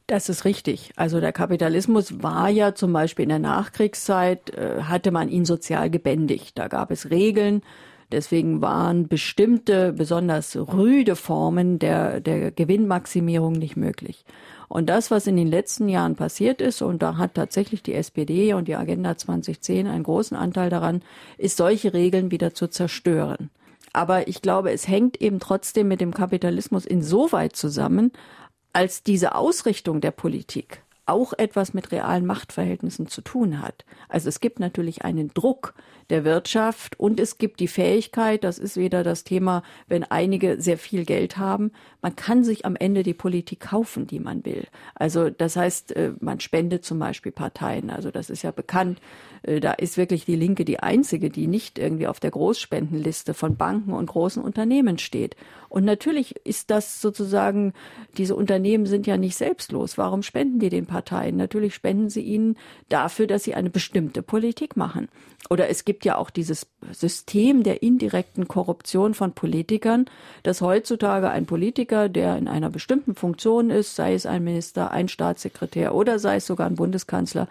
Das 0.08 0.30
ist 0.30 0.46
richtig. 0.46 0.91
Also 0.96 1.20
der 1.20 1.32
Kapitalismus 1.32 2.22
war 2.22 2.50
ja 2.50 2.76
zum 2.76 2.94
Beispiel 2.94 3.24
in 3.24 3.30
der 3.30 3.39
Nachkriegszeit, 3.39 4.52
äh, 4.52 4.84
hatte 4.84 5.12
man 5.12 5.30
ihn 5.30 5.46
sozial 5.46 5.89
gebändigt. 5.89 6.58
Da 6.58 6.68
gab 6.68 6.91
es 6.91 7.10
Regeln. 7.10 7.62
Deswegen 8.12 8.62
waren 8.62 9.08
bestimmte, 9.08 9.91
besonders 9.91 10.56
rüde 10.56 11.15
Formen 11.15 11.80
der, 11.80 12.22
der 12.22 12.52
Gewinnmaximierung 12.52 13.54
nicht 13.54 13.78
möglich. 13.78 14.26
Und 14.68 14.89
das, 14.89 15.10
was 15.10 15.26
in 15.26 15.38
den 15.38 15.48
letzten 15.48 15.89
Jahren 15.89 16.15
passiert 16.15 16.62
ist, 16.62 16.84
und 16.84 17.02
da 17.02 17.18
hat 17.18 17.34
tatsächlich 17.34 17.82
die 17.82 17.96
SPD 17.96 18.54
und 18.54 18.68
die 18.68 18.76
Agenda 18.76 19.18
2010 19.18 19.88
einen 19.88 20.04
großen 20.04 20.38
Anteil 20.38 20.70
daran, 20.70 21.02
ist 21.38 21.58
solche 21.58 21.94
Regeln 21.94 22.30
wieder 22.30 22.54
zu 22.54 22.68
zerstören. 22.68 23.50
Aber 23.94 24.28
ich 24.28 24.41
glaube, 24.41 24.72
es 24.72 24.88
hängt 24.88 25.22
eben 25.22 25.39
trotzdem 25.39 25.88
mit 25.88 26.02
dem 26.02 26.13
Kapitalismus 26.13 26.86
insoweit 26.86 27.56
zusammen, 27.56 28.12
als 28.76 29.04
diese 29.04 29.36
Ausrichtung 29.36 30.02
der 30.02 30.12
Politik 30.12 30.84
auch 31.06 31.32
etwas 31.32 31.74
mit 31.74 31.94
realen 31.94 32.26
Machtverhältnissen 32.26 33.08
zu 33.08 33.22
tun 33.22 33.62
hat. 33.62 33.86
Also 34.10 34.28
es 34.28 34.42
gibt 34.42 34.60
natürlich 34.60 35.06
einen 35.06 35.34
Druck 35.34 35.76
der 36.10 36.24
Wirtschaft 36.24 37.00
und 37.00 37.20
es 37.20 37.38
gibt 37.38 37.60
die 37.60 37.68
Fähigkeit, 37.68 38.44
das 38.44 38.60
ist 38.60 38.78
wieder 38.78 39.04
das 39.04 39.24
Thema, 39.24 39.63
wenn 39.88 40.04
einige 40.04 40.62
sehr 40.62 40.78
viel 40.78 41.06
Geld 41.06 41.38
haben, 41.38 41.72
man 42.02 42.15
kann 42.15 42.44
sich 42.44 42.65
am 42.65 42.76
Ende 42.76 43.02
die 43.02 43.15
Politik 43.15 43.62
kaufen, 43.62 44.06
die 44.06 44.20
man 44.20 44.46
will. 44.46 44.68
Also 44.94 45.32
das 45.32 45.56
heißt, 45.56 45.96
äh, 45.96 46.13
man 46.20 46.39
spendet 46.39 46.86
zum 46.86 47.00
Beispiel 47.00 47.32
Parteien. 47.32 47.89
Also 47.89 48.12
das 48.12 48.30
ist 48.30 48.44
ja 48.44 48.52
bekannt. 48.52 49.02
Äh, 49.41 49.60
da 49.60 49.72
ist 49.72 49.98
wirklich 49.98 50.26
die 50.26 50.36
Linke 50.36 50.65
die 50.65 50.80
einzige, 50.80 51.30
die 51.30 51.48
nicht 51.48 51.80
irgendwie 51.80 52.06
auf 52.06 52.20
der 52.20 52.30
Großspendenliste 52.30 53.34
von 53.34 53.56
Banken 53.56 53.94
und 53.94 54.06
großen 54.06 54.44
Unternehmen 54.44 55.00
steht. 55.00 55.36
Und 55.68 55.84
natürlich 55.84 56.36
ist 56.46 56.70
das 56.70 57.02
sozusagen, 57.02 57.74
diese 58.18 58.36
Unternehmen 58.36 58.86
sind 58.86 59.08
ja 59.08 59.18
nicht 59.18 59.36
selbstlos. 59.36 59.98
Warum 59.98 60.22
spenden 60.22 60.60
die 60.60 60.70
den 60.70 60.86
Parteien? 60.86 61.38
Natürlich 61.38 61.74
spenden 61.74 62.10
sie 62.10 62.22
ihnen 62.22 62.56
dafür, 62.88 63.28
dass 63.28 63.44
sie 63.44 63.56
eine 63.56 63.70
bestimmte 63.70 64.22
Politik 64.22 64.78
machen. 64.78 65.10
Oder 65.50 65.70
es 65.70 65.86
gibt 65.86 65.95
ja 66.04 66.18
auch 66.18 66.30
dieses 66.30 66.68
System 66.92 67.64
der 67.64 67.82
indirekten 67.82 68.48
Korruption 68.48 69.14
von 69.14 69.34
Politikern, 69.34 70.06
dass 70.44 70.62
heutzutage 70.62 71.30
ein 71.30 71.46
Politiker, 71.46 72.10
der 72.10 72.38
in 72.38 72.48
einer 72.48 72.70
bestimmten 72.70 73.16
Funktion 73.16 73.70
ist, 73.70 73.96
sei 73.96 74.14
es 74.14 74.26
ein 74.26 74.44
Minister, 74.44 74.92
ein 74.92 75.08
Staatssekretär 75.08 75.96
oder 75.96 76.20
sei 76.20 76.38
es 76.38 76.48
sogar 76.48 76.68
ein 76.68 76.76
Bundeskanzler, 76.76 77.48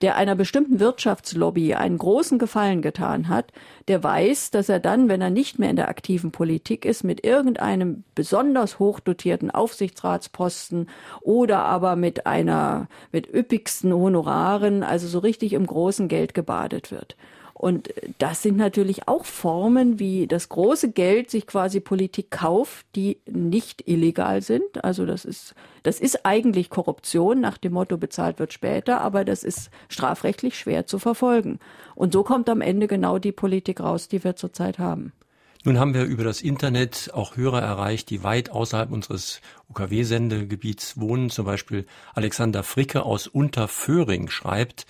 der 0.00 0.16
einer 0.16 0.36
bestimmten 0.36 0.78
Wirtschaftslobby 0.78 1.74
einen 1.74 1.98
großen 1.98 2.38
Gefallen 2.38 2.82
getan 2.82 3.28
hat, 3.28 3.52
der 3.88 4.02
weiß, 4.02 4.50
dass 4.52 4.68
er 4.68 4.78
dann, 4.78 5.08
wenn 5.08 5.20
er 5.20 5.30
nicht 5.30 5.58
mehr 5.58 5.70
in 5.70 5.76
der 5.76 5.88
aktiven 5.88 6.30
Politik 6.30 6.84
ist, 6.84 7.02
mit 7.02 7.24
irgendeinem 7.24 8.04
besonders 8.14 8.78
hochdotierten 8.78 9.50
Aufsichtsratsposten 9.50 10.88
oder 11.20 11.64
aber 11.64 11.96
mit 11.96 12.26
einer, 12.26 12.86
mit 13.10 13.32
üppigsten 13.32 13.92
Honoraren, 13.92 14.82
also 14.82 15.08
so 15.08 15.18
richtig 15.18 15.52
im 15.52 15.66
großen 15.66 16.08
Geld 16.08 16.34
gebadet 16.34 16.92
wird. 16.92 17.16
Und 17.58 17.92
das 18.18 18.42
sind 18.42 18.56
natürlich 18.56 19.08
auch 19.08 19.24
Formen, 19.24 19.98
wie 19.98 20.28
das 20.28 20.48
große 20.48 20.92
Geld 20.92 21.28
sich 21.28 21.48
quasi 21.48 21.80
Politik 21.80 22.30
kauft, 22.30 22.86
die 22.94 23.18
nicht 23.26 23.88
illegal 23.88 24.42
sind. 24.42 24.84
Also 24.84 25.04
das 25.04 25.24
ist, 25.24 25.56
das 25.82 25.98
ist 25.98 26.24
eigentlich 26.24 26.70
Korruption 26.70 27.40
nach 27.40 27.58
dem 27.58 27.72
Motto 27.72 27.98
bezahlt 27.98 28.38
wird 28.38 28.52
später, 28.52 29.00
aber 29.00 29.24
das 29.24 29.42
ist 29.42 29.70
strafrechtlich 29.88 30.56
schwer 30.56 30.86
zu 30.86 31.00
verfolgen. 31.00 31.58
Und 31.96 32.12
so 32.12 32.22
kommt 32.22 32.48
am 32.48 32.60
Ende 32.60 32.86
genau 32.86 33.18
die 33.18 33.32
Politik 33.32 33.80
raus, 33.80 34.06
die 34.06 34.22
wir 34.22 34.36
zurzeit 34.36 34.78
haben. 34.78 35.12
Nun 35.64 35.80
haben 35.80 35.94
wir 35.94 36.04
über 36.04 36.22
das 36.22 36.40
Internet 36.40 37.10
auch 37.12 37.36
Hörer 37.36 37.60
erreicht, 37.60 38.10
die 38.10 38.22
weit 38.22 38.50
außerhalb 38.50 38.92
unseres 38.92 39.40
UKW-Sendegebiets 39.68 41.00
wohnen. 41.00 41.28
Zum 41.28 41.44
Beispiel 41.44 41.86
Alexander 42.14 42.62
Fricke 42.62 43.02
aus 43.02 43.26
Unterföhring 43.26 44.28
schreibt, 44.28 44.86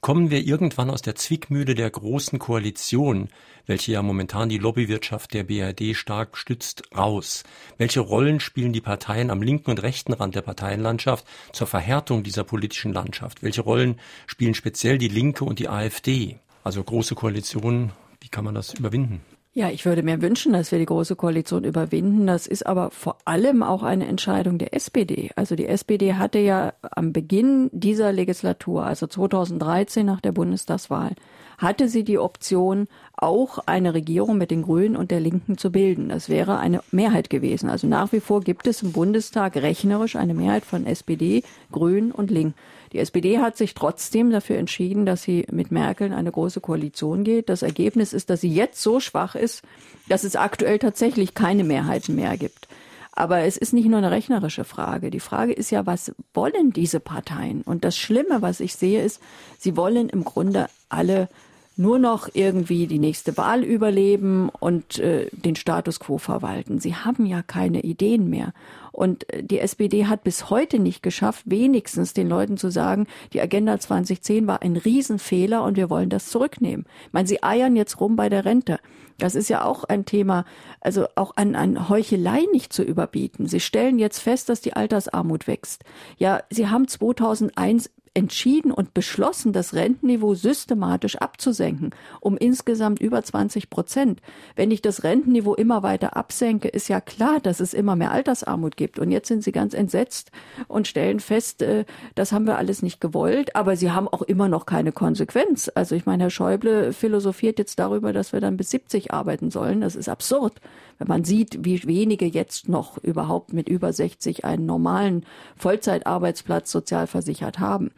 Kommen 0.00 0.30
wir 0.30 0.46
irgendwann 0.46 0.88
aus 0.88 1.02
der 1.02 1.14
Zwickmühle 1.14 1.74
der 1.74 1.90
großen 1.90 2.38
Koalition, 2.38 3.28
welche 3.66 3.92
ja 3.92 4.02
momentan 4.02 4.48
die 4.48 4.56
Lobbywirtschaft 4.56 5.34
der 5.34 5.44
BRD 5.44 5.94
stark 5.94 6.38
stützt, 6.38 6.84
raus? 6.96 7.44
Welche 7.76 8.00
Rollen 8.00 8.40
spielen 8.40 8.72
die 8.72 8.80
Parteien 8.80 9.30
am 9.30 9.42
linken 9.42 9.70
und 9.70 9.82
rechten 9.82 10.14
Rand 10.14 10.34
der 10.34 10.40
Parteienlandschaft 10.40 11.26
zur 11.52 11.66
Verhärtung 11.66 12.22
dieser 12.22 12.44
politischen 12.44 12.94
Landschaft? 12.94 13.42
Welche 13.42 13.60
Rollen 13.60 14.00
spielen 14.26 14.54
speziell 14.54 14.96
die 14.96 15.08
Linke 15.08 15.44
und 15.44 15.58
die 15.58 15.68
AfD? 15.68 16.38
Also 16.64 16.82
große 16.82 17.14
Koalitionen, 17.14 17.92
wie 18.20 18.28
kann 18.28 18.44
man 18.44 18.54
das 18.54 18.72
überwinden? 18.72 19.20
Ja, 19.52 19.68
ich 19.68 19.84
würde 19.84 20.04
mir 20.04 20.22
wünschen, 20.22 20.52
dass 20.52 20.70
wir 20.70 20.78
die 20.78 20.86
Große 20.86 21.16
Koalition 21.16 21.64
überwinden. 21.64 22.24
Das 22.28 22.46
ist 22.46 22.64
aber 22.64 22.92
vor 22.92 23.16
allem 23.24 23.64
auch 23.64 23.82
eine 23.82 24.06
Entscheidung 24.06 24.58
der 24.58 24.74
SPD. 24.74 25.32
Also 25.34 25.56
die 25.56 25.66
SPD 25.66 26.14
hatte 26.14 26.38
ja 26.38 26.72
am 26.82 27.12
Beginn 27.12 27.68
dieser 27.72 28.12
Legislatur, 28.12 28.84
also 28.84 29.08
2013 29.08 30.06
nach 30.06 30.20
der 30.20 30.30
Bundestagswahl, 30.30 31.16
hatte 31.58 31.88
sie 31.88 32.04
die 32.04 32.20
Option, 32.20 32.86
auch 33.16 33.58
eine 33.66 33.92
Regierung 33.92 34.38
mit 34.38 34.52
den 34.52 34.62
Grünen 34.62 34.94
und 34.94 35.10
der 35.10 35.18
Linken 35.18 35.58
zu 35.58 35.72
bilden. 35.72 36.10
Das 36.10 36.28
wäre 36.28 36.58
eine 36.58 36.80
Mehrheit 36.92 37.28
gewesen. 37.28 37.68
Also 37.70 37.88
nach 37.88 38.12
wie 38.12 38.20
vor 38.20 38.42
gibt 38.42 38.68
es 38.68 38.84
im 38.84 38.92
Bundestag 38.92 39.56
rechnerisch 39.56 40.14
eine 40.14 40.32
Mehrheit 40.32 40.64
von 40.64 40.86
SPD, 40.86 41.42
Grünen 41.72 42.12
und 42.12 42.30
Linken. 42.30 42.54
Die 42.92 42.98
SPD 42.98 43.38
hat 43.38 43.56
sich 43.56 43.74
trotzdem 43.74 44.30
dafür 44.30 44.56
entschieden, 44.58 45.06
dass 45.06 45.22
sie 45.22 45.46
mit 45.50 45.70
Merkel 45.70 46.08
in 46.08 46.12
eine 46.12 46.32
große 46.32 46.60
Koalition 46.60 47.22
geht. 47.22 47.48
Das 47.48 47.62
Ergebnis 47.62 48.12
ist, 48.12 48.30
dass 48.30 48.40
sie 48.40 48.52
jetzt 48.52 48.82
so 48.82 48.98
schwach 48.98 49.34
ist, 49.34 49.62
dass 50.08 50.24
es 50.24 50.34
aktuell 50.34 50.78
tatsächlich 50.78 51.34
keine 51.34 51.62
Mehrheiten 51.62 52.16
mehr 52.16 52.36
gibt. 52.36 52.68
Aber 53.12 53.40
es 53.40 53.56
ist 53.56 53.72
nicht 53.72 53.86
nur 53.86 53.98
eine 53.98 54.10
rechnerische 54.10 54.64
Frage. 54.64 55.10
Die 55.10 55.20
Frage 55.20 55.52
ist 55.52 55.70
ja, 55.70 55.86
was 55.86 56.12
wollen 56.32 56.72
diese 56.72 57.00
Parteien? 57.00 57.62
Und 57.62 57.84
das 57.84 57.96
Schlimme, 57.96 58.42
was 58.42 58.60
ich 58.60 58.74
sehe, 58.74 59.02
ist, 59.02 59.20
sie 59.58 59.76
wollen 59.76 60.08
im 60.08 60.24
Grunde 60.24 60.66
alle 60.88 61.28
nur 61.76 61.98
noch 61.98 62.28
irgendwie 62.34 62.86
die 62.86 62.98
nächste 62.98 63.36
Wahl 63.36 63.64
überleben 63.64 64.48
und 64.48 64.98
äh, 64.98 65.28
den 65.32 65.56
Status 65.56 65.98
quo 65.98 66.18
verwalten. 66.18 66.78
Sie 66.78 66.94
haben 66.94 67.24
ja 67.24 67.42
keine 67.42 67.80
Ideen 67.80 68.28
mehr. 68.28 68.52
Und 68.92 69.32
äh, 69.32 69.42
die 69.42 69.60
SPD 69.60 70.06
hat 70.06 70.24
bis 70.24 70.50
heute 70.50 70.78
nicht 70.78 71.02
geschafft, 71.02 71.44
wenigstens 71.46 72.14
den 72.14 72.28
Leuten 72.28 72.56
zu 72.56 72.70
sagen, 72.70 73.06
die 73.32 73.40
Agenda 73.40 73.78
2010 73.78 74.46
war 74.46 74.62
ein 74.62 74.76
Riesenfehler 74.76 75.62
und 75.64 75.76
wir 75.76 75.90
wollen 75.90 76.10
das 76.10 76.28
zurücknehmen. 76.28 76.86
Ich 77.06 77.12
meine, 77.12 77.28
sie 77.28 77.42
eiern 77.42 77.76
jetzt 77.76 78.00
rum 78.00 78.16
bei 78.16 78.28
der 78.28 78.44
Rente. 78.44 78.80
Das 79.18 79.34
ist 79.34 79.48
ja 79.48 79.64
auch 79.64 79.84
ein 79.84 80.06
Thema, 80.06 80.44
also 80.80 81.06
auch 81.14 81.36
an, 81.36 81.54
an 81.54 81.88
Heuchelei 81.88 82.46
nicht 82.52 82.72
zu 82.72 82.82
überbieten. 82.82 83.46
Sie 83.46 83.60
stellen 83.60 83.98
jetzt 83.98 84.18
fest, 84.18 84.48
dass 84.48 84.62
die 84.62 84.72
Altersarmut 84.72 85.46
wächst. 85.46 85.84
Ja, 86.16 86.42
sie 86.48 86.68
haben 86.68 86.88
2001 86.88 87.90
entschieden 88.12 88.72
und 88.72 88.92
beschlossen, 88.92 89.52
das 89.52 89.72
Rentenniveau 89.72 90.34
systematisch 90.34 91.16
abzusenken, 91.16 91.90
um 92.20 92.36
insgesamt 92.36 93.00
über 93.00 93.22
20 93.22 93.70
Prozent. 93.70 94.20
Wenn 94.56 94.72
ich 94.72 94.82
das 94.82 95.04
Rentenniveau 95.04 95.54
immer 95.54 95.84
weiter 95.84 96.16
absenke, 96.16 96.66
ist 96.66 96.88
ja 96.88 97.00
klar, 97.00 97.38
dass 97.38 97.60
es 97.60 97.72
immer 97.72 97.94
mehr 97.94 98.10
Altersarmut 98.10 98.76
gibt. 98.76 98.98
Und 98.98 99.12
jetzt 99.12 99.28
sind 99.28 99.44
sie 99.44 99.52
ganz 99.52 99.74
entsetzt 99.74 100.32
und 100.66 100.88
stellen 100.88 101.20
fest, 101.20 101.62
äh, 101.62 101.84
das 102.16 102.32
haben 102.32 102.46
wir 102.46 102.58
alles 102.58 102.82
nicht 102.82 103.00
gewollt, 103.00 103.54
aber 103.54 103.76
sie 103.76 103.92
haben 103.92 104.08
auch 104.08 104.22
immer 104.22 104.48
noch 104.48 104.66
keine 104.66 104.90
Konsequenz. 104.90 105.70
Also 105.72 105.94
ich 105.94 106.04
meine, 106.04 106.24
Herr 106.24 106.30
Schäuble 106.30 106.92
philosophiert 106.92 107.60
jetzt 107.60 107.78
darüber, 107.78 108.12
dass 108.12 108.32
wir 108.32 108.40
dann 108.40 108.56
bis 108.56 108.70
70 108.70 109.12
arbeiten 109.12 109.52
sollen. 109.52 109.82
Das 109.82 109.94
ist 109.94 110.08
absurd, 110.08 110.60
wenn 110.98 111.06
man 111.06 111.22
sieht, 111.22 111.64
wie 111.64 111.86
wenige 111.86 112.26
jetzt 112.26 112.68
noch 112.68 112.98
überhaupt 112.98 113.52
mit 113.52 113.68
über 113.68 113.92
60 113.92 114.44
einen 114.44 114.66
normalen 114.66 115.24
Vollzeitarbeitsplatz 115.56 116.72
sozialversichert 116.72 117.60
haben. 117.60 117.90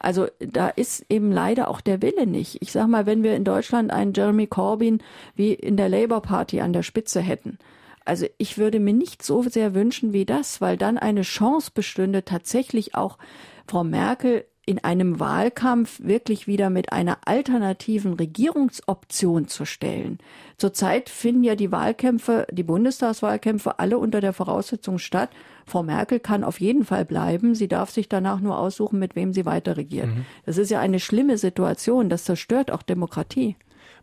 Also 0.00 0.26
da 0.40 0.68
ist 0.68 1.04
eben 1.10 1.30
leider 1.30 1.68
auch 1.68 1.80
der 1.80 2.02
Wille 2.02 2.26
nicht. 2.26 2.60
Ich 2.62 2.72
sag 2.72 2.88
mal, 2.88 3.06
wenn 3.06 3.22
wir 3.22 3.36
in 3.36 3.44
Deutschland 3.44 3.92
einen 3.92 4.14
Jeremy 4.14 4.46
Corbyn 4.46 5.02
wie 5.36 5.52
in 5.52 5.76
der 5.76 5.90
Labour 5.90 6.22
Party 6.22 6.60
an 6.60 6.72
der 6.72 6.82
Spitze 6.82 7.20
hätten, 7.20 7.58
also 8.04 8.26
ich 8.38 8.58
würde 8.58 8.80
mir 8.80 8.94
nicht 8.94 9.22
so 9.22 9.42
sehr 9.42 9.74
wünschen 9.74 10.12
wie 10.12 10.24
das, 10.24 10.60
weil 10.60 10.76
dann 10.76 10.98
eine 10.98 11.22
Chance 11.22 11.70
bestünde, 11.72 12.24
tatsächlich 12.24 12.94
auch 12.94 13.18
Frau 13.68 13.84
Merkel 13.84 14.46
in 14.66 14.78
einem 14.84 15.18
Wahlkampf 15.18 16.00
wirklich 16.02 16.46
wieder 16.46 16.70
mit 16.70 16.92
einer 16.92 17.18
alternativen 17.24 18.14
Regierungsoption 18.14 19.48
zu 19.48 19.64
stellen. 19.64 20.18
Zurzeit 20.58 21.08
finden 21.08 21.42
ja 21.42 21.56
die 21.56 21.72
Wahlkämpfe, 21.72 22.46
die 22.50 22.62
Bundestagswahlkämpfe 22.62 23.78
alle 23.78 23.98
unter 23.98 24.20
der 24.20 24.32
Voraussetzung 24.32 24.98
statt, 24.98 25.30
Frau 25.66 25.82
Merkel 25.82 26.20
kann 26.20 26.44
auf 26.44 26.60
jeden 26.60 26.84
Fall 26.84 27.04
bleiben. 27.04 27.54
Sie 27.54 27.68
darf 27.68 27.90
sich 27.90 28.08
danach 28.08 28.40
nur 28.40 28.58
aussuchen, 28.58 28.98
mit 28.98 29.16
wem 29.16 29.32
sie 29.32 29.46
weiter 29.46 29.76
regiert. 29.76 30.08
Mhm. 30.08 30.26
Das 30.44 30.58
ist 30.58 30.70
ja 30.70 30.80
eine 30.80 31.00
schlimme 31.00 31.38
Situation. 31.38 32.08
Das 32.08 32.24
zerstört 32.24 32.70
auch 32.70 32.82
Demokratie. 32.82 33.56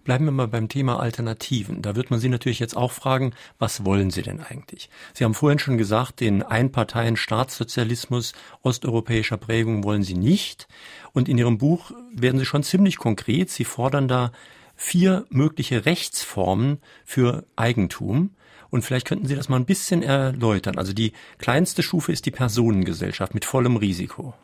Bleiben 0.08 0.24
wir 0.24 0.32
mal 0.32 0.48
beim 0.48 0.70
Thema 0.70 1.02
Alternativen. 1.02 1.82
Da 1.82 1.98
wird 1.98 2.12
man 2.12 2.22
Sie 2.22 2.30
natürlich 2.30 2.60
jetzt 2.60 2.78
auch 2.78 2.94
fragen, 2.94 3.34
was 3.60 3.84
wollen 3.84 4.10
Sie 4.10 4.22
denn 4.22 4.40
eigentlich? 4.40 4.90
Sie 5.14 5.26
haben 5.26 5.34
vorhin 5.34 5.60
schon 5.60 5.78
gesagt, 5.78 6.22
den 6.22 6.44
Einparteien-Staatssozialismus 6.44 8.32
osteuropäischer 8.62 9.36
Prägung 9.36 9.84
wollen 9.84 10.04
Sie 10.04 10.14
nicht. 10.14 10.70
Und 11.12 11.28
in 11.28 11.38
Ihrem 11.38 11.58
Buch 11.58 11.92
werden 12.14 12.40
Sie 12.40 12.46
schon 12.46 12.64
ziemlich 12.64 12.96
konkret. 12.96 13.50
Sie 13.50 13.66
fordern 13.66 14.08
da 14.08 14.32
vier 14.78 15.26
mögliche 15.30 15.86
Rechtsformen 15.86 16.78
für 17.04 17.44
Eigentum. 17.58 18.30
Und 18.70 18.84
vielleicht 18.84 19.08
könnten 19.08 19.28
Sie 19.28 19.36
das 19.36 19.50
mal 19.50 19.58
ein 19.58 19.66
bisschen 19.66 20.04
erläutern. 20.04 20.78
Also 20.78 20.94
die 20.94 21.12
kleinste 21.38 21.84
Stufe 21.84 22.14
ist 22.14 22.26
die 22.26 22.32
Personengesellschaft 22.32 23.34
mit 23.34 23.44
vollem 23.44 23.76
Risiko. 23.76 24.36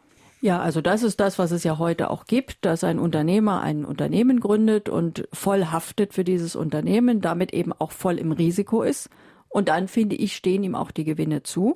Ja, 0.43 0.59
also 0.59 0.81
das 0.81 1.03
ist 1.03 1.21
das, 1.21 1.39
was 1.39 1.51
es 1.51 1.63
ja 1.63 1.77
heute 1.77 2.09
auch 2.09 2.25
gibt, 2.25 2.65
dass 2.65 2.83
ein 2.83 2.99
Unternehmer 2.99 3.61
ein 3.61 3.85
Unternehmen 3.85 4.41
gründet 4.41 4.89
und 4.89 5.25
voll 5.31 5.67
haftet 5.67 6.13
für 6.13 6.25
dieses 6.25 6.57
Unternehmen, 6.57 7.21
damit 7.21 7.53
eben 7.53 7.71
auch 7.71 7.93
voll 7.93 8.17
im 8.17 8.33
Risiko 8.33 8.83
ist. 8.83 9.09
Und 9.47 9.69
dann 9.69 9.87
finde 9.87 10.17
ich, 10.17 10.35
stehen 10.35 10.61
ihm 10.65 10.75
auch 10.75 10.91
die 10.91 11.05
Gewinne 11.05 11.43
zu. 11.43 11.75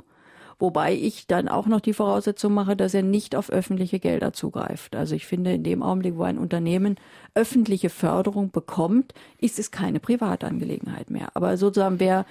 Wobei 0.59 0.93
ich 0.93 1.28
dann 1.28 1.47
auch 1.47 1.68
noch 1.68 1.80
die 1.80 1.93
Voraussetzung 1.93 2.53
mache, 2.53 2.76
dass 2.76 2.93
er 2.93 3.03
nicht 3.03 3.38
auf 3.38 3.49
öffentliche 3.49 3.99
Gelder 3.99 4.34
zugreift. 4.34 4.97
Also 4.97 5.15
ich 5.15 5.28
finde, 5.28 5.53
in 5.53 5.63
dem 5.63 5.82
Augenblick, 5.82 6.18
wo 6.18 6.24
ein 6.24 6.38
Unternehmen 6.38 6.97
öffentliche 7.36 7.89
Förderung 7.89 8.51
bekommt, 8.51 9.13
ist 9.38 9.59
es 9.59 9.72
keine 9.72 10.01
Privatangelegenheit 10.01 11.09
mehr. 11.09 11.30
Aber 11.36 11.55
sozusagen 11.55 12.01
wer 12.01 12.26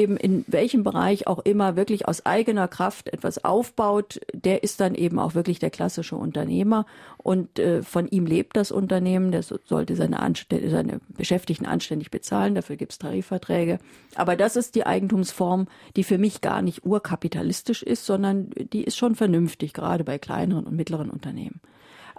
eben 0.00 0.16
in 0.16 0.44
welchem 0.46 0.82
Bereich 0.82 1.26
auch 1.26 1.38
immer 1.40 1.76
wirklich 1.76 2.08
aus 2.08 2.24
eigener 2.24 2.68
Kraft 2.68 3.12
etwas 3.12 3.44
aufbaut, 3.44 4.20
der 4.32 4.62
ist 4.62 4.80
dann 4.80 4.94
eben 4.94 5.18
auch 5.18 5.34
wirklich 5.34 5.58
der 5.58 5.70
klassische 5.70 6.16
Unternehmer 6.16 6.86
und 7.18 7.58
äh, 7.58 7.82
von 7.82 8.08
ihm 8.08 8.26
lebt 8.26 8.56
das 8.56 8.72
Unternehmen, 8.72 9.30
der 9.30 9.42
sollte 9.42 9.94
seine, 9.96 10.20
Anstell 10.20 10.68
seine 10.70 11.00
Beschäftigten 11.08 11.66
anständig 11.66 12.10
bezahlen, 12.10 12.54
dafür 12.54 12.76
gibt 12.76 12.92
es 12.92 12.98
Tarifverträge. 12.98 13.78
Aber 14.14 14.36
das 14.36 14.56
ist 14.56 14.74
die 14.74 14.86
Eigentumsform, 14.86 15.66
die 15.96 16.04
für 16.04 16.18
mich 16.18 16.40
gar 16.40 16.62
nicht 16.62 16.84
urkapitalistisch 16.84 17.82
ist, 17.82 18.06
sondern 18.06 18.50
die 18.72 18.84
ist 18.84 18.96
schon 18.96 19.14
vernünftig, 19.14 19.74
gerade 19.74 20.04
bei 20.04 20.18
kleineren 20.18 20.66
und 20.66 20.74
mittleren 20.74 21.10
Unternehmen 21.10 21.60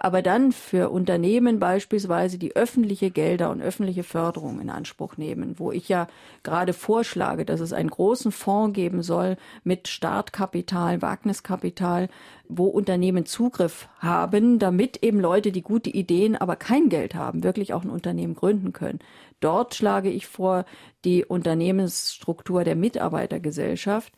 aber 0.04 0.20
dann 0.20 0.50
für 0.50 0.90
Unternehmen 0.90 1.60
beispielsweise 1.60 2.36
die 2.36 2.56
öffentliche 2.56 3.12
Gelder 3.12 3.50
und 3.50 3.62
öffentliche 3.62 4.02
Förderung 4.02 4.60
in 4.60 4.68
Anspruch 4.68 5.16
nehmen, 5.16 5.60
wo 5.60 5.70
ich 5.70 5.88
ja 5.88 6.08
gerade 6.42 6.72
vorschlage, 6.72 7.44
dass 7.44 7.60
es 7.60 7.72
einen 7.72 7.88
großen 7.88 8.32
Fonds 8.32 8.74
geben 8.74 9.04
soll 9.04 9.36
mit 9.62 9.86
Startkapital, 9.86 11.02
Wagniskapital, 11.02 12.08
wo 12.48 12.66
Unternehmen 12.66 13.26
Zugriff 13.26 13.88
haben, 14.00 14.58
damit 14.58 15.04
eben 15.04 15.20
Leute, 15.20 15.52
die 15.52 15.62
gute 15.62 15.90
Ideen, 15.90 16.34
aber 16.34 16.56
kein 16.56 16.88
Geld 16.88 17.14
haben, 17.14 17.44
wirklich 17.44 17.72
auch 17.72 17.84
ein 17.84 17.90
Unternehmen 17.90 18.34
gründen 18.34 18.72
können. 18.72 18.98
Dort 19.38 19.76
schlage 19.76 20.10
ich 20.10 20.26
vor, 20.26 20.64
die 21.04 21.24
Unternehmensstruktur 21.24 22.64
der 22.64 22.74
Mitarbeitergesellschaft 22.74 24.12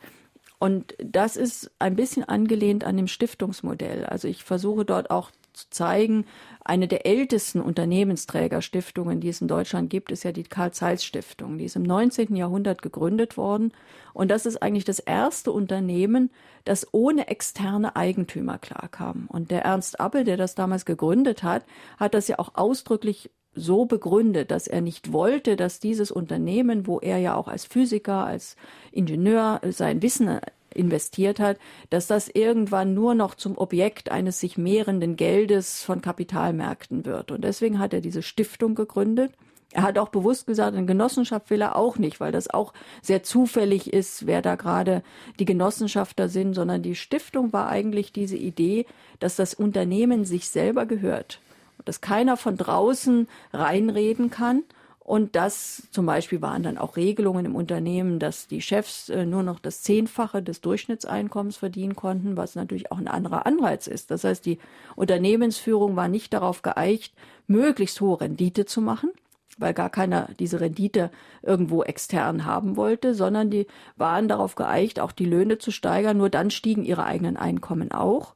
und 0.57 0.95
das 0.97 1.37
ist 1.37 1.69
ein 1.77 1.95
bisschen 1.95 2.23
angelehnt 2.23 2.85
an 2.85 2.97
dem 2.97 3.07
Stiftungsmodell. 3.07 4.03
Also 4.03 4.27
ich 4.27 4.43
versuche 4.43 4.83
dort 4.83 5.11
auch 5.11 5.29
zu 5.55 5.69
zeigen. 5.69 6.25
Eine 6.63 6.87
der 6.87 7.05
ältesten 7.05 7.61
Unternehmensträgerstiftungen, 7.61 9.19
die 9.19 9.29
es 9.29 9.41
in 9.41 9.47
Deutschland 9.47 9.89
gibt, 9.89 10.11
ist 10.11 10.23
ja 10.23 10.31
die 10.31 10.43
Karl-Zeiss-Stiftung. 10.43 11.57
Die 11.57 11.65
ist 11.65 11.75
im 11.75 11.83
19. 11.83 12.35
Jahrhundert 12.35 12.81
gegründet 12.81 13.37
worden. 13.37 13.71
Und 14.13 14.29
das 14.31 14.45
ist 14.45 14.61
eigentlich 14.61 14.85
das 14.85 14.99
erste 14.99 15.51
Unternehmen, 15.51 16.31
das 16.63 16.87
ohne 16.91 17.27
externe 17.27 17.95
Eigentümer 17.95 18.57
klarkam. 18.57 19.25
Und 19.27 19.51
der 19.51 19.63
Ernst 19.63 19.99
Appel, 19.99 20.23
der 20.23 20.37
das 20.37 20.55
damals 20.55 20.85
gegründet 20.85 21.43
hat, 21.43 21.65
hat 21.97 22.13
das 22.13 22.27
ja 22.27 22.39
auch 22.39 22.55
ausdrücklich 22.55 23.29
so 23.55 23.85
begründet, 23.85 24.51
dass 24.51 24.67
er 24.67 24.81
nicht 24.81 25.13
wollte, 25.13 25.55
dass 25.55 25.79
dieses 25.79 26.11
Unternehmen, 26.11 26.87
wo 26.87 26.99
er 26.99 27.17
ja 27.17 27.35
auch 27.35 27.47
als 27.47 27.65
Physiker, 27.65 28.25
als 28.25 28.57
Ingenieur 28.91 29.61
sein 29.69 30.01
Wissen 30.01 30.39
investiert 30.75 31.39
hat, 31.39 31.57
dass 31.89 32.07
das 32.07 32.27
irgendwann 32.27 32.93
nur 32.93 33.15
noch 33.15 33.35
zum 33.35 33.57
Objekt 33.57 34.11
eines 34.11 34.39
sich 34.39 34.57
mehrenden 34.57 35.15
Geldes 35.15 35.83
von 35.83 36.01
Kapitalmärkten 36.01 37.05
wird. 37.05 37.31
Und 37.31 37.43
deswegen 37.43 37.79
hat 37.79 37.93
er 37.93 38.01
diese 38.01 38.21
Stiftung 38.21 38.75
gegründet. 38.75 39.33
Er 39.71 39.83
hat 39.83 39.97
auch 39.97 40.09
bewusst 40.09 40.47
gesagt, 40.47 40.75
eine 40.75 40.85
Genossenschaft 40.85 41.49
will 41.49 41.61
er 41.61 41.75
auch 41.75 41.97
nicht, 41.97 42.19
weil 42.19 42.31
das 42.31 42.49
auch 42.49 42.73
sehr 43.01 43.23
zufällig 43.23 43.91
ist, 43.91 44.25
wer 44.25 44.41
da 44.41 44.55
gerade 44.55 45.03
die 45.39 45.45
Genossenschafter 45.45 46.29
sind, 46.29 46.53
sondern 46.53 46.81
die 46.81 46.95
Stiftung 46.95 47.51
war 47.51 47.67
eigentlich 47.67 48.13
diese 48.13 48.37
Idee, 48.37 48.85
dass 49.19 49.35
das 49.35 49.53
Unternehmen 49.53 50.23
sich 50.23 50.49
selber 50.49 50.85
gehört 50.85 51.41
dass 51.83 52.01
keiner 52.01 52.37
von 52.37 52.57
draußen 52.57 53.27
reinreden 53.53 54.29
kann 54.29 54.63
und 55.05 55.35
das 55.35 55.83
zum 55.91 56.07
Beispiel 56.07 56.41
waren 56.41 56.63
dann 56.63 56.79
auch 56.79 56.97
Regelungen 56.97 57.45
im 57.45 57.55
Unternehmen, 57.55 58.17
dass 58.17 58.47
die 58.47 58.59
Chefs 58.59 59.07
äh, 59.09 59.23
nur 59.23 59.43
noch 59.43 59.59
das 59.59 59.83
Zehnfache 59.83 60.41
des 60.41 60.61
Durchschnittseinkommens 60.61 61.57
verdienen 61.57 61.95
konnten, 61.95 62.37
was 62.37 62.55
natürlich 62.55 62.91
auch 62.91 62.97
ein 62.97 63.07
anderer 63.07 63.45
Anreiz 63.45 63.85
ist. 63.85 64.09
Das 64.09 64.23
heißt, 64.23 64.43
die 64.47 64.57
Unternehmensführung 64.95 65.95
war 65.95 66.07
nicht 66.07 66.33
darauf 66.33 66.63
geeicht, 66.63 67.13
möglichst 67.45 68.01
hohe 68.01 68.19
Rendite 68.19 68.65
zu 68.65 68.81
machen, 68.81 69.11
weil 69.59 69.75
gar 69.75 69.91
keiner 69.91 70.29
diese 70.39 70.59
Rendite 70.59 71.11
irgendwo 71.43 71.83
extern 71.83 72.45
haben 72.45 72.75
wollte, 72.75 73.13
sondern 73.13 73.51
die 73.51 73.67
waren 73.97 74.27
darauf 74.27 74.55
geeicht, 74.55 74.99
auch 74.99 75.11
die 75.11 75.25
Löhne 75.25 75.59
zu 75.59 75.69
steigern. 75.69 76.17
Nur 76.17 76.31
dann 76.31 76.49
stiegen 76.49 76.83
ihre 76.83 77.03
eigenen 77.03 77.37
Einkommen 77.37 77.91
auch. 77.91 78.33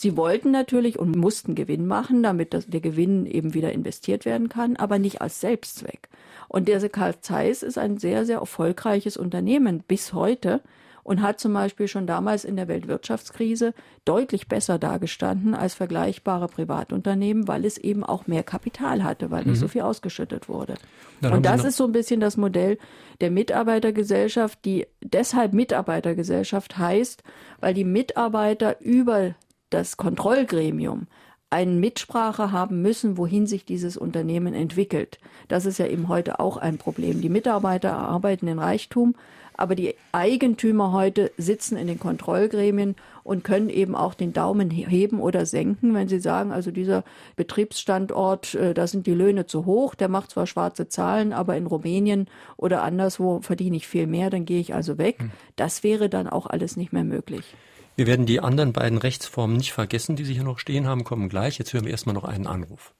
Sie 0.00 0.16
wollten 0.16 0.50
natürlich 0.50 0.98
und 0.98 1.14
mussten 1.14 1.54
Gewinn 1.54 1.86
machen, 1.86 2.22
damit 2.22 2.54
das, 2.54 2.66
der 2.66 2.80
Gewinn 2.80 3.26
eben 3.26 3.52
wieder 3.52 3.70
investiert 3.70 4.24
werden 4.24 4.48
kann, 4.48 4.76
aber 4.76 4.98
nicht 4.98 5.20
als 5.20 5.42
Selbstzweck. 5.42 6.08
Und 6.48 6.68
der 6.68 6.88
Karl 6.88 7.20
Zeiss 7.20 7.62
ist 7.62 7.76
ein 7.76 7.98
sehr, 7.98 8.24
sehr 8.24 8.38
erfolgreiches 8.38 9.18
Unternehmen 9.18 9.84
bis 9.86 10.14
heute 10.14 10.62
und 11.02 11.20
hat 11.20 11.38
zum 11.38 11.52
Beispiel 11.52 11.86
schon 11.86 12.06
damals 12.06 12.46
in 12.46 12.56
der 12.56 12.66
Weltwirtschaftskrise 12.66 13.74
deutlich 14.06 14.48
besser 14.48 14.78
dargestanden 14.78 15.54
als 15.54 15.74
vergleichbare 15.74 16.48
Privatunternehmen, 16.48 17.46
weil 17.46 17.66
es 17.66 17.76
eben 17.76 18.02
auch 18.02 18.26
mehr 18.26 18.42
Kapital 18.42 19.04
hatte, 19.04 19.30
weil 19.30 19.44
nicht 19.44 19.56
mhm. 19.56 19.60
so 19.60 19.68
viel 19.68 19.82
ausgeschüttet 19.82 20.48
wurde. 20.48 20.76
Dann 21.20 21.34
und 21.34 21.44
das 21.44 21.62
ist 21.62 21.76
so 21.76 21.84
ein 21.84 21.92
bisschen 21.92 22.20
das 22.20 22.38
Modell 22.38 22.78
der 23.20 23.30
Mitarbeitergesellschaft, 23.30 24.64
die 24.64 24.86
deshalb 25.02 25.52
Mitarbeitergesellschaft 25.52 26.78
heißt, 26.78 27.22
weil 27.60 27.74
die 27.74 27.84
Mitarbeiter 27.84 28.80
über 28.80 29.34
das 29.70 29.96
Kontrollgremium 29.96 31.06
eine 31.50 31.72
Mitsprache 31.72 32.52
haben 32.52 32.80
müssen, 32.80 33.16
wohin 33.16 33.46
sich 33.46 33.64
dieses 33.64 33.96
Unternehmen 33.96 34.54
entwickelt. 34.54 35.18
Das 35.48 35.66
ist 35.66 35.78
ja 35.78 35.86
eben 35.86 36.08
heute 36.08 36.38
auch 36.38 36.56
ein 36.56 36.78
Problem. 36.78 37.20
Die 37.20 37.28
Mitarbeiter 37.28 37.88
erarbeiten 37.88 38.46
den 38.46 38.60
Reichtum, 38.60 39.16
aber 39.54 39.74
die 39.74 39.94
Eigentümer 40.12 40.92
heute 40.92 41.32
sitzen 41.36 41.76
in 41.76 41.88
den 41.88 41.98
Kontrollgremien 41.98 42.94
und 43.24 43.44
können 43.44 43.68
eben 43.68 43.94
auch 43.94 44.14
den 44.14 44.32
Daumen 44.32 44.70
heben 44.70 45.20
oder 45.20 45.44
senken, 45.44 45.92
wenn 45.92 46.08
sie 46.08 46.20
sagen, 46.20 46.50
also 46.52 46.70
dieser 46.70 47.04
Betriebsstandort, 47.36 48.54
äh, 48.54 48.72
da 48.72 48.86
sind 48.86 49.06
die 49.06 49.12
Löhne 49.12 49.46
zu 49.46 49.66
hoch, 49.66 49.94
der 49.94 50.08
macht 50.08 50.30
zwar 50.30 50.46
schwarze 50.46 50.88
Zahlen, 50.88 51.32
aber 51.32 51.56
in 51.56 51.66
Rumänien 51.66 52.26
oder 52.56 52.82
anderswo 52.82 53.40
verdiene 53.42 53.76
ich 53.76 53.86
viel 53.86 54.06
mehr, 54.06 54.30
dann 54.30 54.46
gehe 54.46 54.60
ich 54.60 54.72
also 54.72 54.96
weg. 54.98 55.18
Hm. 55.18 55.30
Das 55.56 55.82
wäre 55.82 56.08
dann 56.08 56.28
auch 56.28 56.46
alles 56.46 56.76
nicht 56.76 56.92
mehr 56.92 57.04
möglich. 57.04 57.54
Wir 58.00 58.06
werden 58.06 58.24
die 58.24 58.40
anderen 58.40 58.72
beiden 58.72 58.96
Rechtsformen 58.96 59.58
nicht 59.58 59.74
vergessen, 59.74 60.16
die 60.16 60.24
Sie 60.24 60.32
hier 60.32 60.42
noch 60.42 60.58
stehen 60.58 60.86
haben, 60.86 61.04
kommen 61.04 61.28
gleich. 61.28 61.58
Jetzt 61.58 61.74
hören 61.74 61.84
wir 61.84 61.90
erstmal 61.90 62.14
noch 62.14 62.24
einen 62.24 62.46
Anruf. 62.46 62.94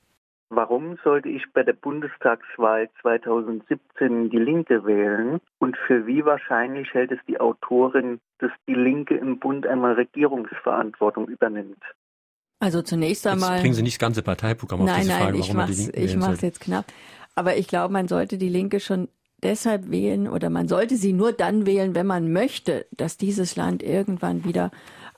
Warum 0.51 0.99
sollte 1.03 1.31
ich 1.31 1.43
bei 1.55 1.63
der 1.63 1.73
Bundestagswahl 1.73 2.91
2017 3.01 4.29
die 4.29 4.37
Linke 4.37 4.85
wählen? 4.85 5.41
Und 5.59 5.79
für 5.87 6.07
wie 6.07 6.27
wahrscheinlich 6.27 6.93
hält 6.93 7.13
es 7.13 7.19
die 7.27 7.41
Autorin, 7.41 8.21
dass 8.41 8.51
die 8.69 8.75
Linke 8.75 9.17
im 9.17 9.39
Bund 9.39 9.67
einmal 9.67 9.95
Regierungsverantwortung 9.95 11.29
übernimmt? 11.29 11.83
Also 12.59 12.83
zunächst 12.83 13.27
einmal. 13.27 13.53
Jetzt 13.53 13.63
bringen 13.63 13.75
Sie 13.77 13.83
nicht 13.83 13.95
das 13.95 14.07
ganze 14.07 14.23
Parteiprogramm 14.23 14.85
nein, 14.85 14.91
auf 14.91 15.01
diese 15.01 15.13
Frage, 15.13 15.39
nein, 15.39 15.41
warum 15.41 15.57
man 15.57 15.67
die 15.71 15.77
Linken 15.77 15.99
Ich 15.99 16.17
mache 16.17 16.33
es 16.35 16.43
jetzt 16.43 16.61
knapp. 16.61 16.85
Aber 17.35 17.57
ich 17.57 17.69
glaube, 17.69 17.91
man 17.91 18.07
sollte 18.07 18.37
die 18.37 18.51
Linke 18.51 18.81
schon 18.81 19.09
deshalb 19.43 19.91
wählen 19.91 20.29
oder 20.29 20.51
man 20.51 20.69
sollte 20.69 20.97
sie 20.97 21.13
nur 21.13 21.33
dann 21.33 21.67
wählen, 21.67 21.95
wenn 21.95 22.07
man 22.07 22.33
möchte, 22.33 22.87
dass 22.97 23.17
dieses 23.17 23.57
Land 23.57 23.83
irgendwann 23.83 24.45
wieder 24.45 24.71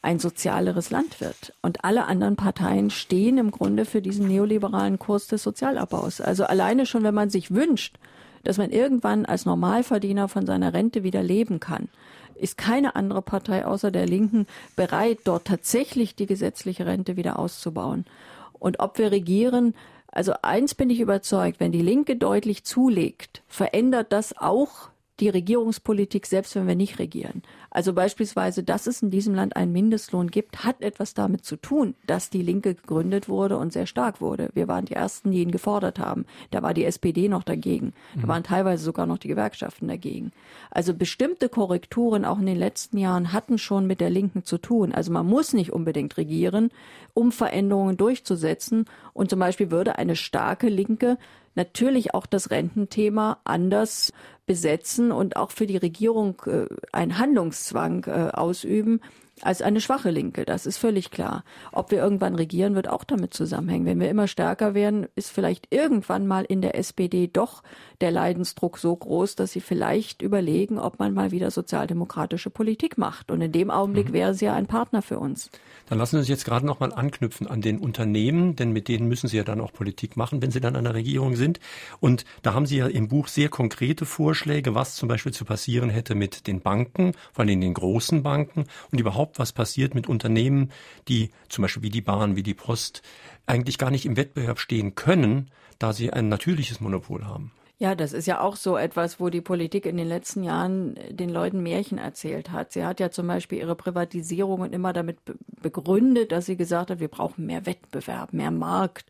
ein 0.02 0.18
sozialeres 0.18 0.90
Land 0.90 1.20
wird. 1.20 1.54
Und 1.62 1.84
alle 1.84 2.06
anderen 2.06 2.36
Parteien 2.36 2.90
stehen 2.90 3.38
im 3.38 3.50
Grunde 3.50 3.84
für 3.84 4.02
diesen 4.02 4.26
neoliberalen 4.26 4.98
Kurs 4.98 5.28
des 5.28 5.42
Sozialabbaus. 5.42 6.20
Also 6.20 6.44
alleine 6.44 6.86
schon, 6.86 7.04
wenn 7.04 7.14
man 7.14 7.30
sich 7.30 7.52
wünscht, 7.52 7.98
dass 8.42 8.58
man 8.58 8.70
irgendwann 8.70 9.24
als 9.24 9.46
Normalverdiener 9.46 10.28
von 10.28 10.44
seiner 10.44 10.74
Rente 10.74 11.04
wieder 11.04 11.22
leben 11.22 11.60
kann, 11.60 11.88
ist 12.34 12.58
keine 12.58 12.96
andere 12.96 13.22
Partei 13.22 13.64
außer 13.64 13.92
der 13.92 14.06
Linken 14.06 14.46
bereit, 14.74 15.20
dort 15.24 15.44
tatsächlich 15.44 16.16
die 16.16 16.26
gesetzliche 16.26 16.86
Rente 16.86 17.16
wieder 17.16 17.38
auszubauen. 17.38 18.04
Und 18.52 18.80
ob 18.80 18.98
wir 18.98 19.12
regieren, 19.12 19.74
also 20.12 20.34
eins 20.42 20.74
bin 20.74 20.90
ich 20.90 21.00
überzeugt, 21.00 21.58
wenn 21.58 21.72
die 21.72 21.82
Linke 21.82 22.16
deutlich 22.16 22.64
zulegt, 22.64 23.42
verändert 23.48 24.12
das 24.12 24.36
auch 24.36 24.90
die 25.20 25.30
Regierungspolitik, 25.30 26.26
selbst 26.26 26.54
wenn 26.54 26.68
wir 26.68 26.74
nicht 26.74 26.98
regieren. 26.98 27.42
Also 27.74 27.94
beispielsweise, 27.94 28.62
dass 28.62 28.86
es 28.86 29.00
in 29.00 29.10
diesem 29.10 29.34
Land 29.34 29.56
einen 29.56 29.72
Mindestlohn 29.72 30.30
gibt, 30.30 30.62
hat 30.62 30.82
etwas 30.82 31.14
damit 31.14 31.44
zu 31.44 31.56
tun, 31.56 31.94
dass 32.06 32.28
die 32.28 32.42
Linke 32.42 32.74
gegründet 32.74 33.30
wurde 33.30 33.56
und 33.56 33.72
sehr 33.72 33.86
stark 33.86 34.20
wurde. 34.20 34.50
Wir 34.52 34.68
waren 34.68 34.84
die 34.84 34.92
Ersten, 34.92 35.30
die 35.30 35.40
ihn 35.40 35.50
gefordert 35.50 35.98
haben. 35.98 36.26
Da 36.50 36.62
war 36.62 36.74
die 36.74 36.84
SPD 36.84 37.28
noch 37.28 37.42
dagegen. 37.42 37.94
Da 38.14 38.22
mhm. 38.22 38.28
waren 38.28 38.42
teilweise 38.44 38.84
sogar 38.84 39.06
noch 39.06 39.16
die 39.16 39.28
Gewerkschaften 39.28 39.88
dagegen. 39.88 40.32
Also 40.70 40.92
bestimmte 40.92 41.48
Korrekturen 41.48 42.26
auch 42.26 42.38
in 42.38 42.46
den 42.46 42.58
letzten 42.58 42.98
Jahren 42.98 43.32
hatten 43.32 43.56
schon 43.56 43.86
mit 43.86 44.02
der 44.02 44.10
Linken 44.10 44.44
zu 44.44 44.58
tun. 44.58 44.92
Also 44.92 45.10
man 45.10 45.26
muss 45.26 45.54
nicht 45.54 45.72
unbedingt 45.72 46.18
regieren, 46.18 46.70
um 47.14 47.32
Veränderungen 47.32 47.96
durchzusetzen. 47.96 48.84
Und 49.14 49.30
zum 49.30 49.38
Beispiel 49.38 49.70
würde 49.70 49.96
eine 49.96 50.16
starke 50.16 50.68
Linke 50.68 51.16
natürlich 51.54 52.14
auch 52.14 52.26
das 52.26 52.50
Rententhema 52.50 53.38
anders 53.44 54.12
besetzen 54.46 55.12
und 55.12 55.36
auch 55.36 55.50
für 55.50 55.66
die 55.66 55.76
Regierung 55.76 56.42
äh, 56.46 56.66
einen 56.92 57.18
Handlungszwang 57.18 58.04
äh, 58.04 58.30
ausüben, 58.32 59.00
als 59.40 59.62
eine 59.62 59.80
schwache 59.80 60.10
Linke. 60.10 60.44
Das 60.44 60.66
ist 60.66 60.78
völlig 60.78 61.10
klar. 61.10 61.44
Ob 61.72 61.90
wir 61.90 61.98
irgendwann 61.98 62.34
regieren, 62.34 62.74
wird 62.74 62.88
auch 62.88 63.04
damit 63.04 63.34
zusammenhängen. 63.34 63.86
Wenn 63.86 64.00
wir 64.00 64.10
immer 64.10 64.28
stärker 64.28 64.74
werden, 64.74 65.06
ist 65.16 65.30
vielleicht 65.30 65.72
irgendwann 65.74 66.26
mal 66.26 66.44
in 66.44 66.60
der 66.60 66.76
SPD 66.76 67.28
doch 67.28 67.62
der 68.02 68.10
Leidensdruck 68.10 68.76
so 68.76 68.94
groß, 68.94 69.36
dass 69.36 69.52
sie 69.52 69.60
vielleicht 69.60 70.20
überlegen, 70.20 70.78
ob 70.78 70.98
man 70.98 71.14
mal 71.14 71.30
wieder 71.30 71.50
sozialdemokratische 71.50 72.50
Politik 72.50 72.98
macht. 72.98 73.30
Und 73.30 73.40
in 73.40 73.52
dem 73.52 73.70
Augenblick 73.70 74.10
mhm. 74.10 74.12
wäre 74.12 74.34
sie 74.34 74.44
ja 74.44 74.54
ein 74.54 74.66
Partner 74.66 75.00
für 75.00 75.18
uns. 75.18 75.50
Dann 75.88 75.98
lassen 75.98 76.16
Sie 76.16 76.18
uns 76.18 76.28
jetzt 76.28 76.44
gerade 76.44 76.66
noch 76.66 76.80
mal 76.80 76.92
anknüpfen 76.92 77.46
an 77.46 77.60
den 77.60 77.78
Unternehmen, 77.78 78.56
denn 78.56 78.72
mit 78.72 78.88
denen 78.88 79.08
müssen 79.08 79.28
Sie 79.28 79.36
ja 79.36 79.44
dann 79.44 79.60
auch 79.60 79.72
Politik 79.72 80.16
machen, 80.16 80.42
wenn 80.42 80.50
Sie 80.50 80.60
dann 80.60 80.76
an 80.76 80.84
der 80.84 80.94
Regierung 80.94 81.36
sind. 81.36 81.58
Und 82.00 82.24
da 82.42 82.54
haben 82.54 82.66
Sie 82.66 82.76
ja 82.76 82.86
im 82.86 83.08
Buch 83.08 83.28
sehr 83.28 83.48
konkrete 83.48 84.04
Vorschläge, 84.04 84.74
was 84.74 84.94
zum 84.94 85.08
Beispiel 85.08 85.32
zu 85.32 85.44
passieren 85.44 85.90
hätte 85.90 86.14
mit 86.14 86.46
den 86.46 86.60
Banken, 86.60 87.12
vor 87.32 87.44
allem 87.44 87.60
den 87.60 87.74
großen 87.74 88.22
Banken 88.22 88.66
und 88.90 89.00
überhaupt 89.00 89.22
überhaupt 89.22 89.38
was 89.38 89.52
passiert 89.52 89.94
mit 89.94 90.08
Unternehmen, 90.08 90.72
die 91.06 91.30
zum 91.48 91.62
Beispiel 91.62 91.82
wie 91.82 91.90
die 91.90 92.00
Bahn, 92.00 92.34
wie 92.34 92.42
die 92.42 92.54
Post 92.54 93.02
eigentlich 93.46 93.78
gar 93.78 93.90
nicht 93.90 94.04
im 94.04 94.16
Wettbewerb 94.16 94.58
stehen 94.58 94.94
können, 94.94 95.50
da 95.78 95.92
sie 95.92 96.12
ein 96.12 96.28
natürliches 96.28 96.80
Monopol 96.80 97.24
haben. 97.24 97.52
Ja, 97.82 97.96
das 97.96 98.12
ist 98.12 98.26
ja 98.26 98.40
auch 98.40 98.54
so 98.54 98.76
etwas, 98.76 99.18
wo 99.18 99.28
die 99.28 99.40
Politik 99.40 99.86
in 99.86 99.96
den 99.96 100.06
letzten 100.06 100.44
Jahren 100.44 100.94
den 101.10 101.28
Leuten 101.28 101.64
Märchen 101.64 101.98
erzählt 101.98 102.52
hat. 102.52 102.70
Sie 102.70 102.84
hat 102.84 103.00
ja 103.00 103.10
zum 103.10 103.26
Beispiel 103.26 103.58
ihre 103.58 103.74
Privatisierungen 103.74 104.72
immer 104.72 104.92
damit 104.92 105.18
begründet, 105.60 106.30
dass 106.30 106.46
sie 106.46 106.56
gesagt 106.56 106.92
hat, 106.92 107.00
wir 107.00 107.08
brauchen 107.08 107.44
mehr 107.44 107.66
Wettbewerb, 107.66 108.34
mehr 108.34 108.52
Markt. 108.52 109.06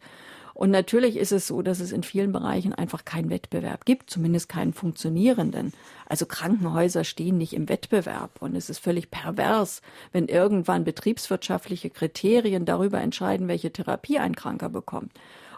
Und 0.55 0.71
natürlich 0.71 1.19
ist 1.19 1.33
es 1.33 1.47
so, 1.47 1.61
dass 1.61 1.81
es 1.81 1.93
in 1.93 2.03
vielen 2.03 2.33
Bereichen 2.33 2.73
einfach 2.73 3.05
keinen 3.05 3.29
Wettbewerb 3.29 3.85
gibt, 3.85 4.09
zumindest 4.09 4.49
keinen 4.49 4.73
funktionierenden. 4.73 5.75
Also 6.07 6.25
Krankenhäuser 6.25 7.05
stehen 7.05 7.37
nicht 7.37 7.53
im 7.53 7.69
Wettbewerb 7.69 8.41
und 8.41 8.57
es 8.57 8.71
ist 8.71 8.79
völlig 8.79 9.11
pervers, 9.11 9.83
wenn 10.13 10.29
irgendwann 10.29 10.85
betriebswirtschaftliche 10.85 11.91
Kriterien 11.91 12.65
darüber 12.65 13.03
entscheiden, 13.03 13.49
welche 13.49 13.71
Therapie 13.71 14.19
ein 14.19 14.35
Kranker 14.35 14.71
bekommt. 14.71 15.13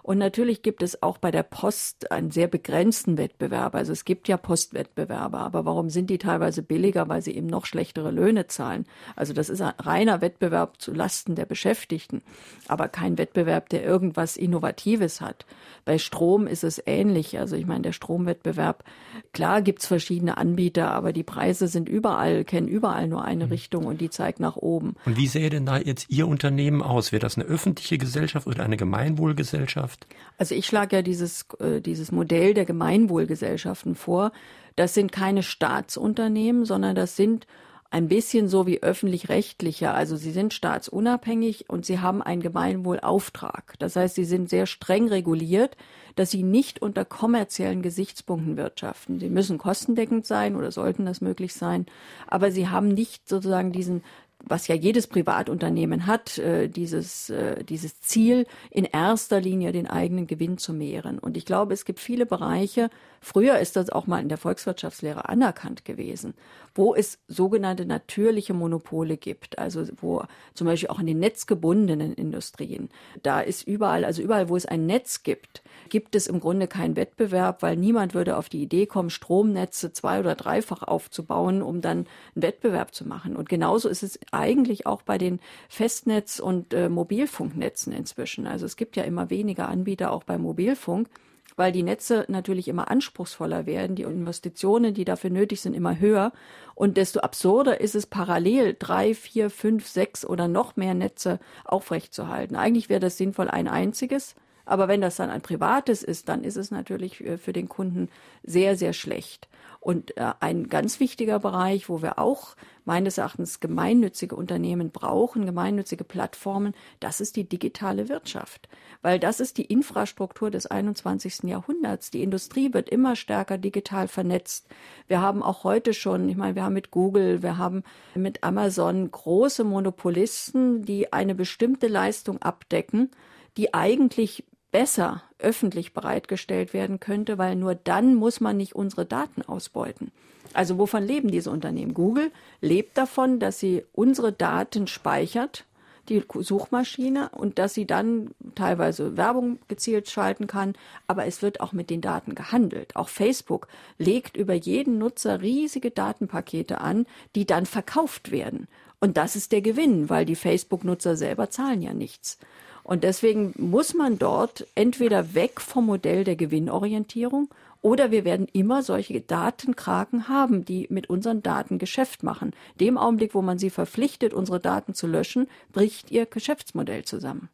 Und 0.05 0.19
natürlich 0.19 0.61
gibt 0.61 0.83
es 0.83 1.03
auch 1.03 1.17
bei 1.17 1.31
der 1.31 1.43
Post 1.43 2.13
einen 2.13 2.31
sehr 2.31 2.47
begrenzten 2.47 3.17
Wettbewerb. 3.17 3.75
Also 3.75 3.91
es 3.91 4.05
gibt 4.05 4.29
ja 4.29 4.37
Postwettbewerber, 4.37 5.39
aber 5.39 5.65
warum 5.65 5.89
sind 5.89 6.11
die 6.11 6.19
teilweise 6.19 6.63
billiger? 6.63 7.09
Weil 7.09 7.23
sie 7.23 7.35
eben 7.35 7.47
noch 7.47 7.65
schlechtere 7.65 8.11
Löhne 8.11 8.47
zahlen. 8.47 8.85
Also 9.17 9.33
das 9.33 9.49
ist 9.49 9.63
ein 9.63 9.73
reiner 9.79 10.21
Wettbewerb 10.21 10.79
zu 10.79 10.93
Lasten 10.93 11.37
der 11.37 11.47
Beschäftigten, 11.47 12.21
aber 12.69 12.89
kein 12.89 13.17
Wettbewerb, 13.17 13.71
der 13.71 13.83
irgendwas 13.83 14.37
Innovatives 14.37 15.23
hat. 15.23 15.47
Bei 15.87 15.97
Strom 15.97 16.47
ist 16.47 16.65
es 16.65 16.83
ähnlich. 16.85 17.39
Also 17.39 17.57
ich 17.57 17.65
meine, 17.65 17.81
der 17.81 17.93
Stromwettbewerb, 17.93 18.85
klar 19.33 19.63
gibt's 19.63 19.87
verschiedene 19.87 20.37
Anbieter, 20.37 20.91
aber 20.91 21.15
die 21.15 21.23
Preise 21.23 21.67
sind 21.67 21.89
überall, 21.89 22.45
kennen 22.45 22.69
überall 22.69 23.09
nur 23.09 23.25
eine 23.25 23.47
mhm. 23.47 23.53
Richtung 23.53 23.87
und 23.87 24.03
die 24.03 24.11
zeigt 24.11 24.39
nach 24.39 24.57
oben. 24.57 24.97
Und 25.07 25.17
wie 25.17 25.29
sähe 25.29 25.49
denn 25.49 25.65
da 25.65 25.79
jetzt 25.79 26.11
Ihr 26.11 26.29
Unternehmen 26.29 26.83
aus? 26.83 27.11
Wäre 27.11 27.21
das 27.21 27.39
eine 27.39 27.47
öffentliche 27.47 27.97
Gesellschaft 27.97 28.47
oder 28.47 28.65
eine 28.65 28.77
Gemeinwohlgesellschaft? 28.77 29.94
Gesellschaft? 29.95 30.07
Also 30.39 30.55
ich 30.55 30.67
schlage 30.67 30.97
ja 30.97 31.03
dieses, 31.03 31.47
äh, 31.61 31.81
dieses 31.81 32.13
Modell 32.13 32.55
der 32.55 32.65
Gemeinwohlgesellschaften 32.65 33.95
vor. 33.95 34.33
Das 34.77 34.95
sind 34.95 35.13
keine 35.13 35.43
Staatsunternehmen, 35.43 36.65
sondern 36.65 36.97
das 36.97 37.17
sind 37.17 37.47
ein 37.91 38.09
bisschen 38.09 38.49
so 38.49 38.67
wie 38.67 38.83
öffentlich-rechtliche. 38.83 39.93
Also 39.93 40.17
sie 40.17 40.33
sind 40.33 40.53
staatsunabhängig 40.53 41.71
und 41.71 41.87
sie 41.87 42.01
haben 42.01 42.23
einen 42.23 42.43
Gemeinwohlauftrag. 42.43 43.75
Das 43.79 43.95
heißt, 43.95 44.17
sie 44.17 44.25
sind 44.25 44.51
sehr 44.51 44.67
streng 44.67 45.07
reguliert, 45.07 45.77
dass 46.17 46.33
sie 46.33 46.43
nicht 46.43 46.83
unter 46.83 47.05
kommerziellen 47.05 47.83
Gesichtspunkten 47.83 48.57
wirtschaften. 48.57 49.21
Sie 49.21 49.31
müssen 49.31 49.59
kostendeckend 49.59 50.27
sein 50.27 50.57
oder 50.57 50.73
sollten 50.73 51.07
das 51.07 51.21
möglich 51.21 51.55
sein, 51.55 51.87
aber 52.27 52.51
sie 52.51 52.69
haben 52.69 52.89
nicht 52.89 53.29
sozusagen 53.29 53.71
diesen 53.71 54.03
was 54.47 54.69
ja 54.69 54.75
jedes 54.75 55.07
Privatunternehmen 55.07 56.07
hat, 56.07 56.39
äh, 56.39 56.69
dieses, 56.69 57.31
äh, 57.31 57.65
dieses 57.65 58.01
Ziel, 58.01 58.47
in 58.71 58.85
erster 58.85 59.41
Linie 59.41 59.73
den 59.73 59.87
eigenen 59.87 60.27
Gewinn 60.27 60.59
zu 60.59 60.73
mehren. 60.73 61.19
Und 61.19 61.37
ich 61.37 61.45
glaube, 61.45 61.75
es 61.75 61.85
gibt 61.85 62.01
viele 62.01 62.27
Bereiche, 62.27 62.91
früher 63.21 63.59
ist 63.59 63.77
das 63.77 63.91
auch 63.91 64.07
mal 64.07 64.21
in 64.21 64.29
der 64.29 64.39
Volkswirtschaftslehre 64.39 65.29
anerkannt 65.29 65.85
gewesen, 65.85 66.35
wo 66.75 66.95
es 66.95 67.19
sogenannte 67.29 67.87
natürliche 67.87 68.55
Monopole 68.55 69.17
gibt. 69.17 69.59
Also 69.59 69.85
wo 70.01 70.25
zum 70.55 70.67
Beispiel 70.67 70.91
auch 70.91 71.01
in 71.01 71.07
den 71.07 71.21
netzgebundenen 71.21 72.13
Industrien, 72.15 72.91
da 73.23 73.41
ist 73.41 73.67
überall, 73.67 74.05
also 74.05 74.23
überall, 74.23 74.49
wo 74.49 74.57
es 74.57 74.67
ein 74.67 74.87
Netz 74.87 75.23
gibt, 75.23 75.63
gibt 75.89 76.15
es 76.15 76.27
im 76.27 76.41
Grunde 76.41 76.67
keinen 76.67 76.97
Wettbewerb, 76.97 77.63
weil 77.63 77.77
niemand 77.77 78.15
würde 78.15 78.37
auf 78.37 78.49
die 78.49 78.63
Idee 78.63 78.87
kommen, 78.87 79.11
Stromnetze 79.11 79.93
zwei- 79.93 80.21
oder 80.21 80.35
dreifach 80.35 80.83
aufzubauen, 80.83 81.63
um 81.63 81.81
dann 81.81 82.07
einen 82.35 82.43
Wettbewerb 82.43 82.95
zu 82.95 83.07
machen. 83.07 83.37
Und 83.37 83.49
genauso 83.49 83.89
ist 83.89 84.03
es 84.03 84.19
eigentlich 84.37 84.87
auch 84.87 85.03
bei 85.03 85.19
den 85.19 85.41
Festnetz- 85.69 86.41
und 86.41 86.75
äh, 86.75 86.89
Mobilfunknetzen 86.89 87.93
inzwischen. 87.93 88.47
Also 88.47 88.67
es 88.67 88.77
gibt 88.77 88.97
ja 88.97 89.05
immer 89.05 89.31
weniger 89.31 89.69
Anbieter 89.69 90.13
auch 90.13 90.25
bei 90.25 90.39
Mobilfunk 90.39 91.09
weil 91.57 91.73
die 91.73 91.83
Netze 91.83 92.25
natürlich 92.29 92.69
immer 92.69 92.91
anspruchsvoller 92.91 93.67
werden, 93.67 93.97
die 93.97 94.03
Investitionen, 94.03 94.95
die 94.95 95.05
dafür 95.05 95.31
nötig 95.31 95.61
sind, 95.61 95.75
immer 95.75 95.99
höher. 95.99 96.33
Und 96.75 96.97
desto 96.97 97.21
absurder 97.21 97.81
ist 97.81 97.95
es, 97.95 98.07
parallel 98.07 98.77
drei, 98.79 99.15
vier, 99.15 99.51
fünf, 99.51 99.87
sechs 99.87 100.25
oder 100.25 100.49
noch 100.49 100.77
mehr 100.77 100.95
Netze 100.95 101.39
aufrechtzuerhalten. 101.65 102.57
Eigentlich 102.57 102.89
wäre 102.89 103.01
das 103.01 103.17
sinnvoll, 103.17 103.49
ein 103.49 103.69
einziges. 103.69 104.35
Aber 104.67 104.89
wenn 104.89 105.01
das 105.01 105.17
dann 105.17 105.31
ein 105.31 105.43
privates 105.43 106.03
ist, 106.03 106.29
dann 106.29 106.43
ist 106.43 106.57
es 106.57 106.71
natürlich 106.71 107.21
äh, 107.25 107.39
für 107.39 107.53
den 107.53 107.69
Kunden 107.69 108.09
sehr, 108.43 108.77
sehr 108.77 108.93
schlecht. 108.93 109.49
Und 109.85 110.17
äh, 110.17 110.33
ein 110.41 110.69
ganz 110.69 110.99
wichtiger 110.99 111.39
Bereich, 111.39 111.91
wo 111.91 112.01
wir 112.01 112.19
auch 112.19 112.57
meines 112.87 113.19
Erachtens 113.19 113.61
gemeinnützige 113.61 114.35
Unternehmen 114.35 114.91
brauchen, 114.91 115.45
gemeinnützige 115.45 116.05
Plattformen, 116.05 116.73
das 117.01 117.21
ist 117.21 117.37
die 117.37 117.47
digitale 117.47 118.09
Wirtschaft. 118.09 118.71
Weil 119.03 119.19
das 119.21 119.41
ist 119.41 119.59
die 119.59 119.67
Infrastruktur 119.67 120.51
des 120.51 120.65
21. 120.67 121.43
Jahrhunderts. 121.43 122.11
Die 122.11 122.23
Industrie 122.23 122.73
wird 122.73 122.89
immer 122.89 123.15
stärker 123.15 123.59
digital 123.59 124.09
vernetzt. 124.09 124.69
Wir 125.07 125.21
haben 125.21 125.43
auch 125.43 125.65
heute 125.65 125.93
schon, 125.93 126.31
ich 126.31 126.37
meine, 126.39 126.55
wir 126.55 126.65
haben 126.65 126.73
mit 126.73 126.91
Google, 126.91 127.43
wir 127.43 127.59
haben 127.59 127.83
mit 128.15 128.43
Amazon 128.43 129.11
große 129.11 129.65
Monopolisten, 129.65 130.81
die 130.81 131.13
eine 131.13 131.35
bestimmte 131.35 131.89
Leistung 131.89 132.41
abdecken, 132.41 133.11
die 133.59 133.75
eigentlich 133.75 134.45
besser 134.75 135.23
öffentlich 135.39 135.95
bereitgestellt 135.95 136.75
werden 136.75 136.99
könnte, 136.99 137.39
weil 137.39 137.55
nur 137.55 137.77
dann 137.77 138.17
muss 138.17 138.41
man 138.41 138.57
nicht 138.57 138.75
unsere 138.75 139.07
Daten 139.07 139.43
ausbeuten. 139.43 140.11
Also 140.53 140.79
wovon 140.79 141.05
leben 141.05 141.31
diese 141.31 141.53
Unternehmen? 141.53 141.95
Google 141.95 142.33
lebt 142.61 142.99
davon, 142.99 143.39
dass 143.39 143.61
sie 143.61 143.85
unsere 143.93 144.33
Daten 144.33 144.89
speichert, 144.89 145.65
die 146.09 146.25
Suchmaschine, 146.41 147.29
und 147.29 147.61
dass 147.61 147.73
sie 147.75 147.87
dann 147.87 148.33
teilweise 148.57 149.17
Werbung 149.17 149.61
gezielt 149.69 150.11
schalten 150.11 150.49
kann, 150.49 150.75
aber 151.07 151.25
es 151.25 151.41
wird 151.41 151.61
auch 151.61 151.73
mit 151.73 151.89
den 151.89 152.01
Daten 152.01 152.35
gehandelt. 152.35 152.97
Auch 152.97 153.09
Facebook 153.09 153.69
legt 153.99 154.37
über 154.37 154.55
jeden 154.55 154.99
Nutzer 154.99 155.41
riesige 155.41 155.93
Datenpakete 155.93 156.81
an, 156.81 157.07
die 157.37 157.47
dann 157.47 157.67
verkauft 157.67 158.33
werden. 158.33 158.67
Und 158.99 159.19
das 159.19 159.37
ist 159.37 159.53
der 159.53 159.63
Gewinn, 159.63 160.11
weil 160.11 160.25
die 160.25 160.35
Facebook-Nutzer 160.35 161.15
selber 161.15 161.49
zahlen 161.49 161.81
ja 161.81 161.95
nichts. 161.95 162.41
Und 162.85 163.03
deswegen 163.03 163.55
muss 163.57 163.95
man 163.95 164.19
dort 164.19 164.67
entweder 164.75 165.35
weg 165.35 165.61
vom 165.61 165.87
Modell 165.87 166.23
der 166.23 166.37
Gewinnorientierung 166.37 167.49
oder 167.81 168.11
wir 168.11 168.25
werden 168.25 168.47
immer 168.53 168.83
solche 168.83 169.21
Datenkraken 169.21 170.29
haben, 170.29 170.65
die 170.65 170.87
mit 170.91 171.11
unseren 171.11 171.43
Daten 171.43 171.79
Geschäft 171.79 172.23
machen. 172.23 172.53
Dem 172.81 172.97
Augenblick, 172.97 173.35
wo 173.35 173.43
man 173.43 173.59
sie 173.59 173.71
verpflichtet, 173.71 174.33
unsere 174.33 174.61
Daten 174.61 174.95
zu 174.95 175.07
löschen, 175.07 175.49
bricht 175.73 176.11
ihr 176.11 176.27
Geschäftsmodell 176.27 177.05
zusammen. 177.05 177.49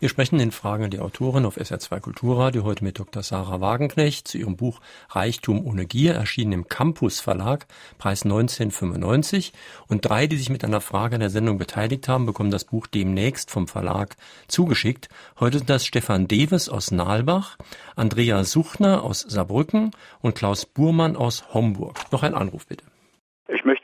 Wir 0.00 0.08
sprechen 0.08 0.40
in 0.40 0.50
Fragen 0.50 0.88
die 0.88 0.98
Autorin 0.98 1.44
auf 1.44 1.58
SR2 1.58 2.00
Kulturradio 2.00 2.64
heute 2.64 2.82
mit 2.82 2.98
Dr. 2.98 3.22
Sarah 3.22 3.60
Wagenknecht 3.60 4.26
zu 4.26 4.38
ihrem 4.38 4.56
Buch 4.56 4.80
Reichtum 5.10 5.62
ohne 5.62 5.84
Gier, 5.84 6.14
erschienen 6.14 6.52
im 6.52 6.68
Campus 6.68 7.20
Verlag, 7.20 7.66
Preis 7.98 8.22
1995. 8.22 9.52
Und 9.88 10.06
drei, 10.06 10.26
die 10.26 10.38
sich 10.38 10.48
mit 10.48 10.64
einer 10.64 10.80
Frage 10.80 11.16
an 11.16 11.20
der 11.20 11.28
Sendung 11.28 11.58
beteiligt 11.58 12.08
haben, 12.08 12.24
bekommen 12.24 12.50
das 12.50 12.64
Buch 12.64 12.86
demnächst 12.86 13.50
vom 13.50 13.68
Verlag 13.68 14.16
zugeschickt. 14.48 15.10
Heute 15.38 15.58
sind 15.58 15.68
das 15.68 15.84
Stefan 15.84 16.26
Deves 16.26 16.70
aus 16.70 16.90
Nalbach, 16.92 17.58
Andrea 17.94 18.42
Suchner 18.44 19.02
aus 19.02 19.20
Saarbrücken 19.20 19.90
und 20.22 20.34
Klaus 20.34 20.64
Burmann 20.64 21.14
aus 21.14 21.52
Homburg. 21.52 22.10
Noch 22.10 22.22
ein 22.22 22.34
Anruf 22.34 22.66
bitte. 22.66 22.84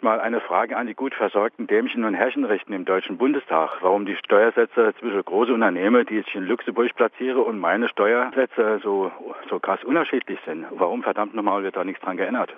Mal 0.06 0.20
eine 0.20 0.40
Frage 0.40 0.76
an 0.76 0.86
die 0.86 0.94
gut 0.94 1.16
versorgten 1.16 1.66
Dämchen 1.66 2.04
und 2.04 2.14
Herrchen 2.14 2.44
richten 2.44 2.72
im 2.72 2.84
Deutschen 2.84 3.18
Bundestag. 3.18 3.78
Warum 3.80 4.06
die 4.06 4.14
Steuersätze 4.14 4.94
zwischen 5.00 5.24
große 5.24 5.52
Unternehmen, 5.52 6.06
die 6.06 6.18
ich 6.18 6.32
in 6.32 6.44
Luxemburg 6.44 6.94
platziere, 6.94 7.40
und 7.40 7.58
meine 7.58 7.88
Steuersätze 7.88 8.78
so, 8.84 9.10
so 9.50 9.58
krass 9.58 9.82
unterschiedlich 9.82 10.38
sind. 10.46 10.64
Warum 10.70 11.02
verdammt 11.02 11.34
nochmal 11.34 11.64
wird 11.64 11.74
da 11.74 11.82
nichts 11.82 12.00
dran 12.04 12.16
geändert? 12.16 12.54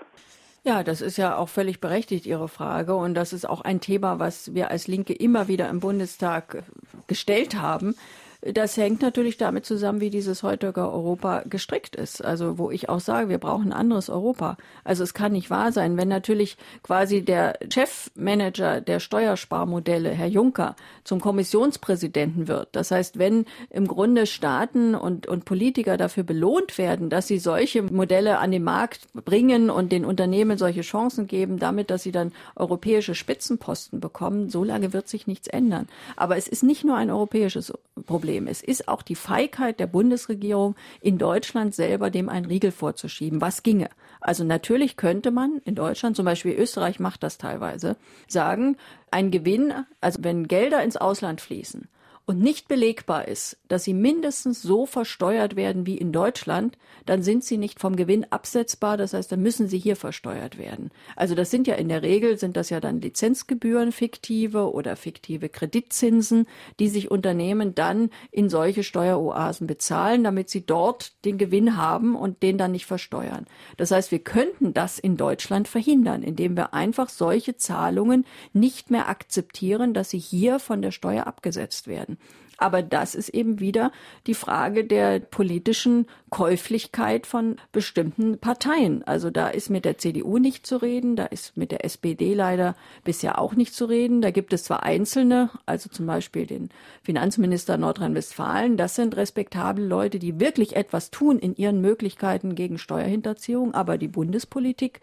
Ja, 0.62 0.82
das 0.82 1.00
ist 1.00 1.16
ja 1.16 1.36
auch 1.36 1.48
völlig 1.48 1.80
berechtigt, 1.80 2.26
Ihre 2.26 2.48
Frage. 2.48 2.94
Und 2.94 3.14
das 3.14 3.32
ist 3.32 3.48
auch 3.48 3.62
ein 3.62 3.80
Thema, 3.80 4.18
was 4.18 4.54
wir 4.54 4.70
als 4.70 4.86
Linke 4.86 5.14
immer 5.14 5.48
wieder 5.48 5.70
im 5.70 5.80
Bundestag 5.80 6.64
gestellt 7.06 7.58
haben. 7.58 7.94
Das 8.40 8.76
hängt 8.76 9.02
natürlich 9.02 9.36
damit 9.36 9.66
zusammen, 9.66 10.00
wie 10.00 10.10
dieses 10.10 10.44
heutige 10.44 10.82
Europa 10.82 11.42
gestrickt 11.48 11.96
ist. 11.96 12.24
Also 12.24 12.56
wo 12.56 12.70
ich 12.70 12.88
auch 12.88 13.00
sage, 13.00 13.28
wir 13.28 13.38
brauchen 13.38 13.72
ein 13.72 13.72
anderes 13.72 14.08
Europa. 14.08 14.56
Also 14.84 15.02
es 15.02 15.12
kann 15.12 15.32
nicht 15.32 15.50
wahr 15.50 15.72
sein, 15.72 15.96
wenn 15.96 16.06
natürlich 16.06 16.56
quasi 16.84 17.22
der 17.22 17.58
Chefmanager 17.68 18.80
der 18.80 19.00
Steuersparmodelle, 19.00 20.10
Herr 20.10 20.28
Juncker, 20.28 20.76
zum 21.02 21.20
Kommissionspräsidenten 21.20 22.46
wird. 22.46 22.68
Das 22.72 22.92
heißt, 22.92 23.18
wenn 23.18 23.44
im 23.70 23.88
Grunde 23.88 24.24
Staaten 24.24 24.94
und, 24.94 25.26
und 25.26 25.44
Politiker 25.44 25.96
dafür 25.96 26.22
belohnt 26.22 26.78
werden, 26.78 27.10
dass 27.10 27.26
sie 27.26 27.40
solche 27.40 27.82
Modelle 27.82 28.38
an 28.38 28.52
den 28.52 28.62
Markt 28.62 29.12
bringen 29.14 29.68
und 29.68 29.90
den 29.90 30.04
Unternehmen 30.04 30.58
solche 30.58 30.82
Chancen 30.82 31.26
geben, 31.26 31.58
damit, 31.58 31.90
dass 31.90 32.04
sie 32.04 32.12
dann 32.12 32.32
europäische 32.54 33.16
Spitzenposten 33.16 33.98
bekommen, 33.98 34.48
so 34.48 34.62
lange 34.62 34.92
wird 34.92 35.08
sich 35.08 35.26
nichts 35.26 35.48
ändern. 35.48 35.88
Aber 36.14 36.36
es 36.36 36.46
ist 36.46 36.62
nicht 36.62 36.84
nur 36.84 36.96
ein 36.96 37.10
europäisches 37.10 37.72
Problem. 38.06 38.27
Problem. 38.28 38.46
Es 38.46 38.60
ist 38.62 38.88
auch 38.88 39.00
die 39.00 39.14
Feigheit 39.14 39.80
der 39.80 39.86
Bundesregierung 39.86 40.76
in 41.00 41.16
Deutschland 41.16 41.74
selber, 41.74 42.10
dem 42.10 42.28
einen 42.28 42.44
Riegel 42.44 42.72
vorzuschieben. 42.72 43.40
Was 43.40 43.62
ginge? 43.62 43.88
Also 44.20 44.44
natürlich 44.44 44.98
könnte 44.98 45.30
man 45.30 45.62
in 45.64 45.74
Deutschland, 45.74 46.14
zum 46.14 46.26
Beispiel 46.26 46.52
Österreich 46.52 47.00
macht 47.00 47.22
das 47.22 47.38
teilweise, 47.38 47.96
sagen, 48.26 48.76
ein 49.10 49.30
Gewinn, 49.30 49.72
also 50.02 50.18
wenn 50.24 50.46
Gelder 50.46 50.82
ins 50.82 50.98
Ausland 50.98 51.40
fließen, 51.40 51.88
und 52.28 52.40
nicht 52.40 52.68
belegbar 52.68 53.26
ist, 53.26 53.56
dass 53.68 53.84
sie 53.84 53.94
mindestens 53.94 54.60
so 54.60 54.84
versteuert 54.84 55.56
werden 55.56 55.86
wie 55.86 55.96
in 55.96 56.12
Deutschland, 56.12 56.76
dann 57.06 57.22
sind 57.22 57.42
sie 57.42 57.56
nicht 57.56 57.80
vom 57.80 57.96
Gewinn 57.96 58.26
absetzbar. 58.30 58.98
Das 58.98 59.14
heißt, 59.14 59.32
dann 59.32 59.40
müssen 59.40 59.66
sie 59.66 59.78
hier 59.78 59.96
versteuert 59.96 60.58
werden. 60.58 60.90
Also 61.16 61.34
das 61.34 61.50
sind 61.50 61.66
ja 61.66 61.76
in 61.76 61.88
der 61.88 62.02
Regel, 62.02 62.36
sind 62.36 62.58
das 62.58 62.68
ja 62.68 62.80
dann 62.80 63.00
Lizenzgebühren 63.00 63.92
fiktive 63.92 64.70
oder 64.74 64.94
fiktive 64.96 65.48
Kreditzinsen, 65.48 66.46
die 66.78 66.90
sich 66.90 67.10
Unternehmen 67.10 67.74
dann 67.74 68.10
in 68.30 68.50
solche 68.50 68.82
Steueroasen 68.82 69.66
bezahlen, 69.66 70.22
damit 70.22 70.50
sie 70.50 70.66
dort 70.66 71.24
den 71.24 71.38
Gewinn 71.38 71.78
haben 71.78 72.14
und 72.14 72.42
den 72.42 72.58
dann 72.58 72.72
nicht 72.72 72.84
versteuern. 72.84 73.46
Das 73.78 73.90
heißt, 73.90 74.12
wir 74.12 74.18
könnten 74.18 74.74
das 74.74 74.98
in 74.98 75.16
Deutschland 75.16 75.66
verhindern, 75.66 76.22
indem 76.22 76.58
wir 76.58 76.74
einfach 76.74 77.08
solche 77.08 77.56
Zahlungen 77.56 78.26
nicht 78.52 78.90
mehr 78.90 79.08
akzeptieren, 79.08 79.94
dass 79.94 80.10
sie 80.10 80.18
hier 80.18 80.58
von 80.58 80.82
der 80.82 80.90
Steuer 80.90 81.26
abgesetzt 81.26 81.88
werden. 81.88 82.17
Aber 82.58 82.82
das 82.82 83.14
ist 83.14 83.28
eben 83.28 83.60
wieder 83.60 83.92
die 84.26 84.34
Frage 84.34 84.84
der 84.84 85.20
politischen 85.20 86.06
Käuflichkeit 86.30 87.26
von 87.26 87.56
bestimmten 87.72 88.38
Parteien. 88.38 89.02
Also 89.04 89.30
da 89.30 89.48
ist 89.48 89.70
mit 89.70 89.84
der 89.84 89.98
CDU 89.98 90.38
nicht 90.38 90.66
zu 90.66 90.76
reden, 90.76 91.16
da 91.16 91.26
ist 91.26 91.56
mit 91.56 91.70
der 91.70 91.84
SPD 91.84 92.34
leider 92.34 92.76
bisher 93.04 93.38
auch 93.40 93.54
nicht 93.54 93.74
zu 93.74 93.86
reden. 93.86 94.20
Da 94.20 94.30
gibt 94.30 94.52
es 94.52 94.64
zwar 94.64 94.82
einzelne, 94.82 95.50
also 95.66 95.88
zum 95.88 96.06
Beispiel 96.06 96.46
den 96.46 96.70
Finanzminister 97.02 97.76
Nordrhein-Westfalen, 97.76 98.76
das 98.76 98.94
sind 98.94 99.16
respektable 99.16 99.84
Leute, 99.84 100.18
die 100.18 100.40
wirklich 100.40 100.76
etwas 100.76 101.10
tun 101.10 101.38
in 101.38 101.54
ihren 101.56 101.80
Möglichkeiten 101.80 102.54
gegen 102.54 102.78
Steuerhinterziehung, 102.78 103.74
aber 103.74 103.98
die 103.98 104.08
Bundespolitik 104.08 105.00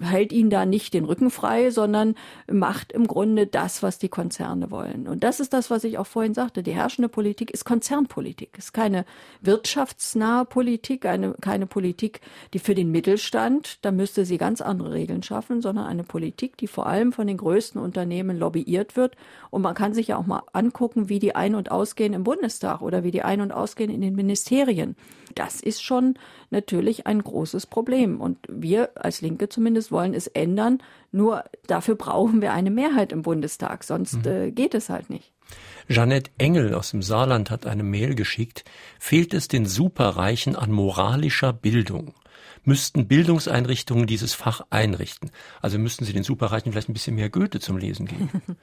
hält 0.00 0.32
ihnen 0.32 0.50
da 0.50 0.66
nicht 0.66 0.94
den 0.94 1.04
Rücken 1.04 1.30
frei, 1.30 1.70
sondern 1.70 2.16
macht 2.50 2.92
im 2.92 3.06
Grunde 3.06 3.46
das, 3.46 3.82
was 3.82 3.98
die 3.98 4.08
Konzerne 4.08 4.70
wollen. 4.70 5.06
Und 5.06 5.22
das 5.22 5.40
ist 5.40 5.52
das, 5.52 5.70
was 5.70 5.84
ich 5.84 5.98
auch 5.98 6.06
vorhin 6.06 6.34
sagte. 6.34 6.62
Die 6.62 6.74
herrschende 6.74 7.08
Politik 7.08 7.50
ist 7.52 7.64
Konzernpolitik. 7.64 8.58
Ist 8.58 8.72
keine 8.72 9.04
wirtschaftsnahe 9.40 10.44
Politik, 10.44 10.63
eine, 11.04 11.34
keine 11.40 11.66
Politik, 11.66 12.20
die 12.52 12.58
für 12.58 12.74
den 12.74 12.90
Mittelstand, 12.90 13.78
da 13.82 13.92
müsste 13.92 14.24
sie 14.24 14.38
ganz 14.38 14.60
andere 14.60 14.92
Regeln 14.92 15.22
schaffen, 15.22 15.60
sondern 15.60 15.86
eine 15.86 16.04
Politik, 16.04 16.56
die 16.56 16.66
vor 16.66 16.86
allem 16.86 17.12
von 17.12 17.26
den 17.26 17.36
größten 17.36 17.80
Unternehmen 17.80 18.38
lobbyiert 18.38 18.96
wird. 18.96 19.16
Und 19.50 19.62
man 19.62 19.74
kann 19.74 19.94
sich 19.94 20.08
ja 20.08 20.16
auch 20.16 20.26
mal 20.26 20.42
angucken, 20.52 21.08
wie 21.08 21.18
die 21.18 21.34
ein- 21.34 21.54
und 21.54 21.70
ausgehen 21.70 22.12
im 22.12 22.24
Bundestag 22.24 22.82
oder 22.82 23.04
wie 23.04 23.10
die 23.10 23.22
ein- 23.22 23.40
und 23.40 23.52
ausgehen 23.52 23.90
in 23.90 24.00
den 24.00 24.14
Ministerien. 24.14 24.96
Das 25.34 25.60
ist 25.60 25.82
schon 25.82 26.14
natürlich 26.50 27.06
ein 27.06 27.22
großes 27.22 27.66
Problem. 27.66 28.20
Und 28.20 28.38
wir 28.48 28.90
als 28.94 29.20
Linke 29.20 29.48
zumindest 29.48 29.92
wollen 29.92 30.14
es 30.14 30.26
ändern. 30.28 30.78
Nur 31.12 31.44
dafür 31.66 31.96
brauchen 31.96 32.40
wir 32.40 32.52
eine 32.52 32.70
Mehrheit 32.70 33.12
im 33.12 33.22
Bundestag, 33.22 33.84
sonst 33.84 34.24
mhm. 34.24 34.32
äh, 34.32 34.50
geht 34.50 34.74
es 34.74 34.88
halt 34.88 35.10
nicht. 35.10 35.33
Jeanette 35.88 36.30
Engel 36.38 36.74
aus 36.74 36.90
dem 36.90 37.02
Saarland 37.02 37.50
hat 37.50 37.66
eine 37.66 37.82
Mail 37.82 38.14
geschickt. 38.14 38.64
Fehlt 38.98 39.34
es 39.34 39.48
den 39.48 39.66
Superreichen 39.66 40.56
an 40.56 40.70
moralischer 40.70 41.52
Bildung? 41.52 42.14
Müssten 42.66 43.06
Bildungseinrichtungen 43.06 44.06
dieses 44.06 44.32
Fach 44.32 44.62
einrichten? 44.70 45.30
Also 45.60 45.78
müssten 45.78 46.06
sie 46.06 46.14
den 46.14 46.22
Superreichen 46.22 46.72
vielleicht 46.72 46.88
ein 46.88 46.94
bisschen 46.94 47.16
mehr 47.16 47.28
Goethe 47.28 47.60
zum 47.60 47.76
Lesen 47.76 48.06
geben? 48.06 48.30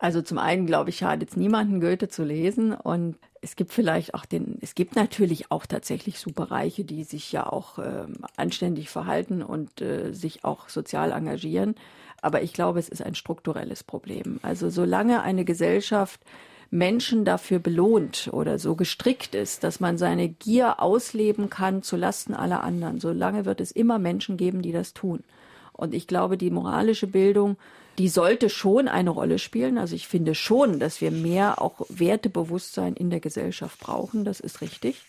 Also 0.00 0.22
zum 0.22 0.38
einen, 0.38 0.64
glaube 0.64 0.90
ich, 0.90 0.98
schadet 0.98 1.30
es 1.30 1.36
niemanden, 1.36 1.80
Goethe 1.80 2.06
zu 2.06 2.22
lesen. 2.22 2.72
Und 2.72 3.16
es 3.40 3.56
gibt 3.56 3.72
vielleicht 3.72 4.14
auch 4.14 4.26
den, 4.26 4.56
es 4.60 4.76
gibt 4.76 4.94
natürlich 4.94 5.50
auch 5.50 5.66
tatsächlich 5.66 6.20
Superreiche, 6.20 6.84
die 6.84 7.02
sich 7.02 7.32
ja 7.32 7.44
auch 7.44 7.80
äh, 7.80 8.06
anständig 8.36 8.90
verhalten 8.90 9.42
und 9.42 9.80
äh, 9.80 10.12
sich 10.12 10.44
auch 10.44 10.68
sozial 10.68 11.10
engagieren. 11.10 11.74
Aber 12.22 12.42
ich 12.42 12.52
glaube, 12.52 12.78
es 12.78 12.88
ist 12.88 13.02
ein 13.02 13.16
strukturelles 13.16 13.82
Problem. 13.82 14.38
Also 14.42 14.70
solange 14.70 15.22
eine 15.22 15.44
Gesellschaft 15.44 16.20
Menschen 16.70 17.24
dafür 17.24 17.58
belohnt 17.58 18.28
oder 18.32 18.58
so 18.58 18.74
gestrickt 18.74 19.34
ist, 19.34 19.64
dass 19.64 19.80
man 19.80 19.96
seine 19.96 20.28
Gier 20.28 20.82
ausleben 20.82 21.48
kann 21.48 21.82
zu 21.82 21.96
Lasten 21.96 22.34
aller 22.34 22.62
anderen, 22.62 23.00
solange 23.00 23.44
wird 23.46 23.60
es 23.60 23.70
immer 23.70 23.98
Menschen 23.98 24.36
geben, 24.36 24.60
die 24.60 24.72
das 24.72 24.92
tun. 24.92 25.24
Und 25.72 25.94
ich 25.94 26.06
glaube, 26.06 26.36
die 26.36 26.50
moralische 26.50 27.06
Bildung, 27.06 27.56
die 27.98 28.08
sollte 28.08 28.50
schon 28.50 28.86
eine 28.86 29.10
Rolle 29.10 29.38
spielen. 29.38 29.78
Also 29.78 29.94
ich 29.96 30.08
finde 30.08 30.34
schon, 30.34 30.78
dass 30.78 31.00
wir 31.00 31.10
mehr 31.10 31.62
auch 31.62 31.86
Wertebewusstsein 31.88 32.94
in 32.94 33.10
der 33.10 33.20
Gesellschaft 33.20 33.80
brauchen. 33.80 34.24
Das 34.24 34.40
ist 34.40 34.60
richtig. 34.60 35.02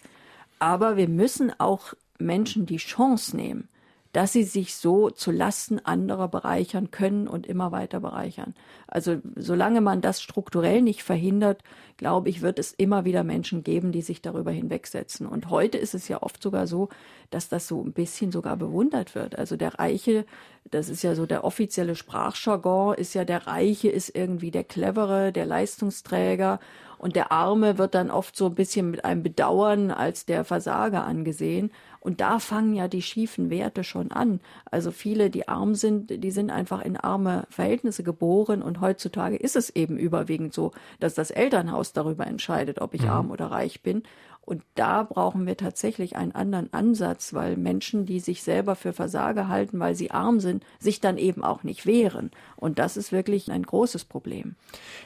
Aber 0.59 0.95
wir 0.95 1.07
müssen 1.07 1.51
auch 1.59 1.93
Menschen 2.19 2.65
die 2.65 2.77
Chance 2.77 3.35
nehmen, 3.35 3.67
dass 4.11 4.33
sie 4.33 4.43
sich 4.43 4.75
so 4.75 5.09
zu 5.09 5.31
Lasten 5.31 5.79
anderer 5.79 6.27
bereichern 6.27 6.89
können 6.89 7.27
und 7.27 7.45
immer 7.45 7.71
weiter 7.71 7.99
bereichern. 7.99 8.55
Also 8.87 9.17
solange 9.35 9.81
man 9.81 10.01
das 10.01 10.21
strukturell 10.21 10.81
nicht 10.81 11.03
verhindert, 11.03 11.63
glaube 11.97 12.29
ich, 12.29 12.41
wird 12.41 12.57
es 12.57 12.73
immer 12.73 13.05
wieder 13.05 13.23
Menschen 13.23 13.63
geben, 13.63 13.91
die 13.91 14.01
sich 14.01 14.21
darüber 14.21 14.51
hinwegsetzen. 14.51 15.27
Und 15.27 15.49
heute 15.49 15.77
ist 15.77 15.93
es 15.93 16.07
ja 16.07 16.23
oft 16.23 16.41
sogar 16.41 16.65
so, 16.65 16.89
dass 17.29 17.49
das 17.49 17.67
so 17.67 17.83
ein 17.83 17.93
bisschen 17.93 18.31
sogar 18.31 18.57
bewundert 18.57 19.13
wird. 19.13 19.37
Also 19.37 19.57
der 19.57 19.77
Reiche, 19.77 20.25
das 20.71 20.89
ist 20.89 21.03
ja 21.03 21.13
so 21.13 21.27
der 21.27 21.43
offizielle 21.43 21.95
Sprachjargon, 21.95 22.95
ist 22.95 23.13
ja 23.13 23.25
der 23.25 23.45
Reiche 23.45 23.89
ist 23.89 24.15
irgendwie 24.15 24.49
der 24.49 24.63
Clevere, 24.63 25.31
der 25.31 25.45
Leistungsträger 25.45 26.59
und 26.99 27.15
der 27.15 27.31
Arme 27.31 27.77
wird 27.77 27.95
dann 27.95 28.11
oft 28.11 28.35
so 28.35 28.47
ein 28.47 28.55
bisschen 28.55 28.91
mit 28.91 29.05
einem 29.05 29.23
Bedauern 29.23 29.89
als 29.89 30.25
der 30.25 30.43
Versager 30.43 31.05
angesehen. 31.05 31.71
Und 32.01 32.19
da 32.19 32.39
fangen 32.39 32.73
ja 32.73 32.89
die 32.89 33.01
schiefen 33.01 33.49
Werte 33.49 33.85
schon 33.85 34.11
an. 34.11 34.41
Also 34.65 34.91
viele, 34.91 35.29
die 35.29 35.47
arm 35.47 35.75
sind, 35.75 36.23
die 36.23 36.31
sind 36.31 36.49
einfach 36.49 36.81
in 36.81 36.97
arme 36.97 37.47
Verhältnisse 37.49 38.03
geboren. 38.03 38.61
Und 38.61 38.81
heutzutage 38.81 39.37
ist 39.37 39.55
es 39.55 39.69
eben 39.69 39.97
überwiegend 39.97 40.53
so, 40.53 40.71
dass 40.99 41.13
das 41.13 41.31
Elternhaus 41.31 41.93
darüber 41.93 42.27
entscheidet, 42.27 42.81
ob 42.81 42.93
ich 42.93 43.03
mhm. 43.03 43.09
arm 43.09 43.31
oder 43.31 43.47
reich 43.47 43.81
bin. 43.81 44.03
Und 44.49 44.63
da 44.73 45.03
brauchen 45.03 45.45
wir 45.45 45.57
tatsächlich 45.57 46.15
einen 46.15 46.31
anderen 46.31 46.73
Ansatz, 46.73 47.35
weil 47.35 47.55
Menschen, 47.55 48.07
die 48.07 48.19
sich 48.19 48.41
selber 48.41 48.75
für 48.75 48.93
Versager 48.93 49.47
halten, 49.47 49.79
weil 49.79 49.93
sie 49.93 50.09
arm 50.09 50.39
sind, 50.39 50.65
sich 50.79 50.99
dann 50.99 51.19
eben 51.19 51.43
auch 51.43 51.61
nicht 51.61 51.85
wehren. 51.85 52.31
Und 52.55 52.79
das 52.79 52.97
ist 52.97 53.11
wirklich 53.11 53.51
ein 53.51 53.61
großes 53.61 54.05
Problem. 54.05 54.55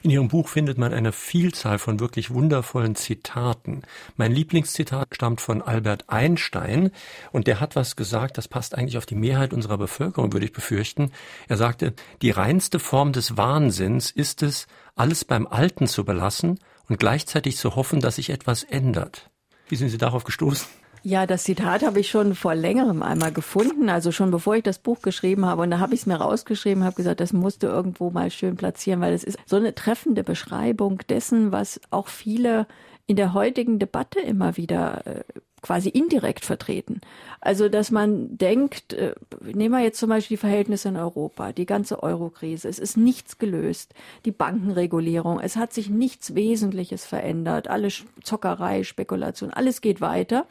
In 0.01 0.11
Ihrem 0.11 0.29
Buch 0.29 0.47
findet 0.47 0.77
man 0.77 0.93
eine 0.93 1.11
Vielzahl 1.11 1.77
von 1.77 1.99
wirklich 1.99 2.33
wundervollen 2.33 2.95
Zitaten. 2.95 3.81
Mein 4.15 4.31
Lieblingszitat 4.31 5.09
stammt 5.13 5.41
von 5.41 5.61
Albert 5.61 6.05
Einstein 6.07 6.91
und 7.33 7.47
der 7.47 7.59
hat 7.59 7.75
was 7.75 7.97
gesagt, 7.97 8.37
das 8.37 8.47
passt 8.47 8.77
eigentlich 8.77 8.97
auf 8.97 9.05
die 9.05 9.15
Mehrheit 9.15 9.51
unserer 9.51 9.77
Bevölkerung, 9.77 10.31
würde 10.31 10.45
ich 10.45 10.53
befürchten. 10.53 11.11
Er 11.49 11.57
sagte, 11.57 11.95
die 12.21 12.31
reinste 12.31 12.79
Form 12.79 13.11
des 13.11 13.35
Wahnsinns 13.35 14.09
ist 14.09 14.41
es, 14.41 14.67
alles 14.95 15.25
beim 15.25 15.47
Alten 15.47 15.87
zu 15.87 16.05
belassen 16.05 16.59
und 16.87 16.97
gleichzeitig 16.97 17.57
zu 17.57 17.75
hoffen, 17.75 17.99
dass 17.99 18.15
sich 18.15 18.29
etwas 18.29 18.63
ändert. 18.63 19.29
Wie 19.69 19.75
sind 19.75 19.89
Sie 19.89 19.97
darauf 19.97 20.23
gestoßen? 20.23 20.67
Ja, 21.05 21.25
das 21.25 21.43
Zitat 21.43 21.83
habe 21.83 21.99
ich 21.99 22.09
schon 22.09 22.33
vor 22.33 22.55
längerem 22.55 23.03
einmal 23.03 23.33
gefunden, 23.33 23.89
also 23.89 24.13
schon 24.13 24.31
bevor 24.31 24.55
ich 24.55 24.63
das 24.63 24.79
Buch 24.79 25.01
geschrieben 25.01 25.45
habe. 25.45 25.63
Und 25.63 25.71
da 25.71 25.79
habe 25.79 25.93
ich 25.93 26.01
es 26.01 26.05
mir 26.05 26.15
rausgeschrieben, 26.15 26.85
habe 26.85 26.95
gesagt, 26.95 27.19
das 27.19 27.33
musste 27.33 27.67
irgendwo 27.67 28.09
mal 28.09 28.31
schön 28.31 28.55
platzieren, 28.55 29.01
weil 29.01 29.13
es 29.13 29.25
ist 29.25 29.37
so 29.45 29.57
eine 29.57 29.75
treffende 29.75 30.23
Beschreibung 30.23 30.99
dessen, 31.09 31.51
was 31.51 31.81
auch 31.89 32.07
viele 32.07 32.67
in 33.05 33.17
der 33.17 33.33
heutigen 33.33 33.79
Debatte 33.79 34.21
immer 34.21 34.55
wieder 34.55 35.05
äh, 35.05 35.23
quasi 35.63 35.89
indirekt 35.89 36.45
vertreten. 36.45 37.01
Also, 37.41 37.69
dass 37.69 37.89
man 37.89 38.37
denkt, 38.37 38.93
äh, 38.93 39.15
nehmen 39.41 39.73
wir 39.73 39.81
jetzt 39.81 39.99
zum 39.99 40.09
Beispiel 40.09 40.37
die 40.37 40.41
Verhältnisse 40.41 40.89
in 40.89 40.97
Europa, 40.97 41.53
die 41.53 41.65
ganze 41.65 42.03
Euro-Krise, 42.03 42.69
es 42.69 42.77
ist 42.77 42.97
nichts 42.97 43.39
gelöst, 43.39 43.95
die 44.25 44.31
Bankenregulierung, 44.31 45.39
es 45.39 45.55
hat 45.55 45.73
sich 45.73 45.89
nichts 45.89 46.35
Wesentliches 46.35 47.05
verändert, 47.05 47.69
alle 47.69 47.87
Zockerei, 48.23 48.83
Spekulation, 48.83 49.49
alles 49.51 49.81
geht 49.81 50.01
weiter. 50.01 50.45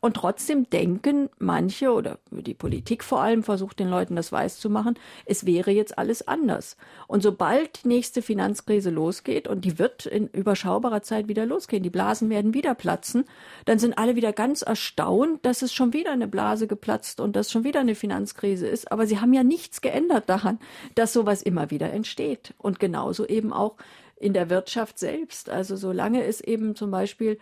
Und 0.00 0.14
trotzdem 0.14 0.70
denken 0.70 1.28
manche 1.38 1.92
oder 1.92 2.18
die 2.30 2.54
Politik 2.54 3.02
vor 3.02 3.20
allem 3.20 3.42
versucht 3.42 3.80
den 3.80 3.88
Leuten 3.88 4.14
das 4.14 4.30
weiß 4.30 4.60
zu 4.60 4.70
machen, 4.70 4.94
es 5.24 5.44
wäre 5.44 5.72
jetzt 5.72 5.98
alles 5.98 6.26
anders. 6.28 6.76
Und 7.08 7.24
sobald 7.24 7.82
die 7.82 7.88
nächste 7.88 8.22
Finanzkrise 8.22 8.90
losgeht 8.90 9.48
und 9.48 9.64
die 9.64 9.80
wird 9.80 10.06
in 10.06 10.28
überschaubarer 10.28 11.02
Zeit 11.02 11.26
wieder 11.26 11.46
losgehen, 11.46 11.82
die 11.82 11.90
Blasen 11.90 12.30
werden 12.30 12.54
wieder 12.54 12.76
platzen, 12.76 13.24
dann 13.64 13.80
sind 13.80 13.98
alle 13.98 14.14
wieder 14.14 14.32
ganz 14.32 14.62
erstaunt, 14.62 15.44
dass 15.44 15.62
es 15.62 15.74
schon 15.74 15.92
wieder 15.92 16.12
eine 16.12 16.28
Blase 16.28 16.68
geplatzt 16.68 17.18
und 17.18 17.34
dass 17.34 17.50
schon 17.50 17.64
wieder 17.64 17.80
eine 17.80 17.96
Finanzkrise 17.96 18.68
ist. 18.68 18.92
Aber 18.92 19.04
sie 19.08 19.18
haben 19.18 19.32
ja 19.32 19.42
nichts 19.42 19.80
geändert 19.80 20.28
daran, 20.28 20.60
dass 20.94 21.12
sowas 21.12 21.42
immer 21.42 21.72
wieder 21.72 21.92
entsteht. 21.92 22.54
Und 22.58 22.78
genauso 22.78 23.26
eben 23.26 23.52
auch 23.52 23.74
in 24.20 24.32
der 24.32 24.50
Wirtschaft 24.50 24.98
selbst. 24.98 25.48
Also 25.48 25.76
solange 25.76 26.24
es 26.24 26.40
eben 26.40 26.74
zum 26.74 26.90
Beispiel 26.90 27.38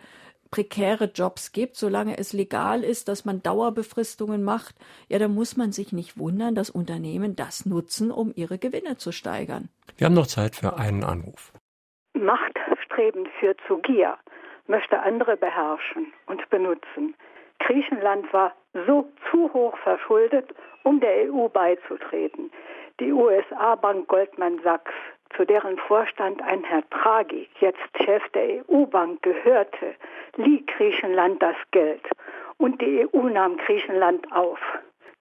prekäre 0.49 1.05
Jobs 1.13 1.51
gibt, 1.51 1.75
solange 1.75 2.17
es 2.17 2.33
legal 2.33 2.83
ist, 2.83 3.07
dass 3.07 3.25
man 3.25 3.41
Dauerbefristungen 3.41 4.43
macht, 4.43 4.75
ja, 5.09 5.19
dann 5.19 5.33
muss 5.33 5.57
man 5.57 5.71
sich 5.71 5.93
nicht 5.93 6.17
wundern, 6.17 6.55
dass 6.55 6.69
Unternehmen 6.69 7.35
das 7.35 7.65
nutzen, 7.65 8.11
um 8.11 8.31
ihre 8.35 8.57
Gewinne 8.57 8.97
zu 8.97 9.11
steigern. 9.11 9.69
Wir 9.97 10.05
haben 10.05 10.13
noch 10.13 10.27
Zeit 10.27 10.55
für 10.55 10.77
einen 10.77 11.03
Anruf. 11.03 11.53
Machtstreben 12.13 13.27
führt 13.39 13.59
zu 13.67 13.77
Gier, 13.79 14.17
möchte 14.67 14.99
andere 14.99 15.37
beherrschen 15.37 16.13
und 16.25 16.49
benutzen. 16.49 17.15
Griechenland 17.59 18.31
war 18.33 18.53
so 18.85 19.09
zu 19.31 19.51
hoch 19.53 19.77
verschuldet, 19.83 20.53
um 20.83 20.99
der 20.99 21.31
EU 21.31 21.47
beizutreten. 21.47 22.51
Die 22.99 23.11
USA-Bank 23.11 24.07
Goldman 24.07 24.59
Sachs 24.63 24.93
zu 25.35 25.45
deren 25.45 25.77
Vorstand 25.77 26.41
ein 26.41 26.63
Herr 26.63 26.83
Draghi, 26.89 27.47
jetzt 27.59 27.79
Chef 28.03 28.23
der 28.29 28.63
EU-Bank, 28.69 29.21
gehörte, 29.21 29.95
lieh 30.35 30.65
Griechenland 30.65 31.41
das 31.41 31.55
Geld 31.71 32.01
und 32.57 32.81
die 32.81 33.07
EU 33.13 33.29
nahm 33.29 33.57
Griechenland 33.57 34.31
auf. 34.31 34.59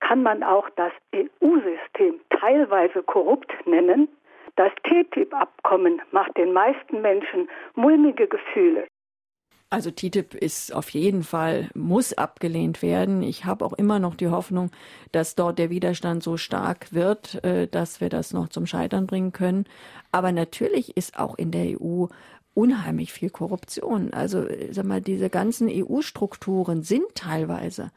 Kann 0.01 0.23
man 0.23 0.43
auch 0.43 0.69
das 0.77 0.93
EU-System 1.15 2.21
teilweise 2.31 3.03
korrupt 3.03 3.53
nennen? 3.67 4.09
Das 4.57 4.73
TTIP-Abkommen 4.85 6.01
macht 6.13 6.37
den 6.37 6.53
meisten 6.53 7.03
Menschen 7.03 7.49
mulmige 7.75 8.27
Gefühle. 8.27 8.87
Also 9.69 9.91
TTIP 9.91 10.35
ist 10.35 10.73
auf 10.73 10.91
jeden 10.91 11.25
Fall, 11.25 11.71
muss 11.75 12.13
abgelehnt 12.13 12.83
werden. 12.83 13.23
Ich 13.23 13.45
habe 13.45 13.65
auch 13.65 13.73
immer 13.73 13.99
noch 13.99 14.15
die 14.15 14.29
Hoffnung, 14.29 14.71
dass 15.11 15.35
dort 15.35 15.59
der 15.59 15.71
Widerstand 15.71 16.23
so 16.23 16.37
stark 16.37 16.93
wird, 16.93 17.43
äh, 17.45 17.67
dass 17.67 18.01
wir 18.01 18.09
das 18.09 18.33
noch 18.33 18.49
zum 18.49 18.67
Scheitern 18.67 19.09
bringen 19.09 19.33
können. 19.33 19.65
Aber 20.13 20.31
natürlich 20.31 20.97
ist 20.97 21.19
auch 21.19 21.35
in 21.37 21.51
der 21.51 21.81
EU 21.81 22.07
unheimlich 22.55 23.13
viel 23.13 23.29
Korruption. 23.29 24.15
Also, 24.15 24.47
sag 24.71 24.85
mal, 24.85 25.03
diese 25.03 25.31
ganzen 25.31 25.69
EU-Strukturen 25.69 26.83
sind 26.83 27.15
teilweise 27.15 27.91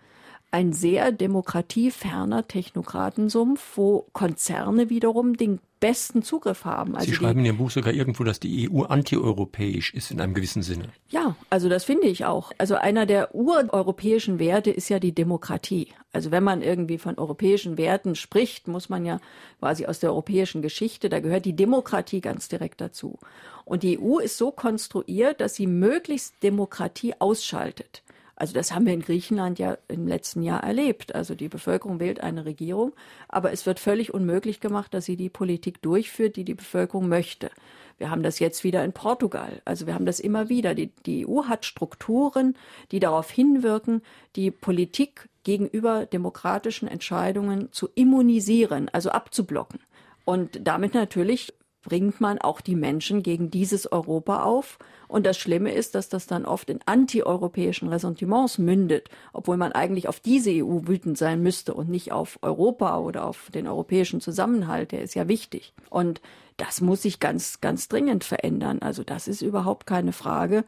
ein 0.51 0.73
sehr 0.73 1.11
demokratieferner 1.11 2.47
Technokratensumpf, 2.47 3.77
wo 3.77 4.07
Konzerne 4.13 4.89
wiederum 4.89 5.37
den 5.37 5.59
besten 5.79 6.23
Zugriff 6.23 6.65
haben. 6.65 6.95
Also 6.95 7.07
Sie 7.07 7.15
schreiben 7.15 7.39
in 7.39 7.45
Ihrem 7.45 7.57
Buch 7.57 7.71
sogar 7.71 7.93
irgendwo, 7.93 8.23
dass 8.23 8.39
die 8.39 8.69
EU 8.69 8.83
antieuropäisch 8.83 9.93
ist 9.93 10.11
in 10.11 10.19
einem 10.19 10.33
gewissen 10.33 10.61
Sinne. 10.61 10.89
Ja, 11.09 11.35
also 11.49 11.69
das 11.69 11.85
finde 11.85 12.07
ich 12.07 12.25
auch. 12.25 12.51
Also 12.57 12.75
einer 12.75 13.05
der 13.05 13.33
ureuropäischen 13.33 14.39
Werte 14.39 14.71
ist 14.71 14.89
ja 14.89 14.99
die 14.99 15.13
Demokratie. 15.13 15.89
Also 16.11 16.31
wenn 16.31 16.43
man 16.43 16.61
irgendwie 16.61 16.97
von 16.97 17.17
europäischen 17.17 17.77
Werten 17.77 18.15
spricht, 18.15 18.67
muss 18.67 18.89
man 18.89 19.05
ja 19.05 19.19
quasi 19.59 19.85
aus 19.85 19.99
der 19.99 20.09
europäischen 20.09 20.61
Geschichte, 20.61 21.09
da 21.09 21.19
gehört 21.19 21.45
die 21.45 21.55
Demokratie 21.55 22.21
ganz 22.21 22.49
direkt 22.49 22.81
dazu. 22.81 23.19
Und 23.63 23.83
die 23.83 23.99
EU 23.99 24.17
ist 24.17 24.37
so 24.37 24.51
konstruiert, 24.51 25.39
dass 25.41 25.55
sie 25.55 25.67
möglichst 25.67 26.41
Demokratie 26.43 27.13
ausschaltet. 27.19 28.03
Also 28.39 28.53
das 28.53 28.73
haben 28.73 28.85
wir 28.85 28.93
in 28.93 29.01
Griechenland 29.01 29.59
ja 29.59 29.77
im 29.89 30.07
letzten 30.07 30.41
Jahr 30.41 30.63
erlebt. 30.63 31.13
Also 31.13 31.35
die 31.35 31.49
Bevölkerung 31.49 31.99
wählt 31.99 32.21
eine 32.21 32.45
Regierung, 32.45 32.93
aber 33.27 33.51
es 33.51 33.65
wird 33.65 33.79
völlig 33.79 34.13
unmöglich 34.13 34.61
gemacht, 34.61 34.93
dass 34.93 35.05
sie 35.05 35.17
die 35.17 35.29
Politik 35.29 35.81
durchführt, 35.81 36.37
die 36.37 36.45
die 36.45 36.53
Bevölkerung 36.53 37.09
möchte. 37.09 37.51
Wir 37.97 38.09
haben 38.09 38.23
das 38.23 38.39
jetzt 38.39 38.63
wieder 38.63 38.83
in 38.85 38.93
Portugal. 38.93 39.61
Also 39.65 39.85
wir 39.85 39.93
haben 39.93 40.05
das 40.05 40.21
immer 40.21 40.47
wieder. 40.47 40.73
Die, 40.73 40.87
die 41.05 41.27
EU 41.27 41.43
hat 41.43 41.65
Strukturen, 41.65 42.55
die 42.91 43.01
darauf 43.01 43.29
hinwirken, 43.29 44.01
die 44.37 44.51
Politik 44.51 45.27
gegenüber 45.43 46.05
demokratischen 46.05 46.87
Entscheidungen 46.87 47.73
zu 47.73 47.89
immunisieren, 47.93 48.87
also 48.93 49.09
abzublocken. 49.09 49.81
Und 50.23 50.59
damit 50.63 50.93
natürlich 50.93 51.53
bringt 51.81 52.21
man 52.21 52.39
auch 52.39 52.61
die 52.61 52.75
Menschen 52.75 53.21
gegen 53.21 53.51
dieses 53.51 53.91
Europa 53.91 54.43
auf. 54.43 54.79
Und 55.09 55.25
das 55.25 55.39
Schlimme 55.39 55.73
ist, 55.73 55.95
dass 55.95 56.07
das 56.07 56.27
dann 56.27 56.45
oft 56.45 56.69
in 56.69 56.79
antieuropäischen 56.85 57.89
Ressentiments 57.89 58.59
mündet, 58.59 59.09
obwohl 59.33 59.57
man 59.57 59.71
eigentlich 59.71 60.07
auf 60.07 60.19
diese 60.19 60.51
EU 60.51 60.87
wütend 60.87 61.17
sein 61.17 61.41
müsste 61.41 61.73
und 61.73 61.89
nicht 61.89 62.11
auf 62.11 62.37
Europa 62.43 62.99
oder 62.99 63.25
auf 63.25 63.49
den 63.51 63.67
europäischen 63.67 64.21
Zusammenhalt, 64.21 64.91
der 64.91 65.01
ist 65.01 65.15
ja 65.15 65.27
wichtig. 65.27 65.73
Und 65.89 66.21
das 66.57 66.79
muss 66.79 67.01
sich 67.01 67.19
ganz, 67.19 67.59
ganz 67.59 67.87
dringend 67.87 68.23
verändern. 68.23 68.79
Also 68.83 69.03
das 69.03 69.27
ist 69.27 69.41
überhaupt 69.41 69.87
keine 69.87 70.13
Frage. 70.13 70.63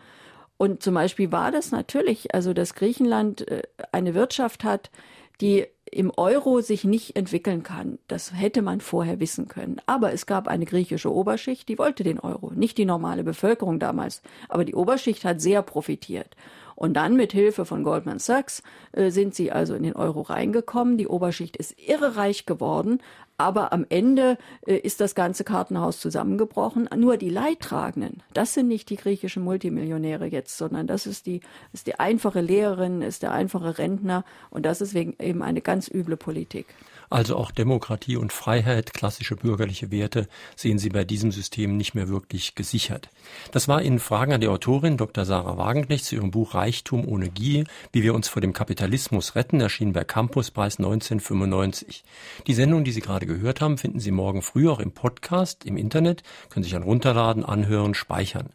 Und 0.58 0.82
zum 0.82 0.96
Beispiel 0.96 1.32
war 1.32 1.52
das 1.52 1.72
natürlich, 1.72 2.34
also 2.34 2.54
dass 2.54 2.74
Griechenland 2.74 3.48
äh, 3.48 3.62
eine 3.92 4.16
Wirtschaft 4.16 4.64
hat, 4.64 4.90
die 5.40 5.68
im 5.92 6.12
Euro 6.16 6.62
sich 6.62 6.86
nicht 6.86 7.16
entwickeln 7.18 7.64
kann. 7.64 8.00
Das 8.08 8.34
hätte 8.34 8.62
man 8.62 8.80
vorher 8.82 9.20
wissen 9.20 9.48
können. 9.48 9.82
Aber 9.86 10.14
es 10.14 10.26
gab 10.26 10.48
eine 10.48 10.66
griechische 10.66 11.14
Oberschicht, 11.14 11.68
die 11.68 11.78
wollte 11.78 12.04
den 12.04 12.20
Euro, 12.20 12.52
nicht 12.56 12.78
die 12.78 12.86
normale 12.86 13.24
Bevölkerung 13.24 13.78
damals. 13.78 14.22
Aber 14.48 14.64
die 14.64 14.76
Oberschicht 14.76 15.26
hat 15.26 15.42
sehr 15.42 15.62
profitiert. 15.62 16.36
Und 16.76 16.94
dann 16.94 17.16
mit 17.16 17.34
Hilfe 17.34 17.66
von 17.66 17.84
Goldman 17.84 18.18
Sachs 18.18 18.64
äh, 18.94 19.12
sind 19.12 19.36
sie 19.36 19.52
also 19.52 19.76
in 19.76 19.84
den 19.84 19.96
Euro 19.96 20.22
reingekommen. 20.22 20.98
Die 20.98 21.08
Oberschicht 21.08 21.58
ist 21.58 21.76
irre 21.78 22.16
reich 22.16 22.48
geworden, 22.48 23.02
aber 23.42 23.74
am 23.74 23.86
Ende 23.90 24.38
äh, 24.68 24.76
ist 24.76 25.02
das 25.02 25.16
ganze 25.16 25.44
Kartenhaus 25.44 26.00
zusammengebrochen. 26.00 26.88
Nur 26.96 27.18
die 27.18 27.30
Leidtragenden, 27.30 28.22
das 28.34 28.54
sind 28.54 28.68
nicht 28.68 28.90
die 28.90 28.98
griechischen 28.98 29.44
Multimillionäre 29.44 30.28
jetzt, 30.28 30.58
sondern 30.58 30.86
das 30.86 31.08
ist 31.08 31.26
die, 31.26 31.42
ist 31.74 31.88
die 31.88 32.00
einfache 32.00 32.42
Lehrerin, 32.42 33.02
ist 33.02 33.24
der 33.24 33.32
einfache 33.32 33.80
Rentner 33.80 34.24
und 34.52 34.66
das 34.66 34.82
ist 34.82 34.94
wegen 34.94 35.16
eben 35.20 35.42
eine 35.42 35.62
ganz 35.62 35.90
üble 35.90 36.18
Politik. 36.18 36.68
Also 37.12 37.36
auch 37.36 37.52
Demokratie 37.52 38.16
und 38.16 38.32
Freiheit, 38.32 38.94
klassische 38.94 39.36
bürgerliche 39.36 39.92
Werte, 39.92 40.30
sehen 40.56 40.80
Sie 40.80 40.88
bei 40.88 41.04
diesem 41.04 41.34
System 41.34 41.76
nicht 41.76 41.94
mehr 41.94 42.08
wirklich 42.08 42.56
gesichert. 42.56 43.10
Das 43.52 43.68
war 43.68 43.82
in 43.82 44.00
Fragen 44.00 44.32
an 44.32 44.40
die 44.40 44.48
Autorin 44.48 44.96
Dr. 44.96 45.26
Sarah 45.26 45.58
Wagenknecht 45.58 46.06
zu 46.06 46.16
ihrem 46.16 46.32
Buch 46.32 46.56
Reichtum 46.56 47.06
ohne 47.06 47.30
Gier, 47.30 47.66
wie 47.92 48.04
wir 48.04 48.16
uns 48.16 48.30
vor 48.30 48.42
dem 48.42 48.54
Kapitalismus 48.54 49.36
retten, 49.36 49.60
erschienen 49.60 49.92
bei 49.92 50.06
Campuspreis 50.06 50.80
1995. 50.80 52.06
Die 52.48 52.54
Sendung, 52.54 52.86
die 52.86 52.94
Sie 52.94 53.02
gerade 53.02 53.26
gehört 53.26 53.60
haben, 53.60 53.78
finden 53.78 54.00
Sie 54.00 54.12
morgen 54.12 54.42
früh 54.42 54.70
auch 54.70 54.80
im 54.80 54.94
Podcast, 54.94 55.66
im 55.66 55.76
Internet, 55.76 56.24
können 56.50 56.64
sich 56.64 56.72
dann 56.72 56.84
runterladen, 56.84 57.44
anhören, 57.44 57.94
speichern. 57.94 58.54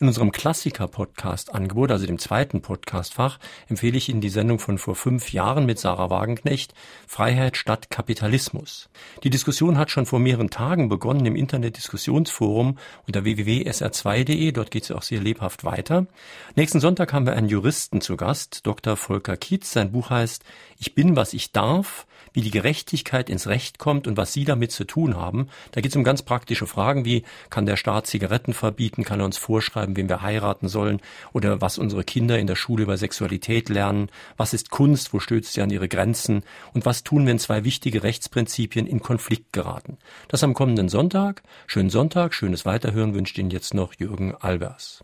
In 0.00 0.06
unserem 0.06 0.30
Klassiker-Podcast-Angebot, 0.30 1.90
also 1.90 2.06
dem 2.06 2.18
zweiten 2.18 2.62
Podcastfach, 2.62 3.38
empfehle 3.68 3.96
ich 3.96 4.08
Ihnen 4.08 4.20
die 4.20 4.28
Sendung 4.28 4.60
von 4.60 4.78
vor 4.78 4.94
fünf 4.94 5.32
Jahren 5.32 5.66
mit 5.66 5.78
Sarah 5.78 6.08
Wagenknecht, 6.08 6.72
Freiheit 7.06 7.56
statt 7.56 7.90
Kapitalismus. 7.90 8.88
Die 9.24 9.30
Diskussion 9.30 9.76
hat 9.76 9.90
schon 9.90 10.06
vor 10.06 10.20
mehreren 10.20 10.50
Tagen 10.50 10.88
begonnen 10.88 11.26
im 11.26 11.34
Internet-Diskussionsforum 11.34 12.78
unter 13.06 13.24
www.sr2.de, 13.24 14.52
dort 14.52 14.70
geht 14.70 14.84
es 14.84 14.92
auch 14.92 15.02
sehr 15.02 15.20
lebhaft 15.20 15.64
weiter. 15.64 16.06
Nächsten 16.54 16.80
Sonntag 16.80 17.12
haben 17.12 17.26
wir 17.26 17.34
einen 17.34 17.48
Juristen 17.48 18.00
zu 18.00 18.16
Gast, 18.16 18.66
Dr. 18.66 18.96
Volker 18.96 19.36
Kietz. 19.36 19.72
Sein 19.72 19.92
Buch 19.92 20.10
heißt 20.10 20.44
Ich 20.78 20.94
bin, 20.94 21.16
was 21.16 21.32
ich 21.32 21.52
darf, 21.52 22.06
wie 22.38 22.42
die 22.42 22.52
Gerechtigkeit 22.52 23.30
ins 23.30 23.48
Recht 23.48 23.80
kommt 23.80 24.06
und 24.06 24.16
was 24.16 24.32
Sie 24.32 24.44
damit 24.44 24.70
zu 24.70 24.84
tun 24.84 25.16
haben. 25.16 25.48
Da 25.72 25.80
geht 25.80 25.90
es 25.90 25.96
um 25.96 26.04
ganz 26.04 26.22
praktische 26.22 26.68
Fragen 26.68 27.04
wie, 27.04 27.24
kann 27.50 27.66
der 27.66 27.76
Staat 27.76 28.06
Zigaretten 28.06 28.54
verbieten, 28.54 29.02
kann 29.02 29.18
er 29.18 29.24
uns 29.26 29.38
vorschreiben, 29.38 29.96
wen 29.96 30.08
wir 30.08 30.22
heiraten 30.22 30.68
sollen 30.68 31.00
oder 31.32 31.60
was 31.60 31.78
unsere 31.78 32.04
Kinder 32.04 32.38
in 32.38 32.46
der 32.46 32.54
Schule 32.54 32.84
über 32.84 32.96
Sexualität 32.96 33.68
lernen, 33.68 34.08
was 34.36 34.54
ist 34.54 34.70
Kunst, 34.70 35.12
wo 35.12 35.18
stößt 35.18 35.52
sie 35.52 35.62
an 35.62 35.70
ihre 35.70 35.88
Grenzen 35.88 36.44
und 36.74 36.86
was 36.86 37.02
tun, 37.02 37.26
wenn 37.26 37.40
zwei 37.40 37.64
wichtige 37.64 38.04
Rechtsprinzipien 38.04 38.86
in 38.86 39.00
Konflikt 39.00 39.52
geraten. 39.52 39.98
Das 40.28 40.44
am 40.44 40.54
kommenden 40.54 40.88
Sonntag. 40.88 41.42
Schönen 41.66 41.90
Sonntag, 41.90 42.34
schönes 42.34 42.64
Weiterhören 42.64 43.14
wünscht 43.14 43.36
Ihnen 43.36 43.50
jetzt 43.50 43.74
noch 43.74 43.94
Jürgen 43.94 44.36
Albers. 44.36 45.02